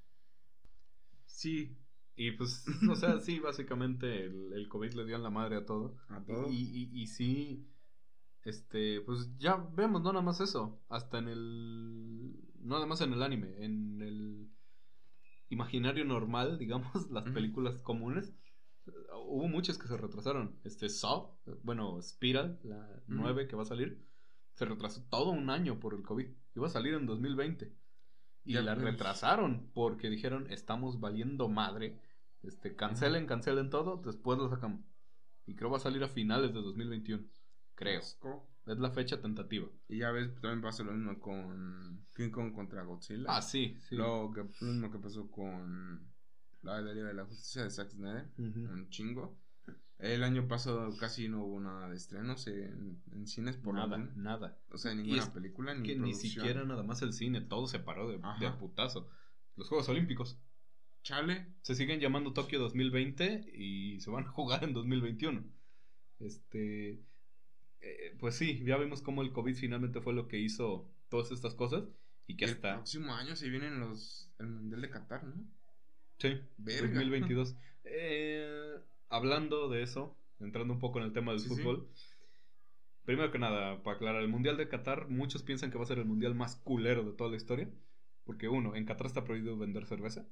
Sí, 1.26 1.78
Y 2.16 2.32
pues, 2.32 2.66
o 2.90 2.96
sea, 2.96 3.20
sí, 3.20 3.40
básicamente 3.40 4.26
el, 4.26 4.52
el 4.54 4.68
COVID 4.68 4.94
le 4.94 5.06
dio 5.06 5.16
en 5.16 5.24
la 5.24 5.30
madre 5.30 5.56
a 5.58 5.66
todo. 5.66 5.96
a 6.10 6.22
todo. 6.24 6.50
Y, 6.50 6.56
y, 6.94 7.02
y 7.02 7.08
sí, 7.08 7.66
este, 8.44 9.02
pues 9.02 9.38
ya 9.38 9.56
vemos, 9.74 10.02
no 10.02 10.12
nada 10.14 10.24
más 10.24 10.42
eso, 10.42 10.82
hasta 10.90 11.20
en 11.20 11.30
el, 11.30 12.34
no 12.62 12.76
nada 12.76 12.86
más 12.86 13.02
en 13.02 13.14
el 13.14 13.24
anime, 13.24 13.56
en 13.64 14.02
el 14.02 14.50
imaginario 15.50 16.06
normal, 16.06 16.58
digamos, 16.60 17.10
las 17.12 17.24
películas 17.32 17.82
comunes, 17.82 18.34
hubo 19.26 19.48
muchas 19.48 19.78
que 19.78 19.88
se 19.88 19.98
retrasaron. 19.98 20.60
Este, 20.64 20.90
Saw, 20.90 21.38
bueno, 21.64 22.02
Spiral, 22.02 22.60
la 22.64 23.02
9 23.08 23.48
que 23.48 23.56
va 23.56 23.64
a 23.64 23.66
salir, 23.66 24.06
se 24.54 24.66
retrasó 24.66 25.04
todo 25.10 25.32
un 25.32 25.50
año 25.50 25.80
por 25.80 25.94
el 25.94 26.04
COVID. 26.04 26.28
Iba 26.56 26.68
a 26.68 26.70
salir 26.70 26.94
en 26.94 27.06
2020. 27.06 27.74
Y 28.46 28.54
Ya 28.54 28.62
la 28.62 28.76
ves. 28.76 28.84
retrasaron 28.84 29.70
porque 29.74 30.10
dijeron, 30.10 30.48
estamos 30.52 31.00
valiendo 31.00 31.50
madre. 31.50 32.00
Este, 32.42 32.76
cancelen, 32.76 33.28
cancelen 33.28 33.70
todo, 33.70 34.02
después 34.04 34.38
lo 34.38 34.50
sacamos. 34.50 34.82
Y 35.46 35.56
creo 35.56 35.70
va 35.70 35.78
a 35.78 35.82
salir 35.82 36.04
a 36.04 36.08
finales 36.08 36.54
de 36.54 36.62
2021. 36.62 37.24
Creo. 37.76 38.02
Es 38.66 38.78
la 38.78 38.92
fecha 38.92 39.22
tentativa. 39.22 39.68
Y 39.88 40.00
ya 40.00 40.12
ves, 40.12 40.34
también 40.42 40.62
pasa 40.62 40.84
lo 40.84 40.92
mismo 40.92 41.20
con 41.20 42.06
King 42.16 42.30
Kong 42.30 42.54
contra 42.54 42.84
Godzilla. 42.84 43.26
Ah, 43.28 43.42
sí, 43.42 43.78
sí. 43.80 43.96
Lo, 43.96 44.32
que, 44.34 44.42
lo 44.42 44.72
mismo 44.74 44.92
que 44.92 45.00
pasó 45.00 45.30
con 45.32 46.08
la 46.62 46.82
Liga 46.82 47.08
de 47.08 47.14
la 47.14 47.26
Justicia 47.26 47.64
de 47.64 47.70
Zack 47.70 47.92
Snyder. 47.92 48.28
Un 48.38 48.90
chingo. 48.90 49.38
El 50.00 50.24
año 50.24 50.48
pasado 50.48 50.96
casi 50.98 51.28
no 51.28 51.44
hubo 51.44 51.60
nada 51.60 51.90
de 51.90 51.98
estrenos 51.98 52.48
en, 52.48 53.02
en 53.12 53.28
cines 53.28 53.58
por 53.58 53.74
nada, 53.74 53.98
nada. 54.16 54.58
O 54.72 54.78
sea, 54.78 54.94
Y 54.94 54.98
ninguna 54.98 55.24
es 55.24 55.30
película, 55.30 55.74
ni 55.74 55.88
que 55.88 55.98
ni 55.98 56.14
siquiera 56.14 56.64
nada 56.64 56.84
más 56.84 57.02
el 57.02 57.12
cine, 57.12 57.42
todo 57.42 57.68
se 57.68 57.80
paró 57.80 58.10
de, 58.10 58.18
de 58.40 58.52
putazo. 58.52 59.10
Los 59.58 59.68
Juegos 59.68 59.90
Olímpicos 59.90 60.40
Chale. 61.04 61.54
se 61.64 61.76
siguen 61.76 62.00
llamando 62.00 62.32
Tokio 62.32 62.60
2020 62.60 63.52
y 63.54 64.00
se 64.00 64.10
van 64.10 64.26
a 64.26 64.32
jugar 64.32 64.64
en 64.64 64.74
2021. 64.74 65.44
Este, 66.20 67.04
eh, 67.82 68.16
pues 68.20 68.36
sí, 68.36 68.64
ya 68.66 68.78
vimos 68.78 69.02
cómo 69.02 69.22
el 69.22 69.34
COVID 69.34 69.56
finalmente 69.56 70.02
fue 70.02 70.14
lo 70.14 70.28
que 70.28 70.40
hizo 70.40 70.90
todas 71.10 71.32
estas 71.32 71.56
cosas 71.56 71.84
y 72.28 72.38
que 72.38 72.46
el 72.46 72.52
hasta 72.52 72.76
próximo 72.76 73.14
año 73.16 73.36
se 73.36 73.50
vienen 73.50 73.80
los 73.80 74.32
el 74.40 74.48
Mundial 74.48 74.82
de 74.82 74.90
Qatar, 74.90 75.24
¿no? 75.26 75.46
Sí, 76.20 76.40
Verga. 76.58 76.88
2022. 76.88 77.56
Eh, 77.86 78.76
hablando 79.10 79.70
de 79.70 79.82
eso, 79.82 80.16
entrando 80.40 80.74
un 80.74 80.80
poco 80.80 81.00
en 81.00 81.06
el 81.06 81.14
tema 81.14 81.32
del 81.32 81.40
Sí, 81.42 81.50
sí. 81.50 81.56
fútbol. 81.56 81.88
Primero 83.06 83.32
que 83.32 83.40
nada, 83.40 83.82
para 83.82 83.96
aclarar, 83.98 84.22
el 84.22 84.28
Mundial 84.30 84.58
de 84.58 84.68
Qatar, 84.70 85.10
muchos 85.10 85.42
piensan 85.42 85.72
que 85.72 85.78
va 85.78 85.84
a 85.84 85.88
ser 85.88 85.98
el 85.98 86.06
Mundial 86.06 86.36
más 86.36 86.56
culero 86.58 87.04
de 87.04 87.14
toda 87.14 87.32
la 87.32 87.38
historia. 87.38 87.68
Porque 88.24 88.48
uno, 88.48 88.76
en 88.76 88.86
Qatar 88.86 89.08
está 89.08 89.24
prohibido 89.24 89.58
vender 89.58 89.86
cerveza. 89.88 90.28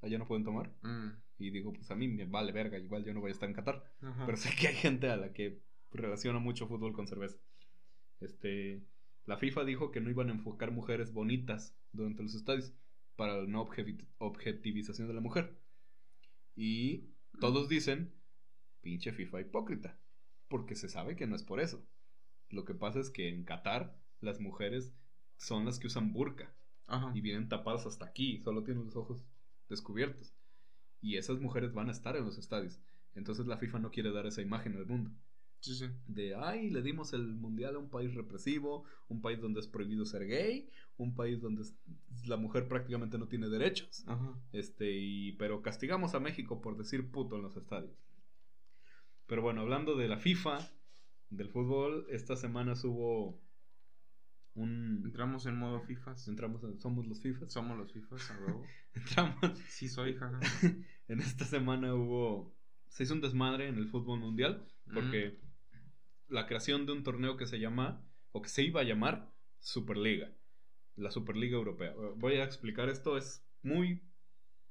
Allá 0.00 0.16
no 0.18 0.26
pueden 0.26 0.44
tomar. 0.44 0.70
Mm. 0.82 1.10
Y 1.38 1.50
digo, 1.50 1.74
pues 1.74 1.90
a 1.90 1.94
mí 1.94 2.08
me 2.08 2.24
vale 2.24 2.52
verga, 2.52 2.78
igual 2.78 3.04
yo 3.04 3.12
no 3.12 3.20
voy 3.20 3.28
a 3.28 3.32
estar 3.32 3.48
en 3.48 3.54
Qatar. 3.54 3.84
Ajá. 4.00 4.24
Pero 4.24 4.38
sé 4.38 4.48
que 4.58 4.68
hay 4.68 4.74
gente 4.74 5.10
a 5.10 5.16
la 5.16 5.34
que 5.34 5.60
relaciona 5.92 6.38
mucho 6.38 6.66
fútbol 6.66 6.94
con 6.94 7.06
cerveza. 7.06 7.36
Este, 8.20 8.82
la 9.26 9.36
FIFA 9.36 9.64
dijo 9.64 9.90
que 9.90 10.00
no 10.00 10.08
iban 10.08 10.30
a 10.30 10.32
enfocar 10.32 10.70
mujeres 10.70 11.12
bonitas 11.12 11.76
durante 11.92 12.22
los 12.22 12.34
estadios 12.34 12.72
para 13.16 13.36
la 13.36 13.46
no 13.46 13.68
objetivización 14.18 15.08
de 15.08 15.14
la 15.14 15.20
mujer. 15.20 15.58
Y 16.54 17.10
todos 17.40 17.68
dicen, 17.68 18.14
pinche 18.80 19.12
FIFA 19.12 19.40
hipócrita, 19.40 19.98
porque 20.48 20.74
se 20.74 20.88
sabe 20.88 21.16
que 21.16 21.26
no 21.26 21.34
es 21.34 21.42
por 21.42 21.60
eso. 21.60 21.84
Lo 22.48 22.64
que 22.64 22.74
pasa 22.74 23.00
es 23.00 23.10
que 23.10 23.28
en 23.28 23.44
Qatar 23.44 23.98
las 24.20 24.40
mujeres 24.40 24.92
son 25.36 25.64
las 25.64 25.78
que 25.78 25.88
usan 25.88 26.12
burka 26.12 26.54
Ajá. 26.86 27.12
y 27.14 27.20
vienen 27.20 27.48
tapadas 27.48 27.86
hasta 27.86 28.06
aquí, 28.06 28.40
solo 28.40 28.62
tienen 28.62 28.84
los 28.84 28.96
ojos 28.96 29.24
descubiertos. 29.68 30.34
Y 31.00 31.16
esas 31.16 31.40
mujeres 31.40 31.72
van 31.72 31.88
a 31.88 31.92
estar 31.92 32.16
en 32.16 32.24
los 32.24 32.38
estadios. 32.38 32.80
Entonces 33.14 33.46
la 33.46 33.58
FIFA 33.58 33.80
no 33.80 33.90
quiere 33.90 34.12
dar 34.12 34.26
esa 34.26 34.42
imagen 34.42 34.76
al 34.76 34.86
mundo. 34.86 35.10
Sí, 35.60 35.74
sí. 35.74 35.86
De, 36.06 36.34
ay, 36.34 36.70
le 36.70 36.82
dimos 36.82 37.12
el 37.12 37.34
mundial 37.34 37.74
a 37.76 37.78
un 37.78 37.88
país 37.90 38.14
represivo, 38.14 38.84
un 39.08 39.20
país 39.20 39.40
donde 39.40 39.60
es 39.60 39.66
prohibido 39.66 40.04
ser 40.06 40.26
gay, 40.26 40.70
un 40.96 41.14
país 41.14 41.40
donde 41.40 41.64
la 42.26 42.36
mujer 42.36 42.68
prácticamente 42.68 43.18
no 43.18 43.26
tiene 43.26 43.48
derechos. 43.48 44.04
Ajá. 44.06 44.34
Este, 44.52 44.92
y, 44.92 45.32
pero 45.32 45.62
castigamos 45.62 46.14
a 46.14 46.20
México 46.20 46.60
por 46.60 46.76
decir 46.76 47.10
puto 47.10 47.36
en 47.36 47.42
los 47.42 47.56
estadios. 47.56 47.96
Pero 49.26 49.42
bueno, 49.42 49.62
hablando 49.62 49.96
de 49.96 50.08
la 50.08 50.18
FIFA, 50.18 50.58
del 51.30 51.48
fútbol, 51.48 52.06
esta 52.10 52.36
semana 52.36 52.74
hubo 52.84 53.40
un... 54.54 55.02
Entramos 55.04 55.46
en 55.46 55.56
modo 55.56 55.80
FIFAs. 55.82 56.28
Entramos, 56.28 56.62
en- 56.64 56.78
somos 56.80 57.06
los 57.06 57.20
FIFAs. 57.20 57.52
Somos 57.52 57.76
los 57.76 57.92
FIFAs, 57.92 58.30
a. 58.30 58.36
Entramos, 58.94 59.58
Sí, 59.68 59.88
soy, 59.88 60.14
jaja. 60.14 60.40
en 61.08 61.20
esta 61.20 61.44
semana 61.44 61.94
hubo. 61.94 62.55
Se 62.96 63.02
hizo 63.02 63.12
un 63.12 63.20
desmadre 63.20 63.68
en 63.68 63.76
el 63.76 63.88
fútbol 63.88 64.20
mundial. 64.20 64.66
Porque 64.94 65.38
la 66.28 66.46
creación 66.46 66.86
de 66.86 66.92
un 66.92 67.02
torneo 67.04 67.36
que 67.36 67.46
se 67.46 67.60
llama. 67.60 68.02
O 68.32 68.40
que 68.40 68.48
se 68.48 68.62
iba 68.62 68.80
a 68.80 68.84
llamar 68.84 69.30
Superliga. 69.58 70.32
La 70.94 71.10
Superliga 71.10 71.58
Europea. 71.58 71.94
Voy 72.16 72.36
a 72.36 72.44
explicar 72.44 72.88
esto. 72.88 73.18
Es 73.18 73.46
muy. 73.62 74.02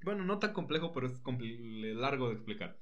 Bueno, 0.04 0.26
no 0.26 0.40
tan 0.40 0.54
complejo, 0.54 0.92
pero 0.92 1.06
es 1.06 1.22
largo 1.96 2.30
de 2.30 2.34
explicar. 2.34 2.80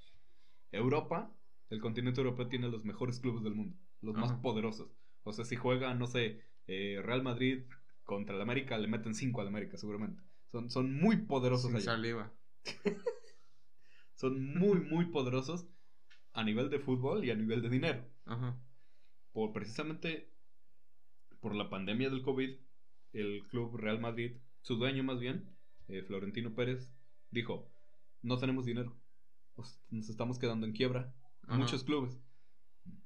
Europa, 0.71 1.35
el 1.69 1.81
continente 1.81 2.21
europeo, 2.21 2.47
tiene 2.47 2.69
los 2.69 2.85
mejores 2.85 3.19
clubes 3.19 3.43
del 3.43 3.55
mundo. 3.55 3.75
Los 3.99 4.15
más 4.15 4.31
poderosos. 4.39 4.95
O 5.23 5.33
sea, 5.33 5.43
si 5.43 5.57
juega, 5.57 5.93
no 5.93 6.07
sé, 6.07 6.39
eh, 6.67 7.01
Real 7.03 7.21
Madrid 7.21 7.63
contra 8.05 8.33
el 8.33 8.41
América, 8.41 8.77
le 8.77 8.87
meten 8.87 9.13
5 9.13 9.41
al 9.41 9.47
América, 9.49 9.77
seguramente. 9.77 10.23
Son, 10.53 10.69
son 10.69 10.93
muy 10.93 11.17
poderosos 11.17 11.67
Sin 11.67 11.75
allá 11.75 11.85
saliva. 11.85 12.31
son 14.23 14.41
muy, 14.57 14.79
muy 14.79 15.05
poderosos 15.07 15.67
a 16.31 16.45
nivel 16.45 16.69
de 16.69 16.79
fútbol 16.79 17.25
y 17.25 17.29
a 17.31 17.35
nivel 17.35 17.61
de 17.61 17.69
dinero. 17.69 18.05
Ajá. 18.25 18.57
Por 19.33 19.51
precisamente 19.51 20.29
por 21.41 21.53
la 21.55 21.69
pandemia 21.69 22.09
del 22.09 22.21
COVID, 22.21 22.51
el 23.11 23.43
club 23.49 23.75
Real 23.75 23.99
Madrid, 23.99 24.37
su 24.61 24.77
dueño 24.77 25.03
más 25.03 25.19
bien, 25.19 25.49
eh, 25.89 26.03
Florentino 26.03 26.55
Pérez, 26.55 26.89
dijo, 27.31 27.69
no 28.21 28.37
tenemos 28.37 28.63
dinero, 28.65 28.95
nos- 29.57 29.77
estamos 29.91 30.39
quedando 30.39 30.65
en 30.65 30.71
quiebra, 30.71 31.13
Ajá. 31.41 31.57
muchos 31.57 31.83
clubes. 31.83 32.17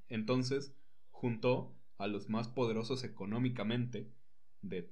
Entonces, 0.08 0.72
juntó 1.10 1.74
a 1.98 2.06
los 2.06 2.28
más 2.28 2.46
poderosos 2.46 3.02
económicamente 3.02 4.08
de, 4.62 4.88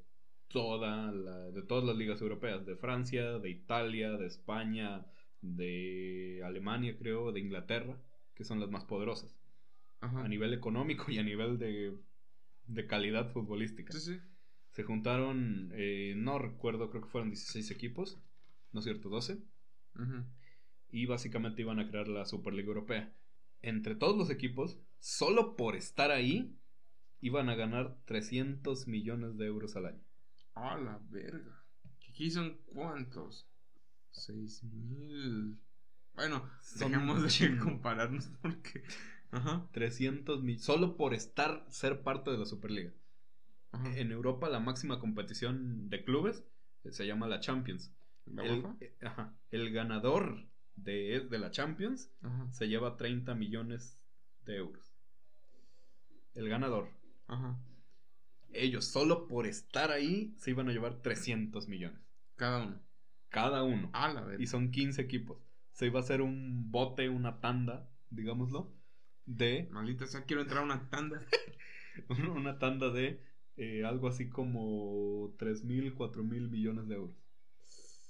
toda 0.49 1.13
la- 1.13 1.53
de 1.53 1.63
todas 1.63 1.85
las 1.85 1.97
ligas 1.97 2.21
europeas, 2.21 2.67
de 2.67 2.75
Francia, 2.75 3.39
de 3.39 3.49
Italia, 3.51 4.11
de 4.17 4.27
España, 4.27 5.07
de 5.55 6.43
Alemania, 6.45 6.97
creo, 6.99 7.33
de 7.33 7.41
Inglaterra, 7.41 7.97
que 8.35 8.45
son 8.45 8.61
las 8.61 8.71
más 8.71 8.85
poderosas, 8.85 9.37
Ajá. 10.01 10.25
a 10.25 10.29
nivel 10.29 10.53
económico 10.55 11.11
y 11.11 11.19
a 11.19 11.23
nivel 11.23 11.59
de, 11.59 11.97
de 12.67 12.87
calidad 12.87 13.31
futbolística. 13.31 13.93
Sí, 13.93 14.01
sí. 14.01 14.21
Se 14.73 14.83
juntaron, 14.83 15.71
eh, 15.75 16.15
no 16.17 16.39
recuerdo, 16.39 16.91
creo 16.91 17.03
que 17.03 17.09
fueron 17.09 17.31
16 17.31 17.71
equipos, 17.71 18.21
no 18.73 18.81
es 18.81 18.85
cierto, 18.85 19.09
12, 19.09 19.39
Ujú. 19.95 20.25
y 20.91 21.07
básicamente 21.07 21.63
iban 21.63 21.79
a 21.81 21.89
crear 21.89 22.09
la 22.09 22.27
Superliga 22.27 22.69
Europea. 22.69 23.13
Entre 23.63 23.95
todos 23.95 24.17
los 24.17 24.29
equipos, 24.31 24.79
solo 24.99 25.57
por 25.57 25.77
estar 25.77 26.11
ahí, 26.11 26.55
iban 27.21 27.49
a 27.49 27.55
ganar 27.55 27.97
300 28.05 28.87
millones 28.87 29.39
de 29.39 29.47
euros 29.47 29.77
al 29.77 29.87
año. 29.87 30.03
A 30.55 30.77
la 30.79 31.01
verga. 31.11 31.65
¿Aquí 32.11 32.31
son 32.31 32.59
cuántos? 32.67 33.47
Seis 34.17 34.63
mil. 34.65 35.59
Bueno, 36.15 36.49
dejemos 36.79 37.39
de 37.39 37.59
compararnos 37.59 38.29
porque. 38.43 38.83
Ajá. 39.31 39.67
300 39.73 40.43
mil, 40.43 40.59
solo 40.61 40.97
por 40.97 41.13
estar, 41.13 41.65
ser 41.69 42.03
parte 42.03 42.31
de 42.31 42.39
la 42.39 42.47
Superliga. 42.47 42.93
ajá. 43.73 43.97
En 43.99 44.11
Europa 44.13 44.49
la 44.49 44.61
máxima 44.61 44.99
competición 45.01 45.89
de 45.91 46.05
clubes 46.05 46.45
eh, 46.85 46.93
se 46.93 47.07
llama 47.07 47.27
la 47.29 47.41
Champions. 47.41 47.93
¿La 48.27 48.45
El, 48.45 48.53
UEFA? 48.65 48.77
eh, 48.81 48.97
ajá, 49.03 49.35
el 49.51 49.71
ganador 49.73 50.47
de, 50.77 51.21
de 51.31 51.39
la 51.39 51.51
Champions 51.51 52.11
Ajá. 52.23 52.49
se 52.53 52.69
lleva 52.69 52.97
30 52.97 53.35
millones 53.35 53.99
de 54.47 54.57
euros. 54.57 54.95
El 56.35 56.49
ganador. 56.49 56.89
Ajá. 57.27 57.59
Ellos 58.53 58.85
solo 58.87 59.27
por 59.29 59.47
estar 59.47 59.91
ahí 59.91 60.35
se 60.39 60.51
iban 60.51 60.69
a 60.69 60.73
llevar 60.73 61.03
300 61.03 61.69
millones. 61.69 62.01
Cada 62.37 62.65
uno. 62.65 62.81
Cada 63.29 63.63
uno. 63.63 63.91
A 63.93 64.13
la. 64.13 64.27
Y 64.39 64.47
son 64.47 64.71
15 64.71 65.03
equipos. 65.03 65.39
Se 65.73 65.87
iba 65.87 66.01
a 66.01 66.03
hacer 66.03 66.23
un 66.23 66.71
bote, 66.71 67.09
una 67.09 67.41
tanda, 67.41 67.89
digámoslo, 68.11 68.73
de 69.27 69.69
Maldita 69.73 70.07
sea, 70.07 70.25
quiero 70.25 70.43
entrar 70.43 70.61
a 70.63 70.65
una 70.65 70.89
tanda. 70.89 71.21
una 72.37 72.59
tanda 72.59 72.91
de 72.91 73.21
eh, 73.57 73.85
algo 73.85 74.09
así 74.09 74.29
como 74.29 75.35
3 75.39 75.65
mil, 75.65 75.95
4 75.95 76.23
mil 76.23 76.49
millones 76.49 76.89
de 76.89 76.95
euros. 76.95 77.17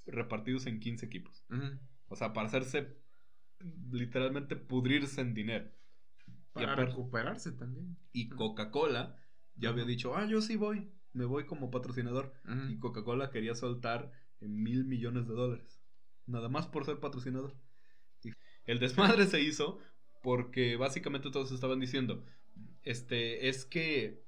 Repartidos 0.06 0.66
en 0.66 0.78
15 0.78 1.06
equipos. 1.06 1.44
O 2.08 2.14
sea, 2.16 2.32
para 2.32 2.46
hacerse 2.46 2.96
literalmente 3.90 4.54
pudrirse 4.56 5.20
en 5.20 5.34
dinero. 5.34 5.68
Y 6.26 6.32
Para 6.52 6.72
aparte- 6.74 6.90
recuperarse 6.90 7.52
también. 7.52 7.96
Y 8.12 8.28
Coca-Cola 8.28 9.16
ya 9.56 9.70
había 9.70 9.84
dicho, 9.84 10.16
ah, 10.16 10.26
yo 10.26 10.40
sí 10.40 10.56
voy, 10.56 10.90
me 11.12 11.24
voy 11.24 11.44
como 11.46 11.70
patrocinador. 11.70 12.32
Y 12.68 12.78
Coca-Cola 12.78 13.30
quería 13.30 13.54
soltar 13.54 14.12
en 14.40 14.62
mil 14.62 14.84
millones 14.84 15.26
de 15.26 15.34
dólares. 15.34 15.80
Nada 16.26 16.48
más 16.48 16.66
por 16.66 16.84
ser 16.84 16.98
patrocinador. 16.98 17.54
Y 18.24 18.30
el 18.66 18.78
desmadre 18.78 19.26
se 19.26 19.40
hizo 19.40 19.78
porque 20.22 20.76
básicamente 20.76 21.30
todos 21.30 21.52
estaban 21.52 21.78
diciendo, 21.80 22.24
este, 22.82 23.48
es 23.48 23.64
que 23.64 24.22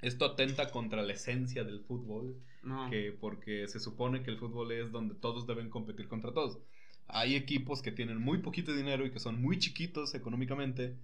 esto 0.00 0.24
atenta 0.24 0.70
contra 0.70 1.02
la 1.02 1.12
esencia 1.12 1.62
del 1.64 1.80
fútbol, 1.80 2.36
No. 2.62 2.88
que 2.90 3.12
porque 3.12 3.68
se 3.68 3.80
supone 3.80 4.22
que 4.22 4.30
el 4.30 4.38
fútbol 4.38 4.72
es 4.72 4.92
donde 4.92 5.14
todos 5.14 5.46
deben 5.46 5.68
competir 5.70 6.08
contra 6.08 6.32
todos. 6.32 6.58
Hay 7.12 7.34
equipos 7.34 7.82
que 7.82 7.90
tienen 7.90 8.18
muy 8.18 8.38
poquito 8.38 8.72
dinero 8.74 9.04
y 9.04 9.10
que 9.10 9.18
son 9.18 9.42
muy 9.42 9.58
chiquitos 9.58 10.14
económicamente 10.14 10.96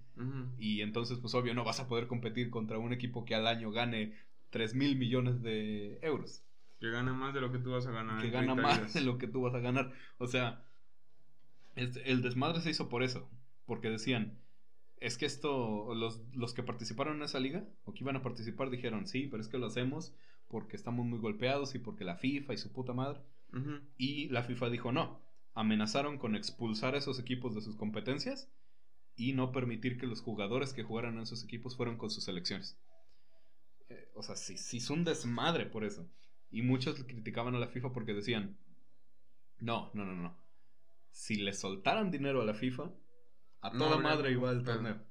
y 0.57 0.81
entonces 0.81 1.17
pues 1.19 1.33
obvio 1.35 1.53
no 1.53 1.63
vas 1.65 1.79
a 1.81 1.87
poder 1.87 2.07
competir 2.07 2.49
contra 2.49 2.77
un 2.77 2.93
equipo 2.93 3.25
que 3.25 3.35
al 3.35 3.45
año 3.45 3.71
gane 3.71 4.13
3 4.51 4.73
mil 4.73 4.95
millones 4.97 5.41
de 5.43 5.99
euros 6.01 6.43
Que 6.79 6.89
gana 6.89 7.13
más 7.13 7.33
de 7.33 7.41
lo 7.41 7.51
que 7.51 7.59
tú 7.59 7.71
vas 7.71 7.87
a 7.87 7.91
ganar. 7.91 8.21
que 8.21 8.29
gana 8.29 8.53
30 8.53 8.61
más 8.61 8.77
días. 8.77 8.93
de 8.93 9.01
lo 9.01 9.17
que 9.17 9.27
tú 9.27 9.41
vas 9.41 9.55
a 9.55 9.59
ganar. 9.59 9.91
O 10.17 10.27
sea, 10.27 10.63
este, 11.75 12.11
el 12.11 12.21
desmadre 12.21 12.61
se 12.61 12.69
hizo 12.69 12.89
por 12.89 13.03
eso. 13.03 13.29
Porque 13.65 13.89
decían, 13.89 14.39
es 14.99 15.17
que 15.17 15.25
esto, 15.25 15.93
los, 15.93 16.21
los 16.33 16.53
que 16.53 16.63
participaron 16.63 17.17
en 17.17 17.23
esa 17.23 17.39
liga, 17.39 17.65
o 17.85 17.93
que 17.93 18.03
iban 18.03 18.15
a 18.15 18.23
participar, 18.23 18.69
dijeron, 18.69 19.07
sí, 19.07 19.27
pero 19.29 19.41
es 19.41 19.49
que 19.49 19.57
lo 19.57 19.67
hacemos 19.67 20.15
porque 20.47 20.75
estamos 20.75 21.05
muy 21.05 21.19
golpeados 21.19 21.75
y 21.75 21.79
porque 21.79 22.05
la 22.05 22.15
FIFA 22.15 22.53
y 22.53 22.57
su 22.57 22.71
puta 22.71 22.93
madre. 22.93 23.21
Y 23.97 24.27
la 24.29 24.43
FIFA 24.43 24.69
dijo, 24.69 24.91
no, 24.91 25.21
amenazaron 25.53 26.17
con 26.17 26.35
expulsar 26.35 26.95
a 26.95 26.97
esos 26.99 27.19
equipos 27.19 27.55
de 27.55 27.61
sus 27.61 27.75
competencias 27.75 28.51
y 29.15 29.33
no 29.33 29.51
permitir 29.51 29.97
que 29.97 30.05
los 30.05 30.21
jugadores 30.21 30.73
que 30.73 30.83
jugaran 30.83 31.15
en 31.15 31.23
esos 31.23 31.43
equipos 31.43 31.75
fueran 31.75 31.97
con 31.97 32.09
sus 32.09 32.25
selecciones. 32.25 32.77
Eh, 33.89 34.11
o 34.13 34.21
sea, 34.21 34.35
sí, 34.35 34.57
sí 34.57 34.77
es 34.77 34.89
un 34.89 35.03
desmadre 35.03 35.65
por 35.65 35.83
eso. 35.83 36.07
Y 36.49 36.61
muchos 36.61 37.03
criticaban 37.03 37.55
a 37.55 37.59
la 37.59 37.67
FIFA 37.67 37.91
porque 37.93 38.13
decían, 38.13 38.57
no, 39.59 39.91
no, 39.93 40.05
no, 40.05 40.15
no. 40.15 40.37
Si 41.11 41.35
le 41.35 41.53
soltaran 41.53 42.11
dinero 42.11 42.41
a 42.41 42.45
la 42.45 42.53
FIFA, 42.53 42.91
a 43.61 43.71
toda 43.71 43.97
madre 43.97 44.31
iba 44.31 44.51
pedo. 44.51 44.63
torneo. 44.63 45.01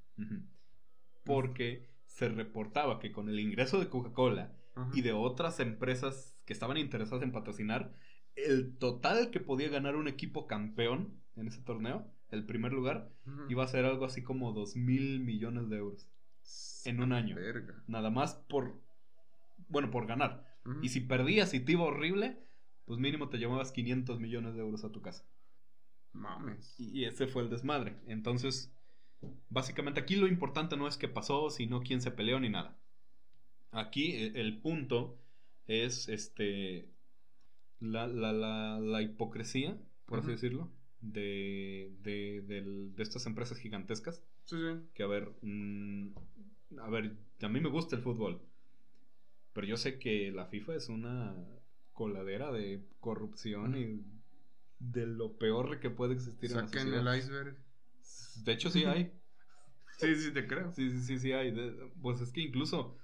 Porque 1.24 1.89
se 2.07 2.28
reportaba 2.28 3.01
que 3.01 3.12
con 3.12 3.28
el 3.28 3.41
ingreso 3.41 3.78
de 3.80 3.89
Coca-Cola 3.89 4.53
y 4.93 5.03
de 5.03 5.12
otras 5.12 5.59
empresas 5.61 6.37
que 6.45 6.53
estaban 6.53 6.76
interesadas 6.76 7.24
en 7.24 7.32
patrocinar, 7.32 7.93
el 8.34 8.76
total 8.76 9.30
que 9.30 9.41
podía 9.41 9.68
ganar 9.68 9.97
un 9.97 10.09
equipo 10.09 10.47
campeón 10.47 11.20
en 11.34 11.49
ese 11.49 11.62
torneo, 11.62 12.07
el 12.30 12.45
primer 12.45 12.72
lugar, 12.72 13.11
iba 13.49 13.64
a 13.64 13.68
ser 13.68 13.84
algo 13.84 14.05
así 14.05 14.22
como 14.22 14.53
2 14.53 14.76
mil 14.76 15.20
millones 15.20 15.68
de 15.68 15.78
euros. 15.78 16.09
en 16.84 17.01
un 17.01 17.12
A 17.12 17.16
la 17.16 17.22
año. 17.22 17.37
Verga. 17.37 17.82
Nada 17.89 18.11
más 18.11 18.34
por, 18.34 18.80
bueno, 19.68 19.91
por 19.91 20.07
ganar. 20.07 20.45
Y 20.82 20.88
si 20.88 21.00
perdías 21.00 21.54
y 21.54 21.60
te 21.60 21.72
iba 21.72 21.84
horrible, 21.84 22.38
pues 22.84 22.98
mínimo 22.98 23.28
te 23.28 23.38
llevabas 23.38 23.72
500 23.72 24.20
millones 24.20 24.54
de 24.54 24.60
euros 24.60 24.84
a 24.84 24.92
tu 24.92 25.00
casa. 25.02 25.24
Mames. 26.12 26.74
Y, 26.78 27.04
ese 27.04 27.26
fue 27.26 27.42
el 27.42 27.50
desmadre. 27.50 27.96
Entonces, 28.06 28.72
básicamente 29.50 30.00
aquí 30.00 30.16
lo 30.16 30.26
importante 30.26 30.76
no 30.76 30.88
es 30.88 30.96
qué 30.96 31.08
pasó, 31.08 31.50
sino 31.50 31.82
quién 31.82 32.00
se 32.00 32.10
peleó 32.10 32.40
ni 32.40 32.48
nada. 32.48 32.76
Aquí 33.72 34.12
e- 34.12 34.40
el 34.40 34.58
punto 34.58 35.18
es 35.66 36.08
este 36.08 36.88
la, 37.80 38.06
la, 38.06 38.32
la, 38.32 38.80
la 38.80 39.02
hipocresía, 39.02 39.76
por 40.06 40.20
así 40.20 40.30
decirlo, 40.30 40.70
de, 41.00 41.92
de, 42.02 42.42
del- 42.46 42.94
de 42.94 43.02
estas 43.02 43.26
empresas 43.26 43.58
gigantescas. 43.58 44.22
Sí, 44.44 44.56
sí. 44.56 44.80
Que 44.94 45.02
a 45.02 45.06
ver, 45.06 45.30
mm, 45.42 46.08
a 46.80 46.88
ver, 46.90 47.16
a 47.42 47.48
mí 47.48 47.60
me 47.60 47.68
gusta 47.68 47.96
el 47.96 48.02
fútbol, 48.02 48.40
pero 49.57 49.66
yo 49.66 49.78
sé 49.78 49.98
que 49.98 50.30
la 50.32 50.44
FIFA 50.44 50.74
es 50.74 50.90
una 50.90 51.34
coladera 51.94 52.52
de 52.52 52.84
corrupción 53.00 53.74
y 53.74 54.04
de 54.78 55.07
lo 55.07 55.38
peor 55.38 55.80
que 55.80 55.88
puede 55.88 56.12
existir 56.12 56.50
en 56.50 56.57
la 56.59 56.66
Saquen 56.66 56.82
sociedad. 56.82 57.14
el 57.14 57.18
iceberg. 57.18 57.57
De 58.44 58.52
hecho, 58.52 58.68
sí 58.70 58.84
hay. 58.84 59.12
Sí, 59.98 60.14
sí, 60.14 60.30
te 60.30 60.46
creo. 60.46 60.74
Sí, 60.74 60.90
sí, 60.90 61.00
sí, 61.00 61.18
sí 61.18 61.32
hay. 61.32 61.52
De- 61.52 61.90
pues 62.02 62.20
es 62.20 62.30
que 62.30 62.42
incluso 62.42 62.98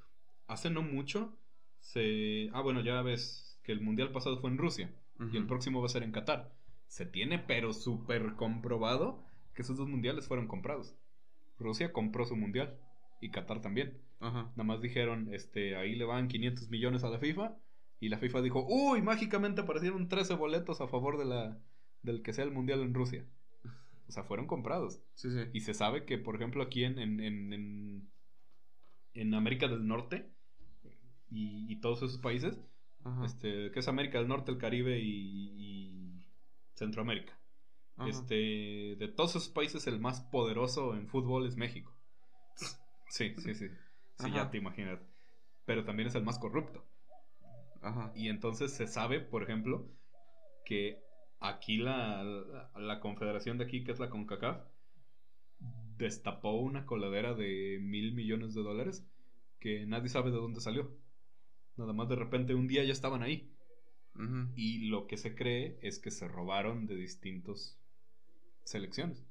hace 0.46 0.68
no 0.68 0.82
mucho 0.82 1.38
se... 1.80 2.50
Ah, 2.53 2.61
bueno, 2.61 2.82
ya 2.82 3.00
ves 3.00 3.59
que 3.62 3.72
el 3.72 3.80
mundial 3.80 4.12
pasado 4.12 4.38
fue 4.38 4.50
en 4.50 4.59
Rusia 4.59 4.94
y 5.32 5.38
el 5.38 5.46
próximo 5.46 5.80
va 5.80 5.86
a 5.86 5.88
ser 5.88 6.03
en 6.03 6.12
Qatar. 6.12 6.53
Se 6.86 7.07
tiene 7.07 7.38
pero 7.38 7.72
súper 7.72 8.34
comprobado 8.34 9.24
que 9.55 9.62
esos 9.62 9.78
dos 9.78 9.88
mundiales 9.88 10.26
fueron 10.28 10.48
comprados. 10.48 10.94
Rusia 11.59 11.94
compró 11.94 12.26
su 12.26 12.36
mundial 12.36 12.78
y 13.23 13.31
Qatar 13.31 13.62
también. 13.62 13.99
Ajá. 14.20 14.51
Nada 14.51 14.64
más 14.64 14.83
dijeron, 14.83 15.33
este, 15.33 15.77
ahí 15.77 15.95
le 15.95 16.05
van 16.05 16.29
500 16.29 16.68
millones 16.68 17.05
a 17.05 17.09
la 17.09 17.18
FIFA 17.18 17.57
y 18.01 18.09
la 18.09 18.18
FIFA 18.18 18.43
dijo, 18.43 18.66
uy, 18.68 19.01
mágicamente 19.01 19.62
aparecieron 19.62 20.09
13 20.09 20.35
boletos 20.35 20.81
a 20.81 20.89
favor 20.89 21.18
de 21.18 21.25
la, 21.25 21.59
del 22.03 22.23
que 22.23 22.33
sea 22.33 22.45
el 22.45 22.51
mundial 22.51 22.81
en 22.81 22.95
Rusia. 22.95 23.25
O 24.09 24.12
sea, 24.12 24.25
fueron 24.25 24.49
comprados. 24.49 25.01
Sí, 25.14 25.31
sí. 25.31 25.49
Y 25.53 25.61
se 25.61 25.73
sabe 25.73 26.05
que, 26.05 26.18
por 26.18 26.35
ejemplo, 26.35 26.64
aquí 26.64 26.83
en, 26.83 26.99
en, 26.99 27.20
en, 27.20 28.11
en, 29.14 29.35
América 29.35 29.68
del 29.68 29.87
Norte 29.87 30.29
y, 31.31 31.73
y 31.73 31.77
todos 31.77 32.03
esos 32.03 32.18
países, 32.18 32.61
Ajá. 33.05 33.25
este, 33.25 33.70
que 33.70 33.79
es 33.79 33.89
América 33.89 34.18
del 34.18 34.29
Norte, 34.29 34.51
el 34.51 34.59
Caribe 34.59 34.99
y, 34.99 35.55
y 35.57 36.27
Centroamérica. 36.75 37.39
Ajá. 37.97 38.11
Este, 38.11 38.97
de 38.97 39.12
todos 39.14 39.31
esos 39.37 39.49
países, 39.49 39.87
el 39.87 40.01
más 40.01 40.23
poderoso 40.23 40.97
en 40.97 41.07
fútbol 41.07 41.47
es 41.47 41.57
México. 41.57 41.97
Sí, 43.16 43.34
sí, 43.36 43.54
sí. 43.54 43.68
Sí, 44.16 44.24
Ajá. 44.26 44.34
ya 44.34 44.50
te 44.50 44.56
imaginas. 44.58 44.98
Pero 45.66 45.84
también 45.84 46.08
es 46.08 46.14
el 46.14 46.24
más 46.24 46.38
corrupto. 46.38 46.82
Ajá. 47.82 48.12
Y 48.16 48.28
entonces 48.28 48.72
se 48.72 48.86
sabe, 48.86 49.20
por 49.20 49.42
ejemplo, 49.42 49.86
que 50.64 50.98
aquí 51.40 51.76
la, 51.78 52.24
la, 52.24 52.70
la 52.76 53.00
confederación 53.00 53.58
de 53.58 53.64
aquí, 53.64 53.84
que 53.84 53.92
es 53.92 53.98
la 54.00 54.10
CONCACAF, 54.10 54.58
destapó 55.98 56.52
una 56.60 56.86
coladera 56.86 57.34
de 57.34 57.78
mil 57.80 58.12
millones 58.14 58.54
de 58.54 58.62
dólares 58.62 59.06
que 59.60 59.86
nadie 59.86 60.08
sabe 60.08 60.30
de 60.30 60.36
dónde 60.36 60.60
salió. 60.60 60.90
Nada 61.76 61.92
más 61.92 62.08
de 62.08 62.16
repente 62.16 62.54
un 62.54 62.66
día 62.68 62.84
ya 62.84 62.92
estaban 62.92 63.22
ahí. 63.22 63.48
Y 64.56 64.88
lo 64.88 65.06
que 65.06 65.16
se 65.16 65.34
cree 65.34 65.78
es 65.82 65.98
que 65.98 66.10
se 66.10 66.28
robaron 66.28 66.86
de 66.86 66.96
distintas 66.96 67.78
selecciones. 68.64 69.24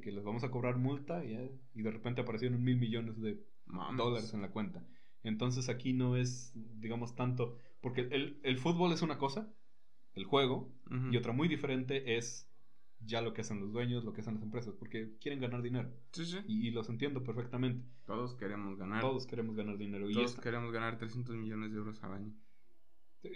Que 0.00 0.12
les 0.12 0.24
vamos 0.24 0.44
a 0.44 0.50
cobrar 0.50 0.76
multa 0.78 1.24
y, 1.24 1.50
y 1.74 1.82
de 1.82 1.90
repente 1.90 2.20
aparecieron 2.20 2.62
mil 2.62 2.76
millones 2.78 3.20
de 3.20 3.42
Mames. 3.66 3.96
dólares 3.98 4.34
en 4.34 4.42
la 4.42 4.50
cuenta. 4.50 4.84
Entonces 5.22 5.68
aquí 5.68 5.92
no 5.92 6.16
es, 6.16 6.52
digamos, 6.80 7.14
tanto. 7.14 7.56
Porque 7.80 8.02
el, 8.02 8.40
el 8.42 8.58
fútbol 8.58 8.92
es 8.92 9.02
una 9.02 9.18
cosa, 9.18 9.52
el 10.14 10.24
juego, 10.24 10.72
Ujú. 10.86 11.12
y 11.12 11.16
otra 11.16 11.32
muy 11.32 11.48
diferente 11.48 12.16
es 12.16 12.50
ya 13.00 13.20
lo 13.20 13.34
que 13.34 13.42
hacen 13.42 13.60
los 13.60 13.72
dueños, 13.72 14.04
lo 14.04 14.12
que 14.12 14.20
hacen 14.22 14.34
las 14.34 14.42
empresas, 14.42 14.74
porque 14.78 15.16
quieren 15.20 15.40
ganar 15.40 15.60
dinero. 15.62 15.90
Sí, 16.12 16.24
sí. 16.24 16.38
Y, 16.46 16.68
y 16.68 16.70
los 16.70 16.88
entiendo 16.88 17.22
perfectamente. 17.22 17.84
Todos 18.06 18.34
queremos 18.34 18.78
ganar. 18.78 19.00
Todos 19.02 19.26
queremos 19.26 19.56
ganar 19.56 19.76
dinero. 19.76 20.08
Y 20.08 20.14
Todos 20.14 20.30
esta- 20.30 20.42
queremos 20.42 20.72
ganar 20.72 20.96
300 20.98 21.36
millones 21.36 21.72
de 21.72 21.78
euros 21.78 22.02
al 22.02 22.12
año. 22.14 22.32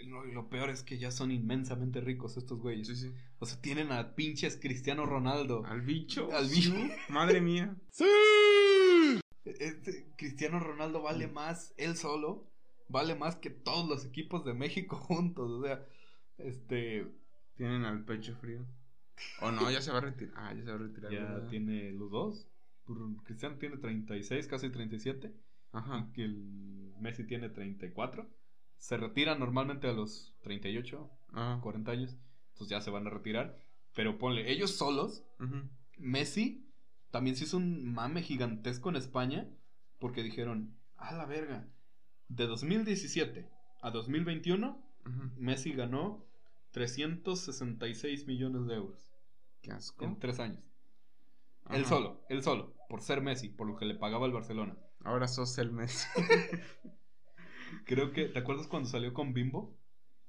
Lo, 0.05 0.27
y 0.27 0.31
lo 0.31 0.49
peor 0.49 0.69
es 0.69 0.83
que 0.83 0.97
ya 0.97 1.11
son 1.11 1.31
inmensamente 1.31 2.01
ricos 2.01 2.37
estos 2.37 2.59
güeyes. 2.59 2.87
Sí, 2.87 2.95
sí. 2.95 3.13
O 3.39 3.45
sea, 3.45 3.61
tienen 3.61 3.91
a 3.91 4.15
pinches 4.15 4.57
Cristiano 4.57 5.05
Ronaldo. 5.05 5.63
Al 5.65 5.81
bicho. 5.81 6.29
Al 6.31 6.47
bicho. 6.47 6.73
Madre 7.09 7.41
mía. 7.41 7.75
Este, 9.45 10.05
Cristiano 10.15 10.59
Ronaldo 10.59 11.01
vale 11.01 11.27
más 11.27 11.73
él 11.77 11.95
solo, 11.95 12.51
vale 12.87 13.15
más 13.15 13.35
que 13.37 13.49
todos 13.49 13.89
los 13.89 14.05
equipos 14.05 14.45
de 14.45 14.53
México 14.53 14.95
juntos. 14.97 15.49
O 15.49 15.63
sea, 15.63 15.83
este 16.37 17.07
Tienen 17.55 17.83
al 17.83 18.05
pecho 18.05 18.35
frío. 18.35 18.65
O 19.41 19.51
no, 19.51 19.69
ya 19.69 19.81
se 19.81 19.91
va 19.91 19.97
a 19.97 20.01
retirar. 20.01 20.33
Ah, 20.37 20.53
ya 20.53 20.63
se 20.63 20.69
va 20.69 20.75
a 20.75 20.79
retirar. 20.79 21.11
ya 21.11 21.19
¿verdad? 21.21 21.49
tiene 21.49 21.91
los 21.91 22.11
dos. 22.11 22.47
Cristiano 23.23 23.57
tiene 23.57 23.77
36, 23.77 24.47
casi 24.47 24.69
37. 24.69 25.33
Ajá. 25.71 26.07
Y 26.09 26.13
que 26.13 26.23
el 26.23 26.93
Messi 26.99 27.25
tiene 27.25 27.49
34. 27.49 28.27
Se 28.79 28.97
retiran 28.97 29.39
normalmente 29.39 29.87
a 29.87 29.93
los 29.93 30.33
38, 30.41 31.09
Ajá. 31.33 31.61
40 31.61 31.91
años. 31.91 32.17
Entonces 32.53 32.69
ya 32.69 32.81
se 32.81 32.89
van 32.89 33.05
a 33.07 33.09
retirar. 33.11 33.57
Pero 33.93 34.17
ponle, 34.17 34.51
ellos 34.51 34.75
solos. 34.75 35.23
Messi 35.97 36.65
también 37.11 37.35
se 37.35 37.43
hizo 37.43 37.57
un 37.57 37.91
mame 37.93 38.21
gigantesco 38.23 38.89
en 38.89 38.95
España 38.95 39.47
porque 39.99 40.23
dijeron, 40.23 40.75
a 40.97 41.13
la 41.13 41.25
verga, 41.25 41.67
de 42.29 42.47
2017 42.47 43.49
a 43.81 43.91
2021 43.91 44.81
Ujú. 45.05 45.29
Messi 45.37 45.71
ganó 45.73 46.25
366 46.71 48.27
millones 48.27 48.65
de 48.67 48.75
euros 48.75 49.09
Qué 49.61 49.71
asco. 49.71 50.05
en 50.05 50.19
tres 50.19 50.39
años. 50.39 50.63
Ajá. 51.65 51.75
Él 51.77 51.85
solo, 51.85 52.21
él 52.29 52.43
solo, 52.43 52.73
por 52.87 53.01
ser 53.01 53.21
Messi, 53.21 53.49
por 53.49 53.67
lo 53.67 53.75
que 53.75 53.85
le 53.85 53.95
pagaba 53.95 54.25
el 54.25 54.31
Barcelona. 54.33 54.77
Ahora 55.03 55.27
sos 55.27 55.57
el 55.57 55.71
Messi. 55.71 56.07
Creo 57.89 58.11
que, 58.13 58.25
¿te 58.25 58.37
acuerdas 58.39 58.67
cuando 58.67 58.87
salió 58.87 59.13
con 59.13 59.33
Bimbo? 59.33 59.75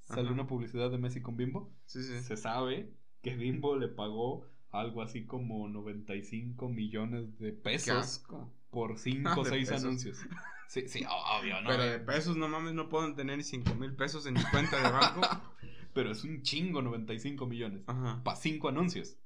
Salió 0.05 0.25
Ajá. 0.25 0.33
una 0.33 0.47
publicidad 0.47 0.91
de 0.91 0.97
Messi 0.99 1.21
con 1.21 1.37
Bimbo. 1.37 1.71
Sí, 1.85 2.03
sí. 2.03 2.19
Se 2.21 2.37
sabe 2.37 2.91
que 3.23 3.37
Bimbo 3.37 3.77
le 3.77 3.89
pagó 3.89 4.47
algo 4.71 5.03
así 5.03 5.27
como 5.27 5.69
95 5.69 6.69
millones 6.71 7.39
de 7.39 7.51
Qué 7.53 7.61
pesos 7.61 7.97
asco. 7.97 8.51
por 8.71 8.99
5 8.99 9.41
o 9.41 9.45
De 9.45 9.51
6 9.51 9.69
pesos. 9.69 9.85
anuncios. 9.85 10.19
Sí, 10.69 10.87
sí, 10.87 11.05
obvio, 11.37 11.61
¿no? 11.63 11.69
Pero 11.69 11.83
de 11.83 11.99
pesos, 11.99 12.37
no 12.37 12.47
mames, 12.49 12.75
no 12.75 12.89
puedo 12.89 13.13
tener 13.17 13.37
ni 13.37 13.43
5 13.43 13.75
mil 13.75 13.93
pesos 13.97 14.25
en 14.27 14.35
mi 14.35 14.45
cuenta 14.53 14.77
de 14.81 14.89
banco. 14.93 15.21
Pero 15.95 16.13
es 16.13 16.23
un 16.23 16.43
chingo 16.43 16.81
95 16.81 17.45
millones. 17.47 17.83
Ajá. 17.89 18.23
Para 18.23 18.37
5 18.37 18.69
anuncios. 18.69 19.17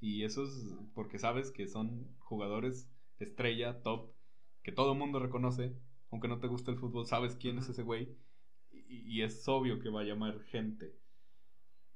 Y 0.00 0.24
eso 0.24 0.44
es 0.44 0.52
porque 0.92 1.18
sabes 1.18 1.50
que 1.50 1.66
son 1.66 2.06
jugadores 2.18 2.90
estrella, 3.20 3.80
top, 3.82 4.10
que 4.62 4.70
todo 4.70 4.92
el 4.92 4.98
mundo 4.98 5.18
reconoce. 5.18 5.74
Aunque 6.12 6.28
no 6.28 6.38
te 6.38 6.46
guste 6.46 6.70
el 6.70 6.78
fútbol, 6.78 7.06
sabes 7.06 7.34
quién 7.36 7.58
es 7.58 7.68
ese 7.68 7.82
güey. 7.82 8.16
Y, 8.70 9.18
y 9.18 9.22
es 9.22 9.48
obvio 9.48 9.80
que 9.80 9.90
va 9.90 10.02
a 10.02 10.04
llamar 10.04 10.40
gente. 10.44 10.94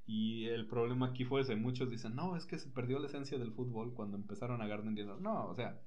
Y 0.07 0.47
el 0.47 0.67
problema 0.67 1.07
aquí 1.09 1.25
fue 1.25 1.41
ese. 1.43 1.57
Muchos 1.57 1.91
dicen, 1.91 2.15
no, 2.17 2.37
es 2.37 2.47
que 2.47 2.59
se 2.59 2.71
perdió 2.71 2.99
la 2.99 3.07
esencia 3.07 3.39
del 3.39 3.53
fútbol 3.53 3.93
cuando 3.95 4.17
empezaron 4.17 4.61
a 4.63 4.67
ganar 4.67 4.85
dinero. 4.87 5.19
No, 5.21 5.47
o 5.49 5.55
sea, 5.55 5.81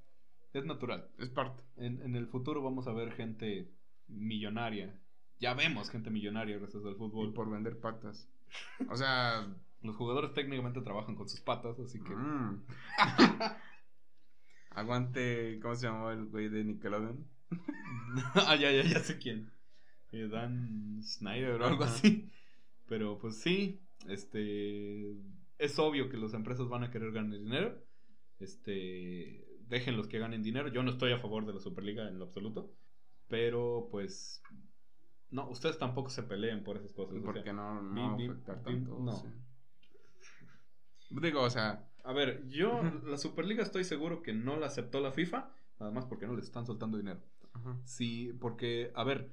es 0.53 0.65
natural. 0.65 1.09
Es 1.17 1.29
parte. 1.29 1.63
En, 1.77 2.01
en 2.01 2.15
el 2.15 2.27
futuro 2.27 2.61
vamos 2.61 2.87
a 2.87 2.93
ver 2.93 3.11
gente 3.13 3.71
millonaria. 4.07 4.99
Ya 5.39 5.53
vemos 5.53 5.89
gente 5.89 6.09
millonaria 6.11 6.57
gracias 6.57 6.83
al 6.85 6.95
Y 6.95 6.95
fútbol. 6.95 7.33
por 7.33 7.49
vender 7.49 7.79
patas. 7.79 8.29
O 8.89 8.95
sea. 8.95 9.47
Los 9.81 9.95
jugadores 9.95 10.33
técnicamente 10.33 10.81
trabajan 10.81 11.15
con 11.15 11.29
sus 11.29 11.39
patas, 11.39 11.79
así 11.79 12.03
que... 12.03 12.13
mm. 12.13 12.65
Aguante. 14.71 15.59
¿Cómo 15.61 15.75
se 15.75 15.87
llamaba 15.87 16.11
el 16.13 16.25
güey 16.25 16.49
de 16.49 16.63
Nickelodeon? 16.65 17.25
ah, 18.35 18.55
ya, 18.55 18.71
ya, 18.71 18.83
ya 18.83 18.99
sé 18.99 19.17
quién. 19.17 19.51
Eh, 20.11 20.27
Dan 20.27 21.01
Snyder 21.03 21.61
o 21.61 21.65
algo 21.65 21.83
Ajá. 21.83 21.93
así. 21.93 22.29
Pero 22.87 23.19
pues 23.19 23.37
sí, 23.39 23.79
este... 24.07 25.13
Es 25.57 25.77
obvio 25.77 26.09
que 26.09 26.17
las 26.17 26.33
empresas 26.33 26.67
van 26.69 26.83
a 26.83 26.91
querer 26.91 27.11
ganar 27.11 27.37
dinero. 27.39 27.77
Este... 28.39 29.45
Déjenlos 29.67 30.07
que 30.07 30.17
ganen 30.19 30.41
dinero. 30.41 30.69
Yo 30.69 30.81
no 30.83 30.89
estoy 30.91 31.11
a 31.11 31.19
favor 31.19 31.45
de 31.45 31.53
la 31.53 31.59
Superliga 31.59 32.07
en 32.07 32.17
lo 32.17 32.25
absoluto. 32.25 32.71
Pero 33.27 33.87
pues... 33.91 34.41
No, 35.31 35.47
ustedes 35.49 35.77
tampoco 35.77 36.09
se 36.09 36.23
peleen 36.23 36.63
por 36.63 36.77
esas 36.77 36.91
cosas. 36.93 37.15
o 37.17 37.21
sea, 37.21 37.25
Porque 37.33 37.53
no, 37.53 37.81
no 37.83 38.17
vi- 38.17 38.25
afectar 38.25 38.57
vi- 38.59 38.63
tanto. 38.63 38.97
no. 38.99 39.13
sí. 39.15 39.27
Digo, 41.11 41.41
o 41.41 41.49
sea. 41.49 41.85
A 42.03 42.13
ver, 42.13 42.47
yo 42.49 42.81
la 43.05 43.17
Superliga 43.17 43.61
estoy 43.61 43.83
seguro 43.83 44.21
que 44.23 44.33
no 44.33 44.57
la 44.57 44.67
aceptó 44.67 44.99
la 45.01 45.11
FIFA, 45.11 45.51
nada 45.79 45.91
más 45.91 46.05
porque 46.05 46.25
no 46.25 46.35
les 46.35 46.45
están 46.45 46.65
soltando 46.65 46.97
dinero. 46.97 47.19
Ajá. 47.53 47.79
Sí, 47.85 48.33
porque, 48.39 48.91
a 48.95 49.03
ver, 49.03 49.29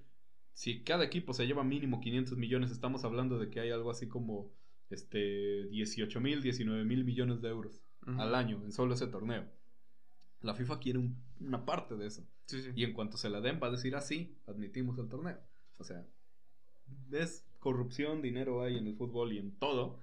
si 0.54 0.82
cada 0.82 1.04
equipo 1.04 1.32
se 1.32 1.46
lleva 1.46 1.64
mínimo 1.64 2.00
500 2.00 2.38
millones, 2.38 2.70
estamos 2.70 3.04
hablando 3.04 3.38
de 3.38 3.50
que 3.50 3.60
hay 3.60 3.70
algo 3.70 3.90
así 3.90 4.08
como 4.08 4.50
este 4.90 5.66
18 5.68 6.20
mil, 6.20 6.42
19 6.42 6.84
mil 6.84 7.04
millones 7.04 7.42
de 7.42 7.48
euros 7.48 7.82
al 8.06 8.34
año 8.36 8.62
en 8.64 8.70
solo 8.72 8.94
ese 8.94 9.08
torneo. 9.08 9.44
La 10.40 10.54
FIFA 10.54 10.78
quiere 10.78 10.98
un- 11.00 11.16
una 11.40 11.64
parte 11.64 11.96
de 11.96 12.06
eso. 12.06 12.24
Sí, 12.46 12.62
sí. 12.62 12.70
Y 12.76 12.84
en 12.84 12.92
cuanto 12.92 13.16
se 13.16 13.28
la 13.28 13.40
den, 13.40 13.58
va 13.60 13.66
a 13.66 13.70
decir 13.72 13.96
así, 13.96 14.36
admitimos 14.46 14.98
el 14.98 15.08
torneo. 15.08 15.38
O 15.78 15.84
sea, 15.84 16.06
es 17.10 17.44
corrupción, 17.58 18.22
dinero 18.22 18.62
hay 18.62 18.76
en 18.78 18.86
el 18.86 18.94
fútbol 18.96 19.32
y 19.32 19.38
en 19.38 19.52
todo. 19.58 20.00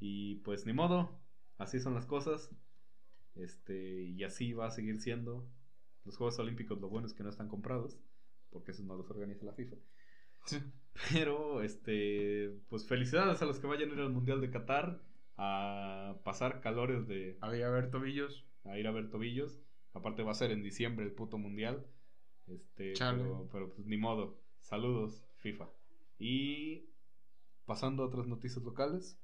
Y 0.00 0.36
pues 0.36 0.66
ni 0.66 0.72
modo, 0.72 1.20
así 1.58 1.78
son 1.78 1.94
las 1.94 2.06
cosas. 2.06 2.50
Este, 3.36 4.02
y 4.02 4.24
así 4.24 4.52
va 4.52 4.66
a 4.66 4.70
seguir 4.72 5.00
siendo. 5.00 5.46
Los 6.04 6.16
Juegos 6.16 6.38
Olímpicos, 6.38 6.80
lo 6.80 6.88
bueno 6.88 7.06
es 7.06 7.14
que 7.14 7.22
no 7.22 7.28
están 7.30 7.48
comprados, 7.48 7.98
porque 8.50 8.70
esos 8.72 8.84
no 8.86 8.96
los 8.96 9.10
organiza 9.10 9.44
la 9.44 9.52
FIFA. 9.52 9.76
Sí. 10.46 10.58
Pero, 11.12 11.62
este, 11.62 12.50
pues 12.68 12.86
felicidades 12.86 13.40
a 13.42 13.44
los 13.46 13.58
que 13.58 13.66
vayan 13.66 13.90
a 13.90 13.94
ir 13.94 14.00
al 14.00 14.10
Mundial 14.10 14.40
de 14.40 14.50
Qatar 14.50 15.00
a 15.36 16.16
pasar 16.24 16.60
calores 16.60 17.06
de 17.06 17.38
Había 17.40 17.68
a 17.68 17.70
ver 17.70 17.90
tobillos. 17.90 18.44
a 18.64 18.78
ir 18.78 18.86
a 18.86 18.90
ver 18.92 19.10
tobillos. 19.10 19.60
Aparte 19.92 20.22
va 20.22 20.32
a 20.32 20.34
ser 20.34 20.50
en 20.50 20.62
diciembre 20.62 21.04
el 21.04 21.12
puto 21.12 21.38
mundial. 21.38 21.86
Este, 22.46 22.92
Chale. 22.94 23.22
pero, 23.22 23.48
pero 23.52 23.70
pues 23.74 23.86
ni 23.86 23.96
modo. 23.96 24.40
Saludos, 24.58 25.24
FIFA. 25.38 25.68
Y 26.18 26.90
pasando 27.64 28.02
a 28.02 28.06
otras 28.06 28.26
noticias 28.26 28.62
locales, 28.64 29.18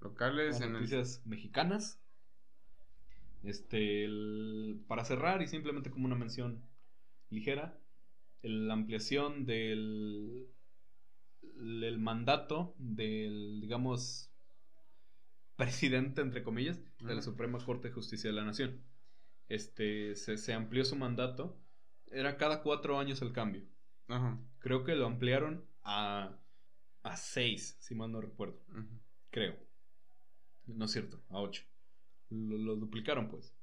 Locales 0.00 0.54
a 0.60 0.64
en 0.64 0.70
el. 0.70 0.72
noticias 0.74 1.22
mexicanas. 1.26 2.00
Este, 3.42 4.04
el- 4.04 4.82
para 4.86 5.04
cerrar 5.04 5.42
y 5.42 5.48
simplemente 5.48 5.90
como 5.90 6.06
una 6.06 6.16
mención 6.16 6.62
ligera, 7.30 7.78
el- 8.42 8.68
la 8.68 8.74
ampliación 8.74 9.46
del 9.46 10.48
el 11.42 11.98
mandato 11.98 12.74
del, 12.78 13.60
digamos, 13.60 14.30
presidente, 15.56 16.22
entre 16.22 16.42
comillas, 16.42 16.80
de 17.00 17.14
la. 17.14 17.22
Suprema 17.22 17.58
Corte 17.64 17.88
de 17.88 17.94
Justicia 17.94 18.30
de 18.30 18.36
la 18.36 18.44
Nación. 18.44 18.80
Este, 19.48 20.14
se, 20.16 20.36
se 20.38 20.52
amplió 20.54 20.84
su 20.84 20.96
mandato. 20.96 21.58
Era 22.10 22.36
cada 22.36 22.62
cuatro 22.62 22.98
años 22.98 23.22
el 23.22 23.32
cambio. 23.32 23.62
Creo 24.58 24.84
que 24.84 24.94
lo 24.96 25.06
ampliaron 25.06 25.64
a, 25.82 26.36
a 27.02 27.16
seis, 27.16 27.76
si 27.80 27.94
mal 27.94 28.10
no 28.12 28.20
recuerdo. 28.20 28.60
Creo. 29.30 29.56
No 30.66 30.86
es 30.86 30.92
cierto, 30.92 31.20
a 31.28 31.38
8. 31.38 31.64
Lo, 32.30 32.56
lo 32.56 32.76
duplicaron, 32.76 33.28
pues. 33.28 33.54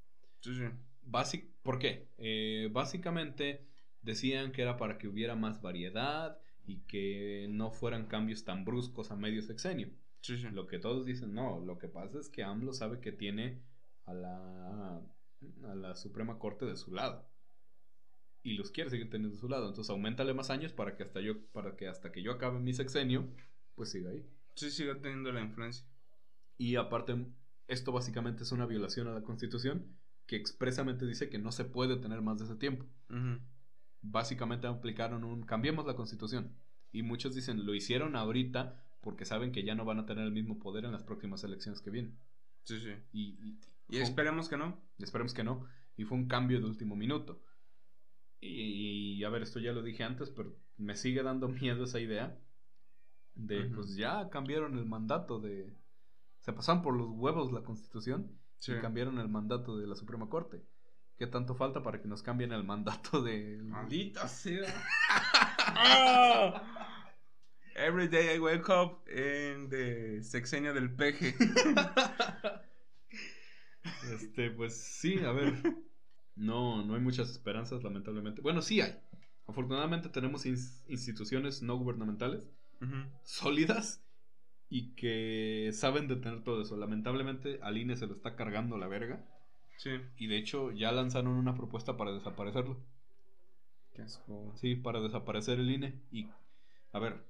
Sí, 0.41 0.55
sí. 0.55 0.63
Basic, 1.01 1.49
¿Por 1.61 1.79
qué? 1.79 2.09
Eh, 2.17 2.69
básicamente 2.71 3.65
decían 4.01 4.51
que 4.51 4.61
era 4.61 4.77
para 4.77 4.97
que 4.97 5.07
hubiera 5.07 5.35
más 5.35 5.61
variedad 5.61 6.39
y 6.65 6.81
que 6.81 7.47
no 7.49 7.71
fueran 7.71 8.07
cambios 8.07 8.43
tan 8.43 8.65
bruscos 8.65 9.11
a 9.11 9.15
medio 9.15 9.41
sexenio. 9.41 9.89
Sí, 10.21 10.37
sí. 10.37 10.47
Lo 10.49 10.67
que 10.67 10.79
todos 10.79 11.05
dicen, 11.05 11.33
no, 11.33 11.59
lo 11.59 11.77
que 11.77 11.87
pasa 11.87 12.19
es 12.19 12.29
que 12.29 12.43
AMLO 12.43 12.73
sabe 12.73 12.99
que 12.99 13.11
tiene 13.11 13.61
a 14.05 14.13
la, 14.13 14.97
a 14.97 15.75
la 15.75 15.95
Suprema 15.95 16.37
Corte 16.39 16.65
de 16.65 16.75
su 16.75 16.93
lado. 16.93 17.25
Y 18.43 18.53
los 18.53 18.71
quiere 18.71 18.89
seguir 18.89 19.09
teniendo 19.09 19.35
de 19.35 19.39
su 19.41 19.49
lado. 19.49 19.67
Entonces 19.67 19.89
aumentale 19.89 20.33
más 20.33 20.49
años 20.49 20.73
para 20.73 20.95
que 20.95 21.03
hasta 21.03 21.21
yo, 21.21 21.45
para 21.51 21.75
que 21.75 21.87
hasta 21.87 22.11
que 22.11 22.21
yo 22.21 22.31
acabe 22.31 22.59
mi 22.59 22.73
sexenio, 22.73 23.27
pues 23.75 23.91
siga 23.91 24.11
ahí. 24.11 24.25
Sí, 24.55 24.71
sigue 24.71 24.95
teniendo 24.95 25.31
la 25.31 25.41
influencia. 25.41 25.85
Y 26.57 26.75
aparte, 26.75 27.15
esto 27.67 27.91
básicamente 27.91 28.43
es 28.43 28.51
una 28.51 28.65
violación 28.65 29.07
a 29.07 29.13
la 29.13 29.23
Constitución 29.23 29.97
que 30.25 30.35
expresamente 30.35 31.05
dice 31.05 31.29
que 31.29 31.39
no 31.39 31.51
se 31.51 31.65
puede 31.65 31.97
tener 31.97 32.21
más 32.21 32.37
de 32.39 32.45
ese 32.45 32.55
tiempo. 32.55 32.85
Básicamente 34.01 34.67
aplicaron 34.67 35.23
un 35.23 35.43
cambiemos 35.43 35.85
la 35.85 35.95
Constitución. 35.95 36.55
Y 36.91 37.03
muchos 37.03 37.35
dicen, 37.35 37.65
lo 37.65 37.75
hicieron 37.75 38.15
ahorita 38.15 38.83
porque 39.01 39.25
saben 39.25 39.51
que 39.51 39.63
ya 39.63 39.75
no 39.75 39.85
van 39.85 39.99
a 39.99 40.05
tener 40.05 40.25
el 40.25 40.31
mismo 40.31 40.59
poder 40.59 40.85
en 40.85 40.91
las 40.91 41.03
próximas 41.03 41.43
elecciones 41.43 41.81
que 41.81 41.91
vienen. 41.91 42.17
Sí, 42.63 42.79
sí. 42.79 42.91
Y, 43.13 43.21
y, 43.47 43.59
Y 43.89 43.97
esperemos 43.97 44.49
que 44.49 44.57
no. 44.57 44.81
esperemos 44.99 45.33
que 45.33 45.43
no. 45.43 45.65
Y 45.95 46.03
fue 46.03 46.17
un 46.17 46.27
cambio 46.27 46.59
de 46.59 46.65
último 46.65 46.95
minuto. 46.95 47.41
Y, 48.39 49.23
a 49.23 49.29
ver, 49.29 49.41
esto 49.41 49.59
ya 49.59 49.71
lo 49.71 49.81
dije 49.81 50.03
antes, 50.03 50.29
pero 50.29 50.55
me 50.77 50.95
sigue 50.95 51.23
dando 51.23 51.47
miedo 51.49 51.85
esa 51.85 51.99
idea 51.99 52.37
de, 53.35 53.65
pues 53.65 53.95
ya 53.95 54.29
cambiaron 54.29 54.77
el 54.77 54.85
mandato 54.85 55.39
de... 55.39 55.73
Se 56.47 56.53
pasaron 56.53 56.81
por 56.81 56.95
los 56.95 57.09
huevos 57.09 57.51
la 57.51 57.61
constitución 57.61 58.31
Sí. 58.59 58.71
y 58.71 58.79
cambiaron 58.79 59.19
el 59.19 59.27
mandato 59.27 59.75
de 59.77 59.85
la 59.85 59.95
Suprema 59.95 60.29
Corte. 60.29 60.63
¿Qué 61.17 61.27
tanto 61.27 61.55
falta 61.55 61.83
para 61.83 62.01
que 62.01 62.07
nos 62.07 62.23
cambien 62.23 62.53
el 62.53 62.63
mandato 62.63 63.21
de... 63.21 63.59
Maldita 63.63 64.29
sea. 64.29 64.63
Ah. 65.09 66.63
Every 67.75 68.07
day 68.07 68.37
I 68.37 68.39
wake 68.39 68.69
up 68.69 69.03
en 69.09 69.67
the 69.69 70.23
sexenio 70.23 70.73
del 70.73 70.95
peje. 70.95 71.35
Este, 74.13 74.51
pues 74.51 74.77
sí, 74.77 75.19
a 75.19 75.31
ver. 75.33 75.53
No, 76.35 76.81
no 76.85 76.95
hay 76.95 77.01
muchas 77.01 77.29
esperanzas, 77.29 77.83
lamentablemente. 77.83 78.41
Bueno, 78.41 78.61
sí 78.61 78.79
hay. 78.79 78.97
Afortunadamente 79.47 80.07
tenemos 80.09 80.45
ins- 80.45 80.81
instituciones 80.87 81.61
no 81.61 81.75
gubernamentales 81.77 82.41
Ujú. 82.81 82.95
sólidas 83.23 84.01
y 84.69 84.93
que 84.95 85.71
saben 85.73 86.07
detener 86.07 86.43
todo 86.43 86.61
eso. 86.61 86.75
Lamentablemente 86.77 87.59
al 87.61 87.77
INE 87.77 87.95
se 87.95 88.07
lo 88.07 88.13
está 88.13 88.35
cargando 88.35 88.77
la 88.77 88.87
verga 88.87 89.25
Sí. 89.77 89.91
y 90.17 90.27
de 90.27 90.37
hecho 90.37 90.71
ya 90.71 90.91
lanzaron 90.91 91.33
una 91.33 91.55
propuesta 91.55 91.97
para 91.97 92.11
desaparecerlo. 92.11 92.77
Qué 93.93 94.01
asco. 94.01 94.53
Sí, 94.55 94.75
para 94.75 94.99
desaparecer 95.01 95.59
el 95.59 95.69
INE. 95.71 95.99
Y, 96.11 96.27
a 96.91 96.99
ver, 96.99 97.23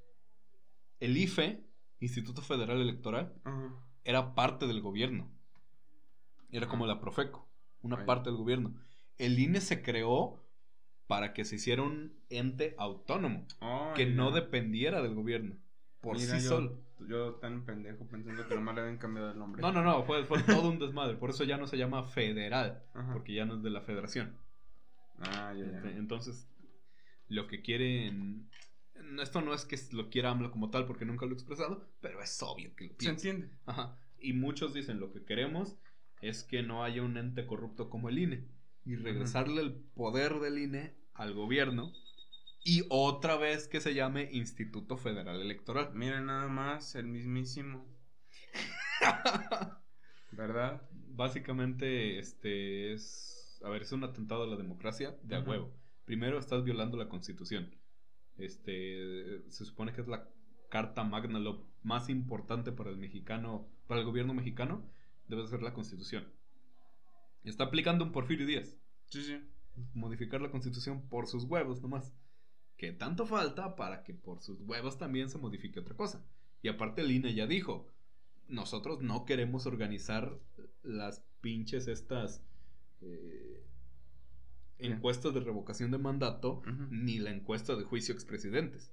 el 0.99 1.15
IFE, 1.17 1.63
Instituto 1.99 2.41
Federal 2.41 2.81
Electoral, 2.81 3.33
era 4.03 4.33
parte 4.35 4.67
del 4.67 4.81
gobierno. 4.81 5.29
Era 6.51 6.67
como 6.67 6.87
la 6.87 6.99
Profeco, 6.99 7.47
una 7.81 7.97
Ay. 7.99 8.05
parte 8.05 8.29
del 8.29 8.37
gobierno. 8.37 8.73
El 9.17 9.37
INE 9.39 9.61
se 9.61 9.81
creó 9.81 10.43
para 11.07 11.33
que 11.33 11.45
se 11.45 11.55
hiciera 11.55 11.83
un 11.83 12.13
ente 12.29 12.75
autónomo, 12.77 13.45
que 13.95 14.05
no 14.05 14.31
dependiera 14.31 15.01
del 15.01 15.15
gobierno, 15.15 15.55
por 16.01 16.17
Mira, 16.17 16.37
sí 16.37 16.43
yo, 16.43 16.49
solo. 16.49 16.79
Yo 17.07 17.35
tan 17.35 17.63
pendejo 17.65 18.07
pensando 18.07 18.47
que 18.47 18.55
nomás 18.55 18.75
le 18.75 18.81
habían 18.81 18.97
cambiado 18.97 19.31
el 19.31 19.37
nombre. 19.37 19.61
No, 19.61 19.71
no, 19.71 19.83
no, 19.83 20.03
fue, 20.03 20.25
fue 20.25 20.41
todo 20.43 20.69
un 20.69 20.79
desmadre. 20.79 21.15
Por 21.17 21.29
eso 21.29 21.43
ya 21.43 21.57
no 21.57 21.67
se 21.67 21.77
llama 21.77 22.03
federal, 22.03 22.81
Ajá. 22.93 23.13
porque 23.13 23.33
ya 23.33 23.45
no 23.45 23.55
es 23.57 23.63
de 23.63 23.69
la 23.69 23.81
federación. 23.81 24.35
Ah, 25.19 25.53
ya, 25.55 25.65
ya. 25.65 25.77
Este, 25.77 25.91
Entonces, 25.97 26.47
lo 27.29 27.47
que 27.47 27.61
quieren. 27.61 28.49
Esto 29.21 29.41
no 29.41 29.53
es 29.53 29.63
que 29.65 29.77
lo 29.91 30.09
quiera 30.09 30.31
AMLO 30.31 30.51
como 30.51 30.69
tal, 30.71 30.85
porque 30.85 31.05
nunca 31.05 31.25
lo 31.25 31.31
he 31.31 31.35
expresado, 31.35 31.87
pero 32.01 32.21
es 32.21 32.41
obvio 32.41 32.75
que 32.75 32.85
lo 32.85 32.89
Se 32.91 32.95
piensa. 32.97 33.27
entiende. 33.29 33.55
Ajá. 33.67 33.95
Y 34.19 34.33
muchos 34.33 34.73
dicen 34.73 34.99
lo 34.99 35.13
que 35.13 35.23
queremos 35.23 35.77
es 36.21 36.43
que 36.43 36.63
no 36.63 36.83
haya 36.83 37.03
un 37.03 37.15
ente 37.17 37.45
corrupto 37.45 37.89
como 37.91 38.09
el 38.09 38.17
INE 38.17 38.43
y 38.85 38.95
regresarle 38.95 39.61
el 39.61 39.73
poder 39.73 40.39
del 40.39 40.57
INE 40.57 40.95
al 41.13 41.33
gobierno 41.35 41.93
y 42.67 42.83
otra 42.89 43.37
vez 43.37 43.69
que 43.69 43.79
se 43.79 43.93
llame 43.93 44.27
Instituto 44.33 44.97
Federal 44.97 45.39
Electoral. 45.39 45.91
Mira 45.93 46.19
nada 46.19 46.49
más, 46.49 46.95
el 46.95 47.07
mismísimo. 47.07 47.87
¿Verdad? 50.33 50.81
Básicamente, 50.91 52.19
este 52.19 52.91
es. 52.91 53.61
A 53.63 53.69
ver, 53.69 53.83
es 53.83 53.93
un 53.93 54.03
atentado 54.03 54.43
a 54.43 54.47
la 54.47 54.57
democracia 54.57 55.17
de 55.23 55.37
a 55.37 55.39
huevo. 55.39 55.73
Primero, 56.03 56.37
estás 56.37 56.65
violando 56.65 56.97
la 56.97 57.07
constitución. 57.07 57.73
Este. 58.37 59.49
Se 59.49 59.63
supone 59.63 59.93
que 59.93 60.01
es 60.01 60.09
la 60.09 60.27
carta 60.67 61.05
magna, 61.05 61.39
lo 61.39 61.65
más 61.83 62.09
importante 62.09 62.73
para 62.73 62.89
el 62.89 62.97
mexicano, 62.97 63.65
para 63.87 64.01
el 64.01 64.05
gobierno 64.05 64.33
mexicano, 64.33 64.85
debe 65.29 65.47
ser 65.47 65.61
la 65.61 65.73
constitución. 65.73 66.27
Está 67.45 67.63
aplicando 67.63 68.03
un 68.03 68.11
Porfirio 68.11 68.45
Díaz. 68.45 68.75
Sí, 69.05 69.23
sí. 69.23 69.39
Modificar 69.93 70.41
la 70.41 70.51
constitución 70.51 71.07
por 71.07 71.27
sus 71.27 71.45
huevos 71.45 71.81
nomás. 71.81 72.13
Que 72.77 72.91
tanto 72.91 73.25
falta 73.25 73.75
para 73.75 74.03
que 74.03 74.13
por 74.13 74.41
sus 74.41 74.61
huevos 74.61 74.97
también 74.97 75.29
se 75.29 75.37
modifique 75.37 75.79
otra 75.79 75.95
cosa. 75.95 76.23
Y 76.61 76.69
aparte 76.69 77.01
el 77.01 77.11
INE 77.11 77.33
ya 77.33 77.47
dijo, 77.47 77.87
nosotros 78.47 79.01
no 79.01 79.25
queremos 79.25 79.65
organizar 79.65 80.39
las 80.83 81.23
pinches 81.41 81.87
estas 81.87 82.43
eh, 83.01 83.65
encuestas 84.77 85.33
de 85.33 85.39
revocación 85.39 85.91
de 85.91 85.97
mandato 85.97 86.61
ni 86.89 87.19
la 87.19 87.31
encuesta 87.31 87.75
de 87.75 87.83
juicio 87.83 88.13
expresidentes. 88.13 88.91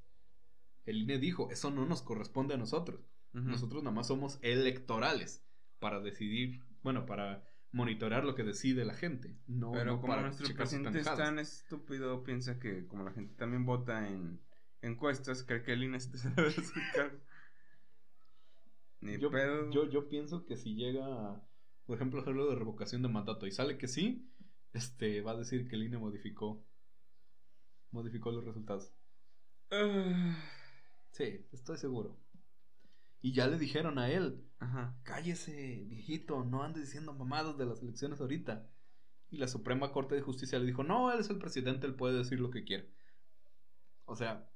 El 0.86 1.02
INE 1.02 1.18
dijo, 1.18 1.50
eso 1.50 1.70
no 1.70 1.86
nos 1.86 2.02
corresponde 2.02 2.54
a 2.54 2.58
nosotros. 2.58 3.00
Nosotros 3.32 3.82
nada 3.82 3.96
más 3.96 4.06
somos 4.06 4.38
electorales 4.42 5.44
para 5.80 6.00
decidir, 6.00 6.60
bueno, 6.82 7.04
para 7.04 7.42
monitorear 7.74 8.24
lo 8.24 8.34
que 8.34 8.44
decide 8.44 8.84
la 8.84 8.94
gente. 8.94 9.36
No, 9.46 9.72
Pero 9.72 9.92
no 9.92 10.00
como 10.00 10.12
para 10.12 10.22
nuestro 10.22 10.54
presidente 10.54 11.00
es 11.00 11.04
tan 11.04 11.38
estúpido, 11.38 12.22
piensa 12.22 12.58
que 12.58 12.86
como 12.86 13.04
la 13.04 13.12
gente 13.12 13.34
también 13.34 13.66
vota 13.66 14.08
en 14.08 14.40
encuestas, 14.80 15.42
cree 15.42 15.62
que 15.62 15.72
el 15.72 15.82
INE 15.82 16.00
se 16.00 16.30
debe 16.30 16.54
cargo. 16.94 17.18
Ni 19.00 19.18
yo, 19.18 19.30
pedo. 19.30 19.70
yo, 19.70 19.90
yo 19.90 20.08
pienso 20.08 20.46
que 20.46 20.56
si 20.56 20.76
llega, 20.76 21.42
por 21.84 21.96
ejemplo, 21.96 22.20
hacerlo 22.20 22.48
de 22.48 22.56
revocación 22.56 23.02
de 23.02 23.08
mandato 23.08 23.46
y 23.46 23.50
sale 23.50 23.76
que 23.76 23.88
sí, 23.88 24.30
este 24.72 25.20
va 25.20 25.32
a 25.32 25.36
decir 25.36 25.68
que 25.68 25.76
el 25.76 25.82
INE 25.82 25.98
modificó 25.98 26.64
modificó 27.90 28.32
los 28.32 28.44
resultados. 28.44 28.92
Ah, 29.70 30.36
Sí, 31.10 31.46
estoy 31.52 31.76
seguro. 31.78 32.16
Y 33.24 33.32
ya 33.32 33.46
le 33.46 33.56
dijeron 33.58 33.98
a 33.98 34.10
él, 34.10 34.44
Ajá. 34.58 34.94
cállese, 35.02 35.82
viejito, 35.86 36.44
no 36.44 36.62
andes 36.62 36.82
diciendo 36.84 37.14
mamadas 37.14 37.56
de 37.56 37.64
las 37.64 37.80
elecciones 37.82 38.20
ahorita. 38.20 38.68
Y 39.30 39.38
la 39.38 39.48
Suprema 39.48 39.92
Corte 39.92 40.14
de 40.14 40.20
Justicia 40.20 40.58
le 40.58 40.66
dijo, 40.66 40.84
no, 40.84 41.10
él 41.10 41.20
es 41.20 41.30
el 41.30 41.38
presidente, 41.38 41.86
él 41.86 41.94
puede 41.94 42.18
decir 42.18 42.38
lo 42.38 42.50
que 42.50 42.64
quiere. 42.64 42.92
O 44.04 44.14
sea, 44.14 44.46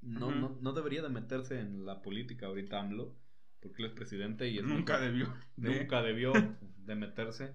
no, 0.00 0.30
no, 0.30 0.56
no 0.62 0.72
debería 0.72 1.02
de 1.02 1.10
meterse 1.10 1.60
en 1.60 1.84
la 1.84 2.00
política 2.00 2.46
ahorita 2.46 2.80
AMLO, 2.80 3.18
porque 3.60 3.82
él 3.82 3.88
es 3.90 3.94
presidente 3.94 4.48
y 4.48 4.56
es 4.56 4.64
Nunca 4.64 4.94
mejor- 4.98 5.06
debió. 5.12 5.34
de- 5.56 5.80
nunca 5.82 6.00
debió 6.00 6.32
de 6.78 6.94
meterse. 6.94 7.54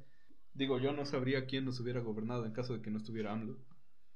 Digo, 0.54 0.78
yo 0.78 0.94
no 0.94 1.06
sabría 1.08 1.48
quién 1.48 1.66
nos 1.66 1.80
hubiera 1.80 2.02
gobernado 2.02 2.46
en 2.46 2.54
caso 2.54 2.76
de 2.76 2.84
que 2.84 2.92
no 2.92 3.00
estuviera 3.00 3.32
AMLO. 3.34 3.58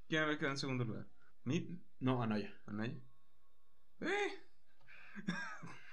¿Quién 0.08 0.22
había 0.22 0.38
quedado 0.38 0.54
en 0.54 0.60
segundo 0.60 0.86
lugar? 0.86 1.08
¿Mit? 1.44 1.72
No, 2.00 2.22
Anaya. 2.22 2.54
¿Anaya? 2.68 2.94
¡Eh! 4.02 4.32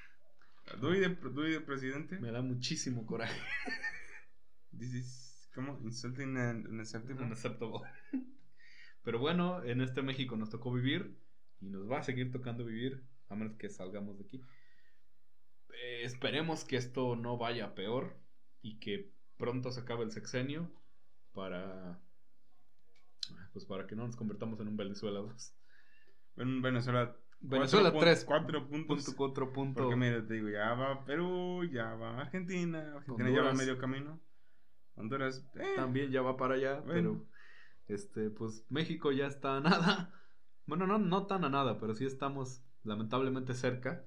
¿Dui 0.81 0.99
de, 0.99 1.09
Dui 1.09 1.51
de 1.53 1.61
presidente? 1.61 2.19
Me 2.19 2.31
da 2.31 2.43
muchísimo 2.43 3.07
coraje. 3.07 3.41
This 4.79 4.95
is, 4.95 5.51
¿Cómo? 5.55 5.79
Insulting 5.83 6.37
and 6.37 6.67
unacceptable. 6.67 7.25
Unacceptable. 7.25 7.81
Pero 9.03 9.19
bueno, 9.19 9.63
en 9.63 9.81
este 9.81 10.03
México 10.03 10.37
nos 10.37 10.51
tocó 10.51 10.73
vivir 10.73 11.17
y 11.61 11.69
nos 11.69 11.91
va 11.91 11.99
a 11.99 12.03
seguir 12.03 12.33
tocando 12.33 12.65
vivir 12.65 13.05
a 13.29 13.37
menos 13.37 13.57
que 13.57 13.69
salgamos 13.69 14.19
de 14.19 14.25
aquí. 14.25 14.43
Eh, 15.75 16.03
esperemos 16.05 16.65
que 16.65 16.77
esto 16.77 17.15
no 17.17 17.37
vaya 17.37 17.75
peor 17.75 18.17
y 18.63 18.79
que 18.79 19.13
pronto 19.37 19.71
se 19.71 19.81
acabe 19.81 20.05
el 20.05 20.13
sexenio 20.13 20.71
para 21.33 22.01
pues 23.53 23.65
para 23.65 23.87
que 23.87 23.95
no 23.97 24.07
nos 24.07 24.17
convertamos 24.17 24.59
en 24.61 24.69
un 24.69 24.77
Venezuela 24.77 25.21
2. 25.21 25.55
En 26.37 26.63
Venezuela. 26.63 27.17
Venezuela 27.49 27.91
cuatro 27.93 28.01
pun- 28.01 28.05
3 28.05 28.25
Cuatro 28.25 28.69
puntos. 28.69 29.15
punto. 29.55 29.83
Porque 29.83 29.97
mira, 29.97 30.27
te 30.27 30.35
digo, 30.35 30.49
ya 30.49 30.75
va 30.75 31.05
Perú, 31.05 31.65
ya 31.71 31.95
va 31.95 32.21
Argentina. 32.21 32.95
Argentina 32.97 33.29
ya 33.31 33.43
va 33.43 33.51
Honduras. 33.51 33.57
medio 33.59 33.79
camino. 33.79 34.21
Honduras, 34.97 35.47
eh, 35.55 35.73
también 35.77 36.11
ya 36.11 36.23
va 36.23 36.37
para 36.37 36.55
allá, 36.55 36.81
Bueno. 36.81 36.93
pero 36.93 37.27
este 37.89 38.31
pues 38.31 38.65
México 38.71 39.13
ya 39.13 39.27
está 39.27 39.57
a 39.57 39.61
nada. 39.61 40.13
Bueno, 40.67 40.87
no 40.87 40.99
no 40.99 41.27
tan 41.27 41.45
a 41.45 41.51
nada, 41.51 41.79
pero 41.79 41.95
sí 41.95 42.07
estamos 42.07 42.63
lamentablemente 42.85 43.53
cerca. 43.53 44.03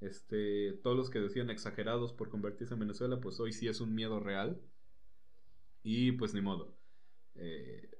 Este, 0.00 0.72
todos 0.82 0.96
los 0.96 1.08
que 1.08 1.20
decían 1.20 1.50
exagerados 1.50 2.12
por 2.12 2.28
convertirse 2.30 2.74
en 2.74 2.80
Venezuela, 2.80 3.20
pues 3.20 3.38
hoy 3.38 3.52
sí 3.52 3.68
es 3.68 3.80
un 3.80 3.94
miedo 3.94 4.18
real. 4.18 4.60
Y 5.84 6.12
pues 6.12 6.34
ni 6.34 6.40
modo. 6.40 6.76
Eh, 7.36 7.90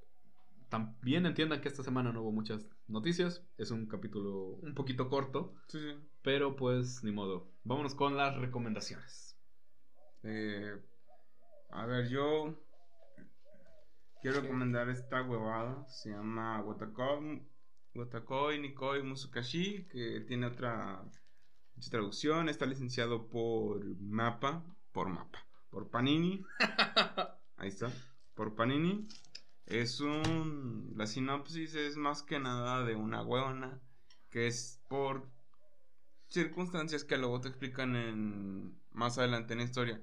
también 0.75 1.25
entiendan 1.25 1.61
que 1.61 1.69
esta 1.69 1.85
semana 1.85 2.13
no 2.13 2.23
hubo 2.23 2.33
muchas 2.33 2.67
noticias. 2.89 3.47
Es 3.59 3.71
un 3.71 3.87
capítulo 3.87 4.59
un 4.61 4.75
poquito 4.75 5.09
corto. 5.09 5.55
sí, 5.69 5.79
sí. 5.79 5.97
Pero 6.21 6.57
pues 6.57 7.05
ni 7.05 7.13
modo. 7.13 7.47
Vámonos 7.63 7.95
con 7.95 8.17
las 8.17 8.37
recomendaciones. 8.37 9.39
Eh, 10.25 10.77
a 11.71 11.87
ver, 11.87 12.09
yo 12.09 12.61
quiero 14.21 14.41
recomendar 14.41 14.89
esta 14.89 15.23
huevada. 15.23 15.87
Se 15.87 16.11
llama 16.11 16.61
Watakoi, 16.63 17.47
Watakoi 17.95 18.59
Nikoi 18.59 19.05
Musukashi, 19.05 19.87
que 19.87 20.25
tiene 20.27 20.47
otra 20.47 21.05
traducción. 21.89 22.49
Está 22.49 22.67
licenciado 22.67 23.29
por 23.29 23.85
Mapa, 24.01 24.65
por 24.91 25.09
Mapa, 25.09 25.39
por 25.71 25.89
Panini. 25.89 26.45
Ahí 27.59 27.69
está, 27.69 27.93
por 28.35 28.57
Panini. 28.57 29.07
Es 29.67 30.01
un. 30.01 30.93
La 30.97 31.07
sinopsis 31.07 31.75
es 31.75 31.97
más 31.97 32.23
que 32.23 32.39
nada 32.39 32.85
de 32.85 32.95
una 32.97 33.23
huevona 33.23 33.81
que 34.31 34.47
es 34.47 34.83
por 34.89 35.31
circunstancias 36.29 37.05
que 37.05 37.17
luego 37.17 37.41
te 37.41 37.49
explican 37.49 37.95
en 37.97 38.81
más 38.91 39.19
adelante 39.19 39.53
en 39.55 39.61
la 39.61 39.65
historia. 39.65 40.03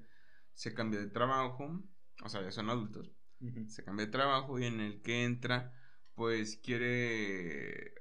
Se 0.53 0.74
cambia 0.74 0.99
de 0.99 1.07
trabajo, 1.07 1.84
o 2.24 2.30
sea, 2.30 2.41
ya 2.41 2.51
son 2.51 2.70
adultos. 2.70 3.12
Se 3.68 3.84
cambia 3.84 4.05
de 4.05 4.12
trabajo 4.12 4.59
y 4.59 4.66
en 4.66 4.80
el 4.80 5.01
que 5.01 5.24
entra, 5.24 5.74
pues 6.14 6.57
quiere 6.57 7.93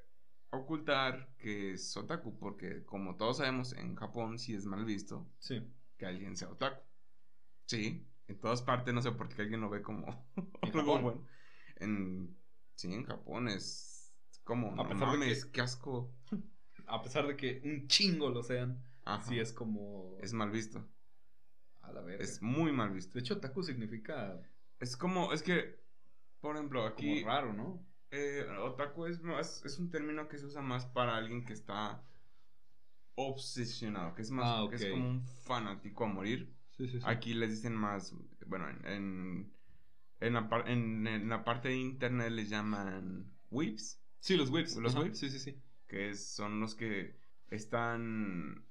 ocultar 0.50 1.34
que 1.38 1.72
es 1.72 1.96
otaku, 1.96 2.38
porque 2.38 2.84
como 2.84 3.16
todos 3.16 3.38
sabemos, 3.38 3.72
en 3.72 3.94
Japón 3.96 4.38
sí 4.38 4.54
es 4.54 4.66
mal 4.66 4.84
visto 4.84 5.30
Sí. 5.38 5.62
que 5.96 6.06
alguien 6.06 6.36
sea 6.36 6.50
otaku. 6.50 6.82
Sí, 7.66 8.06
en 8.28 8.38
todas 8.40 8.62
partes, 8.62 8.92
no 8.92 9.00
sé 9.00 9.12
por 9.12 9.28
qué 9.28 9.42
alguien 9.42 9.60
lo 9.62 9.70
ve 9.70 9.82
como 9.82 10.30
algo 10.62 10.98
bueno. 11.00 11.26
En, 11.80 12.36
sí, 12.74 12.92
en 12.92 13.04
Japón 13.04 13.48
es 13.48 14.12
como, 14.44 14.72
A 14.72 14.76
no 14.76 14.88
pesar 14.88 15.00
de 15.12 15.18
mames, 15.18 15.44
que- 15.44 15.52
qué 15.52 15.60
asco. 15.60 16.12
A 16.86 17.02
pesar 17.02 17.26
de 17.26 17.36
que 17.36 17.60
un 17.64 17.86
chingo 17.88 18.30
lo 18.30 18.42
sean, 18.42 18.82
Ajá, 19.04 19.22
sí 19.22 19.38
es 19.38 19.52
como. 19.52 20.16
es 20.20 20.32
mal 20.32 20.50
visto. 20.50 20.84
A 21.82 21.92
la 21.92 22.00
verga. 22.00 22.22
Es 22.24 22.42
muy 22.42 22.72
mal 22.72 22.90
visto. 22.90 23.12
De 23.14 23.20
hecho, 23.20 23.34
otaku 23.34 23.62
significa 23.62 24.40
Es 24.78 24.96
como, 24.96 25.32
es 25.32 25.42
que, 25.42 25.78
por 26.40 26.56
ejemplo, 26.56 26.84
aquí... 26.86 27.20
como 27.20 27.26
raro, 27.32 27.52
¿no? 27.52 27.86
Eh, 28.10 28.44
otaku 28.60 29.06
es, 29.06 29.20
más, 29.22 29.64
es 29.64 29.78
un 29.78 29.90
término 29.90 30.26
que 30.28 30.38
se 30.38 30.46
usa 30.46 30.62
más 30.62 30.84
para 30.86 31.16
alguien 31.16 31.44
que 31.44 31.52
está 31.52 32.02
obsesionado, 33.14 34.14
que 34.14 34.22
es 34.22 34.30
más, 34.30 34.46
Ah, 34.48 34.66
que 34.68 34.76
es 34.76 34.86
como 34.86 35.08
un 35.08 35.22
fanático 35.22 36.04
a 36.04 36.08
morir. 36.08 36.54
Sí, 36.76 36.88
sí, 36.88 36.98
sí. 36.98 37.04
Aquí 37.06 37.34
les 37.34 37.50
dicen 37.50 37.74
más, 37.74 38.14
bueno, 38.46 38.68
en, 38.68 38.86
en, 38.86 39.52
en 40.20 40.34
la, 40.34 40.48
par- 40.48 40.68
en- 40.68 41.06
en 41.06 41.28
la 41.28 41.44
parte 41.44 41.68
de 41.68 41.76
internet 41.76 42.30
les 42.32 42.48
llaman 42.50 43.32
whips, 43.50 43.98
Sí, 44.20 44.36
los 44.36 44.50
whips. 44.50 44.76
¿Los 44.76 44.94
Ajá, 44.94 45.04
whips? 45.04 45.18
Sí, 45.18 45.30
sí, 45.30 45.38
sí. 45.38 45.62
que 45.86 46.10
es- 46.10 46.34
son 46.34 46.60
los 46.60 46.74
que 46.74 47.16
están... 47.48 48.66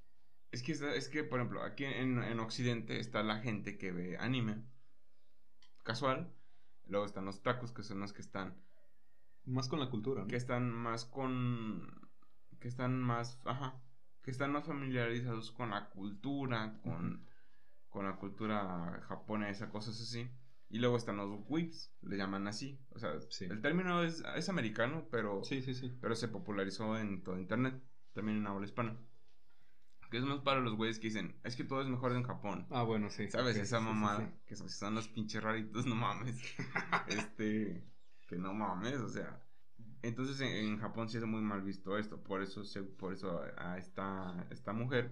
Es 0.52 0.64
que, 0.64 0.72
es 0.74 1.10
que 1.10 1.24
por 1.24 1.40
ejemplo, 1.40 1.64
aquí 1.64 1.86
en, 1.86 2.24
en 2.24 2.40
Occidente 2.40 3.00
está 3.00 3.24
la 3.24 3.40
gente 3.40 3.78
que 3.78 3.92
ve 3.92 4.18
anime 4.18 4.64
casual, 5.84 6.32
luego 6.88 7.06
están 7.06 7.26
los 7.26 7.42
tacos, 7.42 7.72
que 7.72 7.84
son 7.84 8.00
los 8.00 8.14
que 8.14 8.22
están 8.22 8.56
Más 9.46 9.68
con 9.68 9.80
la 9.80 9.90
cultura, 9.90 10.22
¿no? 10.24 10.28
que 10.28 10.36
están 10.36 10.72
más 10.72 11.06
con 11.06 12.10
que 12.60 12.68
están 12.68 13.02
más 13.02 13.40
ajá 13.46 13.82
que 14.22 14.32
están 14.32 14.52
más 14.52 14.66
familiarizados 14.66 15.52
con 15.52 15.72
la 15.72 15.90
cultura 15.90 16.80
con, 16.84 17.26
con 17.90 18.06
la 18.06 18.16
cultura 18.18 19.02
japonesa 19.08 19.70
cosas 19.70 20.00
así 20.02 20.30
y 20.70 20.80
luego 20.80 20.98
están 20.98 21.18
los 21.18 21.42
whips 21.48 21.92
le 22.02 22.18
llaman 22.18 22.48
así 22.48 22.80
o 22.92 23.00
sea 23.00 23.20
Sí. 23.30 23.46
el 23.46 23.62
término 23.62 24.04
es, 24.04 24.24
es 24.36 24.50
americano 24.50 25.08
pero 25.12 25.44
Sí, 25.44 25.62
sí, 25.62 25.98
pero 26.02 26.16
se 26.16 26.28
popularizó 26.28 26.98
en 26.98 27.24
todo 27.24 27.40
internet 27.40 27.82
también 28.14 28.38
en 28.38 28.48
habla 28.48 28.66
hispana 28.66 28.98
que 30.12 30.18
es 30.18 30.24
más 30.24 30.40
para 30.40 30.60
los 30.60 30.76
güeyes 30.76 30.98
que 31.00 31.08
dicen 31.08 31.40
es 31.44 31.56
que 31.56 31.64
todo 31.64 31.82
es 31.82 31.88
mejor 31.88 32.12
en 32.14 32.24
Japón 32.24 32.66
Ah, 32.72 32.84
bueno, 32.84 33.10
sí. 33.10 33.30
¿Sabes? 33.30 33.56
Ok, 33.58 33.62
Esa 33.64 33.80
mamada. 33.80 34.34
Que 34.48 34.56
son, 34.56 34.68
son 34.70 34.96
los 34.96 35.08
pinches 35.08 35.42
raritos, 35.44 35.86
no 35.88 35.94
mames. 35.96 36.36
este. 37.08 37.84
Que 38.28 38.36
no 38.38 38.54
mames, 38.54 38.98
o 38.98 39.10
sea. 39.10 39.40
Entonces 40.02 40.40
en, 40.42 40.48
en 40.48 40.80
Japón 40.80 41.10
sí 41.10 41.18
es 41.18 41.26
muy 41.26 41.42
mal 41.42 41.62
visto 41.62 41.96
esto. 41.98 42.24
Por 42.24 42.42
eso, 42.42 42.64
se- 42.64 42.82
por 42.82 43.14
eso 43.14 43.42
a 43.58 43.78
esta, 43.78 44.48
esta 44.50 44.74
mujer 44.74 45.12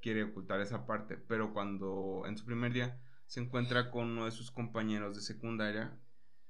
quiere 0.00 0.24
ocultar 0.24 0.60
esa 0.62 0.86
parte. 0.86 1.18
Pero 1.18 1.52
cuando 1.52 2.22
en 2.26 2.38
su 2.38 2.46
primer 2.46 2.72
día 2.72 2.98
se 3.26 3.40
encuentra 3.40 3.90
con 3.90 4.08
uno 4.10 4.24
de 4.26 4.30
sus 4.30 4.50
compañeros 4.50 5.16
de 5.16 5.22
secundaria. 5.22 5.98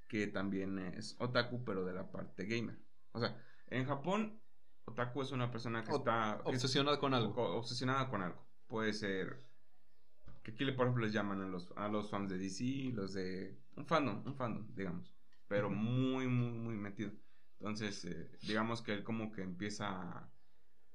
Que 0.09 0.27
también 0.27 0.79
es 0.79 1.17
otaku, 1.19 1.65
pero 1.65 1.85
de 1.85 1.93
la 1.95 2.11
parte 2.11 2.45
gamer. 2.45 2.79
O 3.13 3.19
sea, 3.21 3.37
en 3.69 3.87
Japón, 3.87 4.39
otaku 4.85 5.23
es 5.23 5.33
una 5.33 5.51
persona 5.51 5.83
que 5.83 5.91
O- 5.93 5.97
está. 5.97 6.41
Obsesionada 6.45 7.01
con 7.01 7.15
algo. 7.15 7.35
obsesionada 7.57 8.09
con 8.09 8.23
algo. 8.23 8.47
Puede 8.69 8.93
ser 8.93 9.39
que 10.43 10.51
aquí 10.53 10.65
por 10.73 10.87
ejemplo 10.87 11.05
les 11.05 11.13
llaman 11.13 11.41
a 11.41 11.47
los, 11.49 11.73
a 11.77 11.89
los 11.89 12.11
fans 12.11 12.31
de 12.31 12.39
DC, 12.39 12.93
los 12.95 13.15
de 13.15 13.59
un 13.77 13.87
fandom, 13.87 14.23
un 14.27 14.37
fandom, 14.37 14.67
digamos, 14.75 15.15
pero 15.49 15.71
muy, 15.71 16.29
muy, 16.29 16.51
muy 16.51 16.77
metido. 16.77 17.13
Entonces, 17.59 18.05
eh, 18.05 18.31
digamos 18.43 18.83
que 18.83 18.93
él 18.93 19.05
como 19.05 19.33
que 19.33 19.43
empieza, 19.43 19.89
a- 19.89 20.31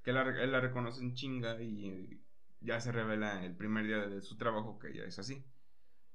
que 0.03 0.13
la, 0.13 0.21
él 0.41 0.51
la 0.51 0.59
reconoce 0.61 1.01
en 1.01 1.15
chinga 1.15 1.61
y 1.61 2.21
ya 2.61 2.79
se 2.79 2.91
revela 2.91 3.43
el 3.43 3.55
primer 3.55 3.85
día 3.87 4.07
de 4.07 4.21
su 4.21 4.37
trabajo 4.37 4.77
que 4.77 4.93
ya 4.93 5.03
es 5.03 5.17
así. 5.19 5.43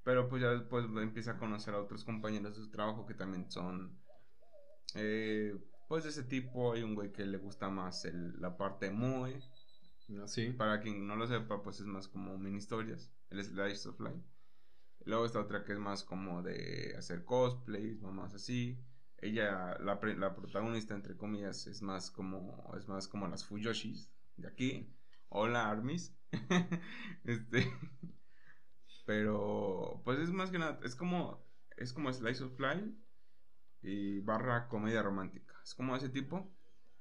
Pero 0.05 0.29
pues 0.29 0.43
ya 0.43 0.51
después 0.51 0.85
empieza 0.85 1.33
a 1.33 1.39
conocer 1.39 1.75
a 1.75 1.81
otros 1.81 2.05
compañeros 2.05 2.57
de 2.57 2.63
su 2.65 2.71
trabajo 2.71 3.07
que 3.07 3.15
también 3.15 3.51
son, 3.51 3.99
eh, 4.95 5.57
pues 5.89 6.05
de 6.05 6.11
ese 6.11 6.25
tipo. 6.25 6.73
Hay 6.73 6.83
un 6.83 6.95
güey 6.95 7.13
que 7.13 7.25
le 7.27 7.39
gusta 7.39 7.69
más 7.71 8.05
el- 8.05 8.41
la 8.41 8.57
parte 8.57 8.91
muy, 8.91 9.43
Sí. 10.27 10.51
para 10.53 10.81
quien 10.81 11.07
no 11.07 11.17
lo 11.17 11.27
sepa, 11.27 11.63
pues 11.63 11.81
es 11.81 11.87
más 11.87 12.09
como 12.09 12.37
mini 12.39 12.59
historias, 12.59 13.11
el 13.31 13.43
Slice 13.43 13.89
of 13.89 14.01
Life. 14.01 14.23
Luego 15.07 15.27
está 15.27 15.41
otra 15.41 15.65
que 15.65 15.73
es 15.73 15.79
más 15.79 16.05
como 16.05 16.43
de 16.43 16.95
hacer 16.99 17.25
cosplays, 17.25 18.01
mamás 18.03 18.35
así. 18.35 18.79
Ella, 19.19 19.79
la, 19.81 20.01
la 20.03 20.35
protagonista, 20.35 20.95
entre 20.95 21.17
comillas, 21.17 21.67
es 21.67 21.83
más 21.83 22.11
como 22.11 22.75
es 22.79 22.89
más 22.89 23.09
como 23.09 23.29
las 23.29 23.45
Fuyoshis 23.45 24.11
de 24.37 24.49
aquí. 24.49 24.95
Hola, 25.29 25.71
Armis. 25.71 26.15
este. 27.25 27.73
Pero, 29.05 30.01
pues 30.05 30.19
es 30.19 30.31
más 30.31 30.51
que 30.51 30.59
nada, 30.59 30.81
es 30.83 30.95
como, 30.95 31.47
es 31.77 31.93
como 31.93 32.13
Slice 32.13 32.45
of 32.45 32.59
Life 32.59 32.93
y 33.83 34.21
barra 34.21 34.69
comedia 34.69 35.03
romántica. 35.03 35.55
Es 35.63 35.75
como 35.75 35.95
ese 35.95 36.09
tipo. 36.09 36.51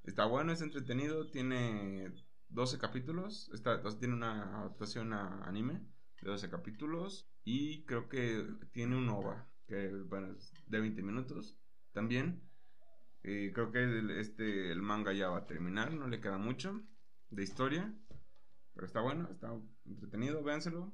Está 0.03 0.25
bueno, 0.25 0.51
es 0.51 0.61
entretenido, 0.61 1.29
tiene 1.31 2.13
12 2.49 2.77
capítulos. 2.77 3.49
Está, 3.53 3.81
tiene 3.99 4.15
una 4.15 4.59
adaptación 4.59 5.13
a 5.13 5.45
anime 5.45 5.81
de 6.21 6.29
12 6.29 6.49
capítulos. 6.49 7.29
Y 7.45 7.85
creo 7.85 8.09
que 8.09 8.45
tiene 8.71 8.97
un 8.97 9.09
OVA, 9.09 9.47
que 9.67 9.89
bueno, 9.89 10.33
es 10.33 10.53
de 10.67 10.79
20 10.79 11.01
minutos 11.03 11.57
también. 11.93 12.41
Y 13.23 13.53
creo 13.53 13.71
que 13.71 14.19
este, 14.19 14.71
el 14.71 14.81
manga 14.81 15.13
ya 15.13 15.29
va 15.29 15.39
a 15.39 15.47
terminar, 15.47 15.93
no 15.93 16.07
le 16.07 16.19
queda 16.19 16.37
mucho 16.37 16.81
de 17.29 17.43
historia. 17.43 17.93
Pero 18.73 18.87
está 18.87 18.99
bueno, 18.99 19.29
está 19.31 19.53
entretenido, 19.85 20.43
véanselo. 20.43 20.91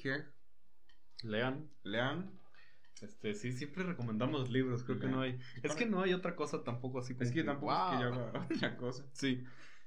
Que 0.00 0.24
Lean. 1.22 1.68
lean. 1.82 2.30
Este, 3.02 3.34
sí, 3.34 3.52
siempre 3.52 3.82
recomendamos 3.82 4.50
libros, 4.50 4.84
creo 4.84 4.98
que 4.98 5.08
no 5.08 5.20
hay. 5.22 5.38
Es 5.62 5.74
que 5.74 5.86
no 5.86 6.02
hay 6.02 6.12
otra 6.12 6.36
cosa 6.36 6.64
tampoco 6.64 6.98
así 6.98 7.14
como. 7.14 7.24
Es 7.24 7.32
que 7.32 7.44
tampoco 7.44 7.72
wow. 7.72 7.84
es 7.84 7.90
que 7.90 8.02
ya 8.02 8.08
va 8.10 8.48
otra 8.54 8.76
cosa. 8.76 9.06
Sí. 9.12 9.44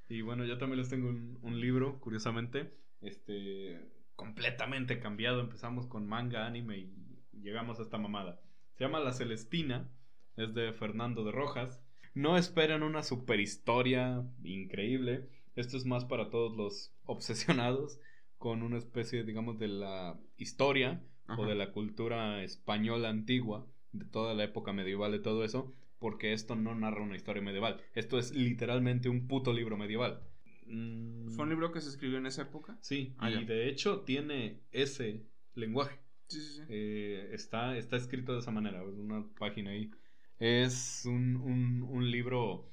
Y 0.10 0.22
bueno, 0.22 0.46
yo 0.46 0.58
también 0.58 0.80
les 0.80 0.90
tengo 0.90 1.10
un, 1.10 1.40
un 1.42 1.60
libro, 1.60 2.00
curiosamente, 2.00 2.74
este, 3.02 3.80
completamente 4.16 5.00
cambiado. 5.00 5.42
Empezamos 5.42 5.88
con 5.88 6.08
manga, 6.08 6.46
anime 6.46 6.78
y 6.78 7.14
llegamos 7.34 7.80
a 7.80 7.84
esta 7.84 7.98
mamada. 7.98 8.40
Se 8.76 8.84
llama 8.84 9.00
La 9.00 9.14
Celestina, 9.14 9.90
es 10.36 10.54
de 10.54 10.74
Fernando 10.74 11.24
de 11.24 11.32
Rojas. 11.32 11.82
No 12.16 12.38
esperen 12.38 12.84
una 12.84 13.04
super 13.04 13.40
historia 13.40 14.24
increíble. 14.44 15.30
Esto 15.56 15.78
es 15.78 15.86
más 15.86 16.06
para 16.06 16.30
todos 16.30 16.56
los 16.56 16.94
obsesionados 17.06 18.00
con 18.44 18.62
una 18.62 18.78
especie, 18.78 19.24
digamos, 19.24 19.58
de 19.58 19.70
la 19.70 20.20
historia 20.36 21.02
o 21.38 21.46
de 21.46 21.56
la 21.56 21.72
cultura 21.72 22.44
española 22.44 23.08
antigua, 23.08 23.66
de 23.94 24.04
toda 24.04 24.34
la 24.34 24.44
época 24.44 24.74
medieval, 24.74 25.14
de 25.14 25.20
todo 25.20 25.46
eso, 25.46 25.72
porque 25.98 26.34
esto 26.34 26.54
no 26.58 26.76
narra 26.76 27.04
una 27.04 27.16
historia 27.16 27.42
medieval. 27.42 27.80
Esto 27.96 28.20
es 28.20 28.36
literalmente 28.36 29.08
un 29.08 29.28
puto 29.30 29.54
libro 29.54 29.78
medieval. 29.78 30.20
Mm, 30.66 31.30
¿Fue 31.30 31.44
un 31.46 31.52
libro 31.52 31.72
que 31.72 31.80
se 31.80 31.88
escribió 31.88 32.18
en 32.18 32.26
esa 32.26 32.42
época? 32.42 32.78
Sí, 32.82 33.16
Ah, 33.18 33.32
y 33.32 33.34
ya. 33.36 33.42
de 33.46 33.70
hecho 33.70 34.02
tiene 34.02 34.60
ese 34.72 35.26
lenguaje. 35.56 35.98
Sí, 36.28 36.42
sí, 36.42 36.54
sí. 36.58 36.62
Eh, 36.68 37.30
está, 37.32 37.78
está 37.78 37.96
escrito 37.96 38.34
de 38.34 38.40
esa 38.40 38.52
manera, 38.52 38.84
una 38.84 39.26
página 39.40 39.72
ahí. 39.72 39.90
Es 40.38 41.04
un, 41.06 41.38
un, 41.38 41.82
un 41.84 42.12
libro, 42.12 42.68